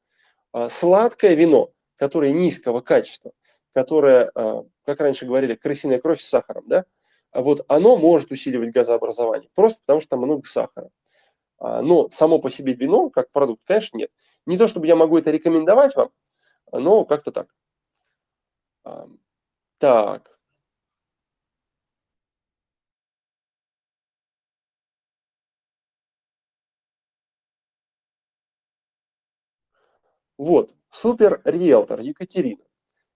а 0.53 0.69
сладкое 0.69 1.35
вино, 1.35 1.73
которое 1.97 2.33
низкого 2.33 2.81
качества, 2.81 3.33
которое, 3.73 4.33
как 4.85 4.99
раньше 4.99 5.27
говорили, 5.27 5.55
крысиная 5.55 6.01
кровь 6.01 6.21
с 6.21 6.29
сахаром, 6.29 6.65
да, 6.67 6.87
а 7.33 7.43
вот 7.43 7.65
оно 7.69 7.97
может 7.97 8.33
усиливать 8.33 8.73
газообразование, 8.73 9.51
просто 9.55 9.81
потому 9.81 10.01
что 10.01 10.11
там 10.11 10.21
много 10.21 10.47
сахара. 10.47 10.91
А, 11.59 11.83
но 11.83 12.11
само 12.11 12.39
по 12.41 12.51
себе 12.51 12.75
вино, 12.75 13.11
как 13.11 13.31
продукт, 13.33 13.63
конечно, 13.67 13.99
нет. 13.99 14.11
Не 14.47 14.59
то, 14.59 14.69
чтобы 14.69 14.87
я 14.87 14.97
могу 14.97 15.19
это 15.19 15.31
рекомендовать 15.31 15.97
вам, 15.97 16.11
но 16.73 17.05
как-то 17.05 17.33
так. 17.33 17.49
А, 18.85 19.07
так. 19.79 20.39
Вот, 30.39 30.71
супер 30.91 31.41
риэлтор 31.45 32.01
Екатерина 32.01 32.63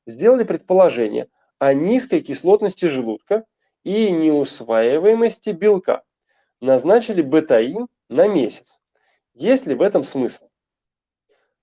сделали 0.06 0.44
предположение 0.44 1.28
о 1.58 1.74
низкой 1.74 2.20
кислотности 2.22 2.86
желудка 2.86 3.44
и 3.84 4.10
неусваиваемости 4.10 5.50
белка. 5.50 6.02
Назначили 6.60 7.22
бетаин 7.22 7.88
на 8.08 8.26
месяц. 8.26 8.80
Есть 9.34 9.66
ли 9.66 9.74
в 9.74 9.82
этом 9.82 10.04
смысл? 10.04 10.48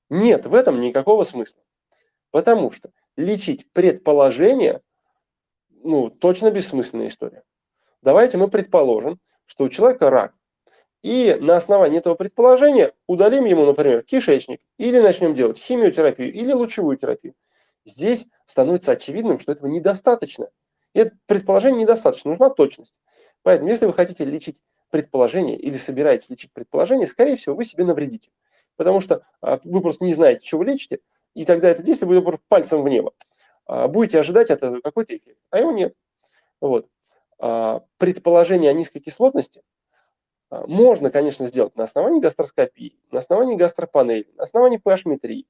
Нет, 0.09 0.45
в 0.45 0.53
этом 0.53 0.79
никакого 0.79 1.23
смысла. 1.23 1.61
Потому 2.29 2.71
что 2.71 2.91
лечить 3.17 3.69
предположение, 3.71 4.81
ну, 5.69 6.09
точно 6.09 6.51
бессмысленная 6.51 7.07
история. 7.07 7.43
Давайте 8.01 8.37
мы 8.37 8.47
предположим, 8.47 9.19
что 9.45 9.65
у 9.65 9.69
человека 9.69 10.09
рак. 10.09 10.33
И 11.01 11.35
на 11.39 11.57
основании 11.57 11.97
этого 11.97 12.13
предположения 12.13 12.93
удалим 13.07 13.45
ему, 13.45 13.65
например, 13.65 14.03
кишечник, 14.03 14.61
или 14.77 14.99
начнем 14.99 15.33
делать 15.33 15.57
химиотерапию, 15.57 16.31
или 16.31 16.51
лучевую 16.51 16.97
терапию. 16.97 17.33
Здесь 17.85 18.27
становится 18.45 18.91
очевидным, 18.91 19.39
что 19.39 19.51
этого 19.51 19.67
недостаточно. 19.67 20.49
И 20.93 20.99
это 20.99 21.15
предположение 21.25 21.83
недостаточно, 21.83 22.29
нужна 22.29 22.49
точность. 22.49 22.93
Поэтому, 23.43 23.69
если 23.69 23.85
вы 23.85 23.93
хотите 23.93 24.25
лечить 24.25 24.61
предположение 24.89 25.57
или 25.57 25.77
собираетесь 25.77 26.29
лечить 26.29 26.51
предположение, 26.53 27.07
скорее 27.07 27.37
всего, 27.37 27.55
вы 27.55 27.63
себе 27.65 27.85
навредите. 27.85 28.29
Потому 28.75 29.01
что 29.01 29.25
а, 29.41 29.59
вы 29.63 29.81
просто 29.81 30.03
не 30.03 30.13
знаете, 30.13 30.45
что 30.45 30.57
вы 30.57 30.65
лечите, 30.65 30.99
и 31.33 31.45
тогда 31.45 31.69
это 31.69 31.81
действие 31.81 32.07
будет 32.07 32.23
просто 32.23 32.43
пальцем 32.47 32.83
в 32.83 32.89
небо. 32.89 33.13
А, 33.65 33.87
будете 33.87 34.19
ожидать 34.19 34.51
от 34.51 34.59
этого 34.59 34.81
какой-то 34.81 35.15
эффект, 35.15 35.39
а 35.49 35.59
его 35.59 35.71
нет. 35.71 35.95
Вот. 36.59 36.87
А, 37.39 37.83
предположение 37.97 38.69
о 38.69 38.73
низкой 38.73 38.99
кислотности 38.99 39.63
можно, 40.67 41.09
конечно, 41.09 41.47
сделать 41.47 41.77
на 41.77 41.85
основании 41.85 42.19
гастроскопии, 42.19 42.99
на 43.09 43.19
основании 43.19 43.55
гастропанели, 43.55 44.27
на 44.35 44.43
основании 44.43 44.81
pH-метрии, 44.83 45.47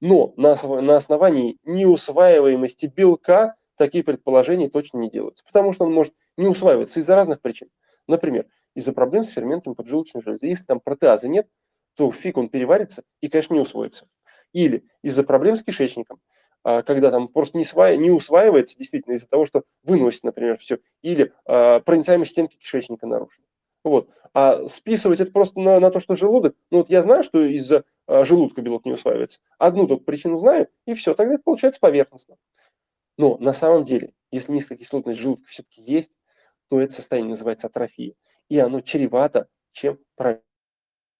но 0.00 0.32
на 0.36 0.52
основании 0.96 1.58
неусваиваемости 1.64 2.86
белка 2.86 3.56
такие 3.78 4.04
предположения 4.04 4.68
точно 4.68 4.98
не 4.98 5.10
делаются, 5.10 5.44
потому 5.44 5.72
что 5.72 5.84
он 5.84 5.92
может 5.94 6.14
не 6.36 6.46
усваиваться 6.46 7.00
из-за 7.00 7.14
разных 7.14 7.40
причин. 7.40 7.68
Например, 8.06 8.46
из-за 8.74 8.92
проблем 8.92 9.24
с 9.24 9.30
ферментами 9.30 9.74
поджелудочной 9.74 10.22
железы. 10.22 10.46
Если 10.46 10.64
там 10.64 10.80
протеаза 10.80 11.28
нет, 11.28 11.48
то 11.94 12.10
фиг 12.12 12.36
он 12.36 12.48
переварится 12.48 13.02
и, 13.20 13.28
конечно, 13.28 13.54
не 13.54 13.60
усвоится. 13.60 14.06
Или 14.52 14.84
из-за 15.02 15.24
проблем 15.24 15.56
с 15.56 15.64
кишечником, 15.64 16.20
а, 16.62 16.82
когда 16.82 17.10
там 17.10 17.28
просто 17.28 17.58
не, 17.58 17.64
свай, 17.64 17.96
не 17.98 18.10
усваивается 18.10 18.76
действительно 18.78 19.14
из-за 19.14 19.28
того, 19.28 19.46
что 19.46 19.64
выносит, 19.82 20.24
например, 20.24 20.58
все, 20.58 20.78
или 21.02 21.32
а, 21.44 21.80
проницаемость 21.80 22.32
стенки 22.32 22.56
кишечника 22.56 23.06
нарушена. 23.06 23.44
Вот. 23.84 24.10
А 24.34 24.68
списывать 24.68 25.20
это 25.20 25.32
просто 25.32 25.58
на, 25.60 25.80
на 25.80 25.90
то, 25.90 26.00
что 26.00 26.14
желудок, 26.14 26.54
ну 26.70 26.78
вот 26.78 26.90
я 26.90 27.02
знаю, 27.02 27.24
что 27.24 27.42
из-за 27.42 27.84
а, 28.06 28.24
желудка 28.24 28.62
белок 28.62 28.84
не 28.84 28.92
усваивается. 28.92 29.40
Одну 29.58 29.86
только 29.86 30.04
причину 30.04 30.38
знаю, 30.38 30.68
и 30.86 30.94
все, 30.94 31.14
тогда 31.14 31.34
это 31.34 31.42
получается 31.42 31.80
поверхностно. 31.80 32.36
Но 33.18 33.36
на 33.38 33.52
самом 33.52 33.84
деле, 33.84 34.14
если 34.30 34.52
низкая 34.52 34.78
кислотность 34.78 35.20
желудка 35.20 35.46
все-таки 35.48 35.82
есть, 35.82 36.12
то 36.70 36.80
это 36.80 36.94
состояние 36.94 37.30
называется 37.30 37.66
атрофией. 37.66 38.16
И 38.48 38.58
оно 38.58 38.80
чревато 38.80 39.48
чем 39.72 39.98
правильно 40.16 40.42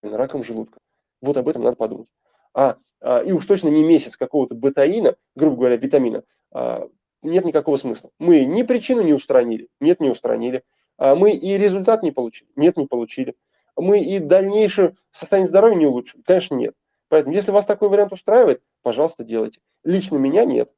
раком 0.03 0.43
желудка. 0.43 0.79
Вот 1.21 1.37
об 1.37 1.49
этом 1.49 1.63
надо 1.63 1.77
подумать. 1.77 2.09
А, 2.55 2.77
а 3.01 3.21
и 3.21 3.33
уж 3.33 3.45
точно 3.47 3.69
не 3.69 3.85
месяц 3.85 4.17
какого-то 4.17 4.55
бетаина, 4.55 5.17
грубо 5.35 5.57
говоря, 5.57 5.77
витамина, 5.77 6.25
а, 6.53 6.89
нет 7.23 7.45
никакого 7.45 7.77
смысла. 7.77 8.11
Мы 8.19 8.45
ни 8.45 8.63
причину 8.63 9.03
не 9.03 9.13
устранили, 9.13 9.69
нет, 9.81 10.01
не 10.01 10.11
устранили. 10.11 10.63
А 10.97 11.15
мы 11.15 11.33
и 11.33 11.59
результат 11.59 12.03
не 12.03 12.11
получили, 12.11 12.51
нет, 12.57 12.77
не 12.77 12.87
получили. 12.87 13.37
Мы 13.77 14.03
и 14.03 14.19
дальнейшее 14.19 14.97
состояние 15.13 15.49
здоровья 15.49 15.77
не 15.77 15.87
улучшили, 15.87 16.23
конечно, 16.23 16.55
нет. 16.55 16.75
Поэтому, 17.09 17.35
если 17.35 17.53
вас 17.53 17.65
такой 17.65 17.89
вариант 17.89 18.13
устраивает, 18.13 18.63
пожалуйста, 18.83 19.25
делайте. 19.25 19.61
Лично 19.85 20.17
меня 20.17 20.45
нет. 20.45 20.71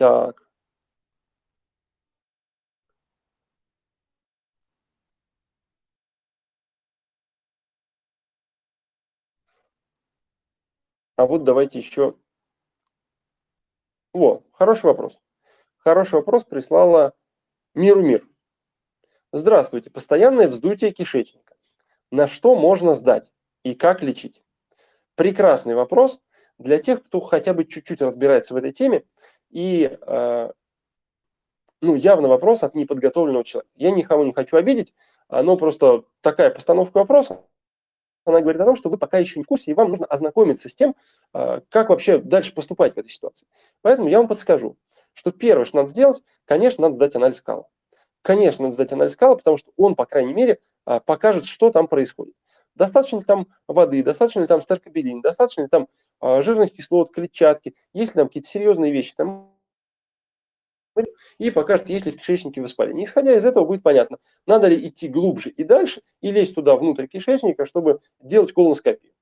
Так. 0.00 0.48
А 11.16 11.26
вот 11.26 11.44
давайте 11.44 11.78
еще... 11.78 12.16
О, 14.14 14.42
хороший 14.52 14.86
вопрос. 14.86 15.20
Хороший 15.76 16.14
вопрос 16.14 16.44
прислала 16.44 17.14
Миру 17.74 18.00
Мир. 18.00 18.26
Здравствуйте. 19.34 19.90
Постоянное 19.90 20.48
вздутие 20.48 20.92
кишечника. 20.92 21.56
На 22.10 22.26
что 22.26 22.56
можно 22.56 22.94
сдать 22.94 23.30
и 23.64 23.74
как 23.74 24.00
лечить? 24.00 24.42
Прекрасный 25.14 25.74
вопрос 25.74 26.22
для 26.56 26.78
тех, 26.78 27.04
кто 27.04 27.20
хотя 27.20 27.52
бы 27.52 27.66
чуть-чуть 27.66 28.00
разбирается 28.00 28.54
в 28.54 28.56
этой 28.56 28.72
теме. 28.72 29.04
И 29.50 29.98
э, 30.00 30.50
ну, 31.80 31.94
явно 31.94 32.28
вопрос 32.28 32.62
от 32.62 32.74
неподготовленного 32.74 33.44
человека. 33.44 33.70
Я 33.76 33.90
никого 33.90 34.24
не 34.24 34.32
хочу 34.32 34.56
обидеть, 34.56 34.94
но 35.28 35.56
просто 35.56 36.04
такая 36.20 36.50
постановка 36.50 36.98
вопроса 36.98 37.42
она 38.24 38.40
говорит 38.40 38.60
о 38.60 38.64
том, 38.64 38.76
что 38.76 38.88
вы 38.88 38.98
пока 38.98 39.18
еще 39.18 39.38
не 39.38 39.44
в 39.44 39.46
курсе, 39.46 39.70
и 39.70 39.74
вам 39.74 39.90
нужно 39.90 40.06
ознакомиться 40.06 40.68
с 40.68 40.74
тем, 40.74 40.94
а, 41.32 41.62
как 41.68 41.88
вообще 41.88 42.18
дальше 42.18 42.54
поступать 42.54 42.94
в 42.94 42.98
этой 42.98 43.10
ситуации. 43.10 43.46
Поэтому 43.82 44.08
я 44.08 44.18
вам 44.18 44.28
подскажу, 44.28 44.76
что 45.12 45.32
первое, 45.32 45.64
что 45.64 45.78
надо 45.78 45.90
сделать, 45.90 46.22
конечно, 46.44 46.82
надо 46.82 46.94
сдать 46.94 47.16
анализ 47.16 47.40
кала. 47.40 47.68
Конечно, 48.22 48.64
надо 48.64 48.74
сдать 48.74 48.92
анализ 48.92 49.16
кала, 49.16 49.36
потому 49.36 49.56
что 49.56 49.72
он, 49.76 49.94
по 49.94 50.06
крайней 50.06 50.34
мере, 50.34 50.60
а, 50.84 51.00
покажет, 51.00 51.46
что 51.46 51.70
там 51.70 51.88
происходит. 51.88 52.34
Достаточно 52.74 53.18
ли 53.18 53.24
там 53.24 53.48
воды, 53.66 54.02
достаточно 54.02 54.40
ли 54.40 54.46
там 54.46 54.62
старкобелин, 54.62 55.20
достаточно 55.20 55.62
ли 55.62 55.68
там 55.68 55.82
а, 55.82 55.86
жирных 56.22 56.72
кислот, 56.72 57.12
клетчатки, 57.12 57.74
есть 57.92 58.14
ли 58.14 58.20
там 58.20 58.28
какие-то 58.28 58.48
серьезные 58.48 58.92
вещи, 58.92 59.14
там 59.16 59.50
и 61.38 61.50
покажет, 61.50 61.88
есть 61.88 62.06
ли 62.06 62.12
в 62.12 62.16
кишечнике 62.16 62.60
воспаление. 62.60 63.04
Исходя 63.04 63.34
из 63.34 63.44
этого 63.44 63.64
будет 63.64 63.82
понятно, 63.82 64.18
надо 64.46 64.68
ли 64.68 64.88
идти 64.88 65.08
глубже 65.08 65.50
и 65.50 65.64
дальше, 65.64 66.02
и 66.20 66.30
лезть 66.30 66.54
туда 66.54 66.76
внутрь 66.76 67.06
кишечника, 67.06 67.64
чтобы 67.64 68.00
делать 68.20 68.52
колоноскопию. 68.52 69.12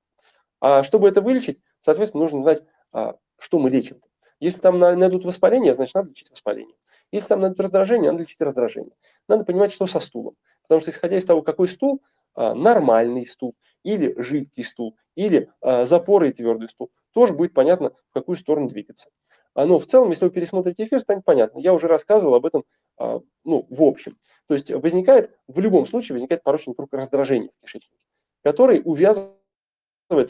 А 0.59 0.83
чтобы 0.83 1.07
это 1.07 1.21
вылечить, 1.21 1.59
соответственно, 1.81 2.23
нужно 2.23 2.41
знать, 2.41 2.63
а, 2.91 3.15
что 3.37 3.59
мы 3.59 3.69
лечим. 3.69 4.01
Если 4.39 4.59
там 4.59 4.79
найдут 4.79 5.23
воспаление, 5.25 5.73
значит, 5.73 5.95
надо 5.95 6.09
лечить 6.09 6.31
воспаление. 6.31 6.75
Если 7.11 7.27
там 7.27 7.41
найдут 7.41 7.59
раздражение, 7.59 8.11
надо 8.11 8.23
лечить 8.23 8.41
раздражение. 8.41 8.93
Надо 9.27 9.43
понимать, 9.43 9.71
что 9.71 9.87
со 9.87 9.99
стулом. 9.99 10.35
Потому 10.63 10.81
что, 10.81 10.91
исходя 10.91 11.17
из 11.17 11.25
того, 11.25 11.41
какой 11.41 11.67
стул, 11.67 12.01
а, 12.35 12.53
нормальный 12.53 13.25
стул, 13.25 13.55
или 13.83 14.13
жидкий 14.19 14.63
стул, 14.63 14.97
или 15.15 15.51
а, 15.61 15.85
запоры 15.85 16.29
и 16.29 16.33
твердый 16.33 16.69
стул, 16.69 16.91
тоже 17.13 17.33
будет 17.33 17.53
понятно, 17.53 17.91
в 18.09 18.13
какую 18.13 18.37
сторону 18.37 18.67
двигаться. 18.67 19.09
А, 19.53 19.65
но 19.65 19.79
в 19.79 19.85
целом, 19.85 20.09
если 20.09 20.25
вы 20.25 20.31
пересмотрите 20.31 20.85
эфир, 20.85 21.01
станет 21.01 21.25
понятно. 21.25 21.59
Я 21.59 21.73
уже 21.73 21.87
рассказывал 21.87 22.35
об 22.35 22.45
этом, 22.45 22.63
а, 22.97 23.21
ну, 23.43 23.67
в 23.69 23.83
общем. 23.83 24.17
То 24.47 24.53
есть 24.53 24.71
возникает, 24.71 25.35
в 25.47 25.59
любом 25.59 25.85
случае, 25.87 26.13
возникает 26.13 26.43
порочный 26.43 26.75
круг 26.75 26.93
раздражения 26.93 27.49
в 27.49 27.65
кишечнике, 27.65 27.97
который 28.43 28.81
увязывается 28.83 29.35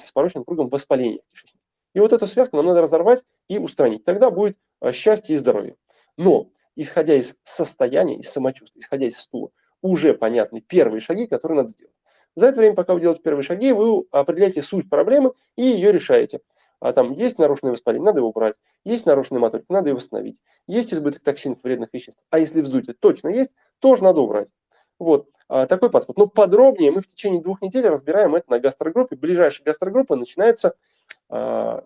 с 0.08 0.12
порочным 0.12 0.44
кругом 0.46 0.70
воспаления 0.70 1.22
в 1.28 1.32
кишечнике. 1.32 1.60
И 1.94 2.00
вот 2.00 2.14
эту 2.14 2.28
связку 2.28 2.58
нам 2.58 2.68
надо 2.68 2.82
разорвать 2.82 3.24
и 3.48 3.58
устранить. 3.58 4.04
Тогда 4.06 4.32
будет 4.32 4.58
а, 4.80 4.92
счастье 4.92 5.36
и 5.36 5.38
здоровье. 5.38 5.76
Но, 6.18 6.52
исходя 6.76 7.16
из 7.16 7.36
состояния, 7.44 8.20
из 8.20 8.30
самочувствия, 8.30 8.82
исходя 8.82 9.08
из 9.08 9.18
стула, 9.18 9.52
уже 9.82 10.14
понятны 10.14 10.62
первые 10.62 11.02
шаги, 11.02 11.28
которые 11.28 11.58
надо 11.58 11.70
сделать. 11.70 11.94
За 12.36 12.48
это 12.48 12.58
время, 12.58 12.76
пока 12.76 12.94
вы 12.94 13.02
делаете 13.02 13.22
первые 13.22 13.44
шаги, 13.44 13.72
вы 13.72 14.06
определяете 14.12 14.62
суть 14.62 14.90
проблемы 14.90 15.34
и 15.56 15.64
ее 15.64 15.92
решаете. 15.92 16.42
А 16.80 16.94
там 16.94 17.12
есть 17.12 17.38
нарушенное 17.38 17.74
воспаление, 17.74 18.06
надо 18.06 18.20
его 18.20 18.30
убрать. 18.30 18.56
Есть 18.86 19.06
нарушенная 19.06 19.42
моторика, 19.42 19.66
надо 19.70 19.90
ее 19.90 19.96
восстановить. 19.96 20.40
Есть 20.68 20.94
избыток 20.94 21.22
токсинов, 21.24 21.60
вредных 21.64 21.90
веществ. 21.92 22.22
А 22.30 22.40
если 22.40 22.62
вздутие 22.62 22.96
точно 22.98 23.30
есть, 23.30 23.52
тоже 23.80 24.04
надо 24.04 24.22
убрать. 24.22 24.48
Вот 24.98 25.28
а, 25.50 25.66
такой 25.66 25.90
подход. 25.90 26.18
Но 26.18 26.28
подробнее 26.28 26.92
мы 26.92 27.02
в 27.02 27.08
течение 27.08 27.42
двух 27.42 27.62
недель 27.62 27.88
разбираем 27.88 28.36
это 28.36 28.50
на 28.52 28.60
гастрогруппе. 28.60 29.16
Ближайшая 29.16 29.66
гастрогруппа 29.66 30.16
начинается 30.16 30.76
а, 31.30 31.84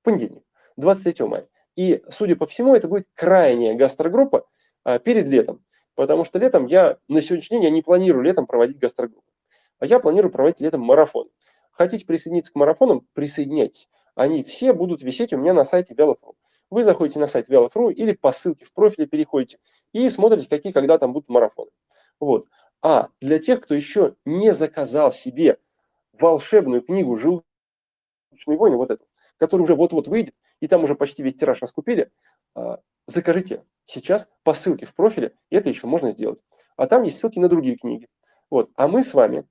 в 0.00 0.04
понедельник, 0.04 0.44
23 0.76 1.26
мая. 1.26 1.48
И, 1.74 2.02
судя 2.10 2.36
по 2.36 2.46
всему, 2.46 2.76
это 2.76 2.86
будет 2.86 3.08
крайняя 3.14 3.74
гастрогруппа 3.74 4.46
а, 4.84 4.98
перед 4.98 5.26
летом. 5.26 5.64
Потому 5.94 6.24
что 6.24 6.38
летом 6.38 6.66
я, 6.66 6.98
на 7.08 7.22
сегодняшний 7.22 7.58
день, 7.58 7.64
я 7.64 7.70
не 7.70 7.82
планирую 7.82 8.24
летом 8.24 8.46
проводить 8.46 8.78
гастрогруппу. 8.78 9.31
А 9.82 9.86
я 9.86 9.98
планирую 9.98 10.30
проводить 10.30 10.60
летом 10.60 10.82
марафон. 10.82 11.28
Хотите 11.72 12.06
присоединиться 12.06 12.52
к 12.52 12.56
марафонам? 12.56 13.06
Присоединяйтесь 13.14 13.88
они 14.14 14.42
все 14.42 14.72
будут 14.72 15.02
висеть 15.02 15.32
у 15.32 15.38
меня 15.38 15.52
на 15.54 15.64
сайте 15.64 15.94
Велофру. 15.94 16.36
Вы 16.70 16.84
заходите 16.84 17.18
на 17.18 17.28
сайт 17.28 17.48
Велофру 17.48 17.90
или 17.90 18.12
по 18.12 18.32
ссылке 18.32 18.64
в 18.64 18.72
профиле 18.72 19.06
переходите 19.06 19.58
и 19.92 20.08
смотрите, 20.08 20.48
какие 20.48 20.72
когда 20.72 20.98
там 20.98 21.12
будут 21.12 21.28
марафоны. 21.28 21.70
Вот. 22.18 22.46
А 22.80 23.08
для 23.20 23.38
тех, 23.38 23.60
кто 23.60 23.74
еще 23.74 24.16
не 24.24 24.54
заказал 24.54 25.12
себе 25.12 25.58
волшебную 26.18 26.82
книгу 26.82 27.16
«Желудочные 27.16 28.56
войны», 28.58 28.76
вот 28.76 28.90
эту, 28.90 29.04
которая 29.36 29.64
уже 29.64 29.74
вот-вот 29.74 30.08
выйдет, 30.08 30.34
и 30.60 30.66
там 30.66 30.84
уже 30.84 30.94
почти 30.94 31.22
весь 31.22 31.36
тираж 31.36 31.60
раскупили, 31.60 32.10
а, 32.54 32.80
закажите 33.06 33.64
сейчас 33.84 34.30
по 34.42 34.54
ссылке 34.54 34.86
в 34.86 34.94
профиле, 34.94 35.34
это 35.50 35.68
еще 35.68 35.86
можно 35.86 36.12
сделать. 36.12 36.40
А 36.76 36.86
там 36.86 37.02
есть 37.02 37.18
ссылки 37.18 37.38
на 37.38 37.48
другие 37.48 37.76
книги. 37.76 38.08
Вот. 38.50 38.70
А 38.74 38.88
мы 38.88 39.04
с 39.04 39.14
вами, 39.14 39.44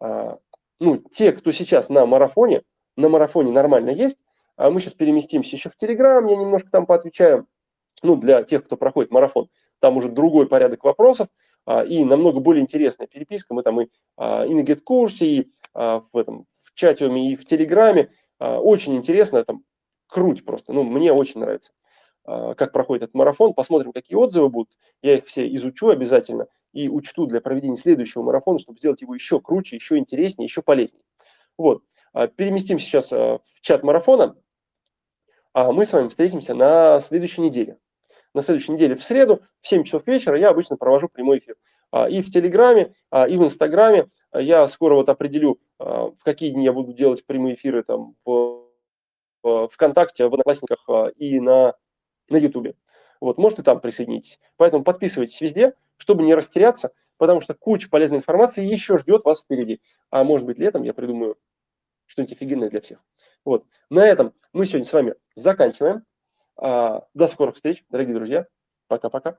ну, 0.00 0.96
те, 1.10 1.32
кто 1.32 1.52
сейчас 1.52 1.88
на 1.88 2.06
марафоне, 2.06 2.62
на 2.96 3.08
марафоне 3.08 3.52
нормально 3.52 3.90
есть. 3.90 4.18
А 4.58 4.70
мы 4.70 4.80
сейчас 4.80 4.94
переместимся 4.94 5.54
еще 5.54 5.70
в 5.70 5.76
Телеграм, 5.76 6.26
я 6.26 6.36
немножко 6.36 6.68
там 6.70 6.84
поотвечаю. 6.84 7.46
Ну, 8.02 8.16
для 8.16 8.42
тех, 8.42 8.64
кто 8.64 8.76
проходит 8.76 9.12
марафон, 9.12 9.48
там 9.78 9.96
уже 9.96 10.08
другой 10.08 10.48
порядок 10.48 10.84
вопросов 10.84 11.28
а, 11.64 11.82
и 11.82 12.04
намного 12.04 12.40
более 12.40 12.62
интересная 12.62 13.06
переписка. 13.06 13.54
Мы 13.54 13.62
там 13.62 13.80
и, 13.80 13.88
а, 14.16 14.44
и 14.44 14.54
на 14.54 14.60
GetCourse, 14.60 15.24
и 15.24 15.52
а, 15.74 16.02
в, 16.12 16.16
этом, 16.16 16.46
в 16.52 16.74
чате, 16.74 17.06
и 17.06 17.36
в 17.36 17.46
Телеграме. 17.46 18.10
А, 18.40 18.58
очень 18.58 18.96
интересно, 18.96 19.44
там 19.44 19.62
круть 20.08 20.44
просто. 20.44 20.72
Ну, 20.72 20.82
мне 20.82 21.12
очень 21.12 21.40
нравится, 21.40 21.72
а, 21.72 21.87
как 22.28 22.72
проходит 22.72 23.04
этот 23.04 23.14
марафон. 23.14 23.54
Посмотрим, 23.54 23.92
какие 23.92 24.16
отзывы 24.16 24.50
будут. 24.50 24.70
Я 25.00 25.16
их 25.16 25.26
все 25.26 25.52
изучу 25.54 25.88
обязательно 25.88 26.46
и 26.72 26.88
учту 26.88 27.26
для 27.26 27.40
проведения 27.40 27.76
следующего 27.76 28.22
марафона, 28.22 28.58
чтобы 28.58 28.78
сделать 28.78 29.00
его 29.00 29.14
еще 29.14 29.40
круче, 29.40 29.76
еще 29.76 29.96
интереснее, 29.96 30.46
еще 30.46 30.62
полезнее. 30.62 31.02
Вот. 31.56 31.82
А, 32.12 32.26
переместим 32.26 32.78
сейчас 32.78 33.12
а, 33.12 33.38
в 33.38 33.60
чат 33.60 33.82
марафона. 33.82 34.36
А 35.54 35.72
мы 35.72 35.86
с 35.86 35.92
вами 35.92 36.08
встретимся 36.08 36.54
на 36.54 37.00
следующей 37.00 37.40
неделе. 37.40 37.78
На 38.34 38.42
следующей 38.42 38.72
неделе 38.72 38.94
в 38.94 39.02
среду 39.02 39.42
в 39.60 39.68
7 39.68 39.84
часов 39.84 40.06
вечера 40.06 40.38
я 40.38 40.50
обычно 40.50 40.76
провожу 40.76 41.08
прямой 41.08 41.38
эфир. 41.38 41.56
И 42.10 42.20
в 42.20 42.30
Телеграме, 42.30 42.94
и 43.10 43.36
в 43.38 43.44
Инстаграме. 43.44 44.08
Я 44.34 44.66
скоро 44.66 44.94
вот 44.94 45.08
определю, 45.08 45.58
в 45.78 46.18
какие 46.22 46.50
дни 46.50 46.64
я 46.64 46.74
буду 46.74 46.92
делать 46.92 47.24
прямые 47.24 47.54
эфиры 47.54 47.82
там 47.82 48.14
в 48.26 48.66
ВКонтакте, 49.42 50.28
в 50.28 50.34
Одноклассниках 50.34 50.86
и 51.16 51.40
на, 51.40 51.74
на 52.30 52.36
Ютубе. 52.36 52.74
Вот, 53.20 53.38
можете 53.38 53.62
там 53.62 53.80
присоединитесь. 53.80 54.40
Поэтому 54.56 54.84
подписывайтесь 54.84 55.40
везде, 55.40 55.74
чтобы 55.96 56.22
не 56.22 56.34
растеряться, 56.34 56.92
потому 57.16 57.40
что 57.40 57.54
куча 57.54 57.88
полезной 57.88 58.18
информации 58.18 58.64
еще 58.64 58.98
ждет 58.98 59.24
вас 59.24 59.40
впереди. 59.42 59.80
А 60.10 60.24
может 60.24 60.46
быть, 60.46 60.58
летом 60.58 60.82
я 60.82 60.94
придумаю 60.94 61.36
что-нибудь 62.06 62.34
офигенное 62.34 62.70
для 62.70 62.80
всех. 62.80 63.04
Вот. 63.44 63.64
На 63.90 64.06
этом 64.06 64.34
мы 64.52 64.66
сегодня 64.66 64.86
с 64.86 64.92
вами 64.92 65.14
заканчиваем. 65.34 66.04
А, 66.56 67.06
до 67.14 67.26
скорых 67.26 67.56
встреч, 67.56 67.84
дорогие 67.90 68.14
друзья. 68.14 68.46
Пока-пока. 68.88 69.38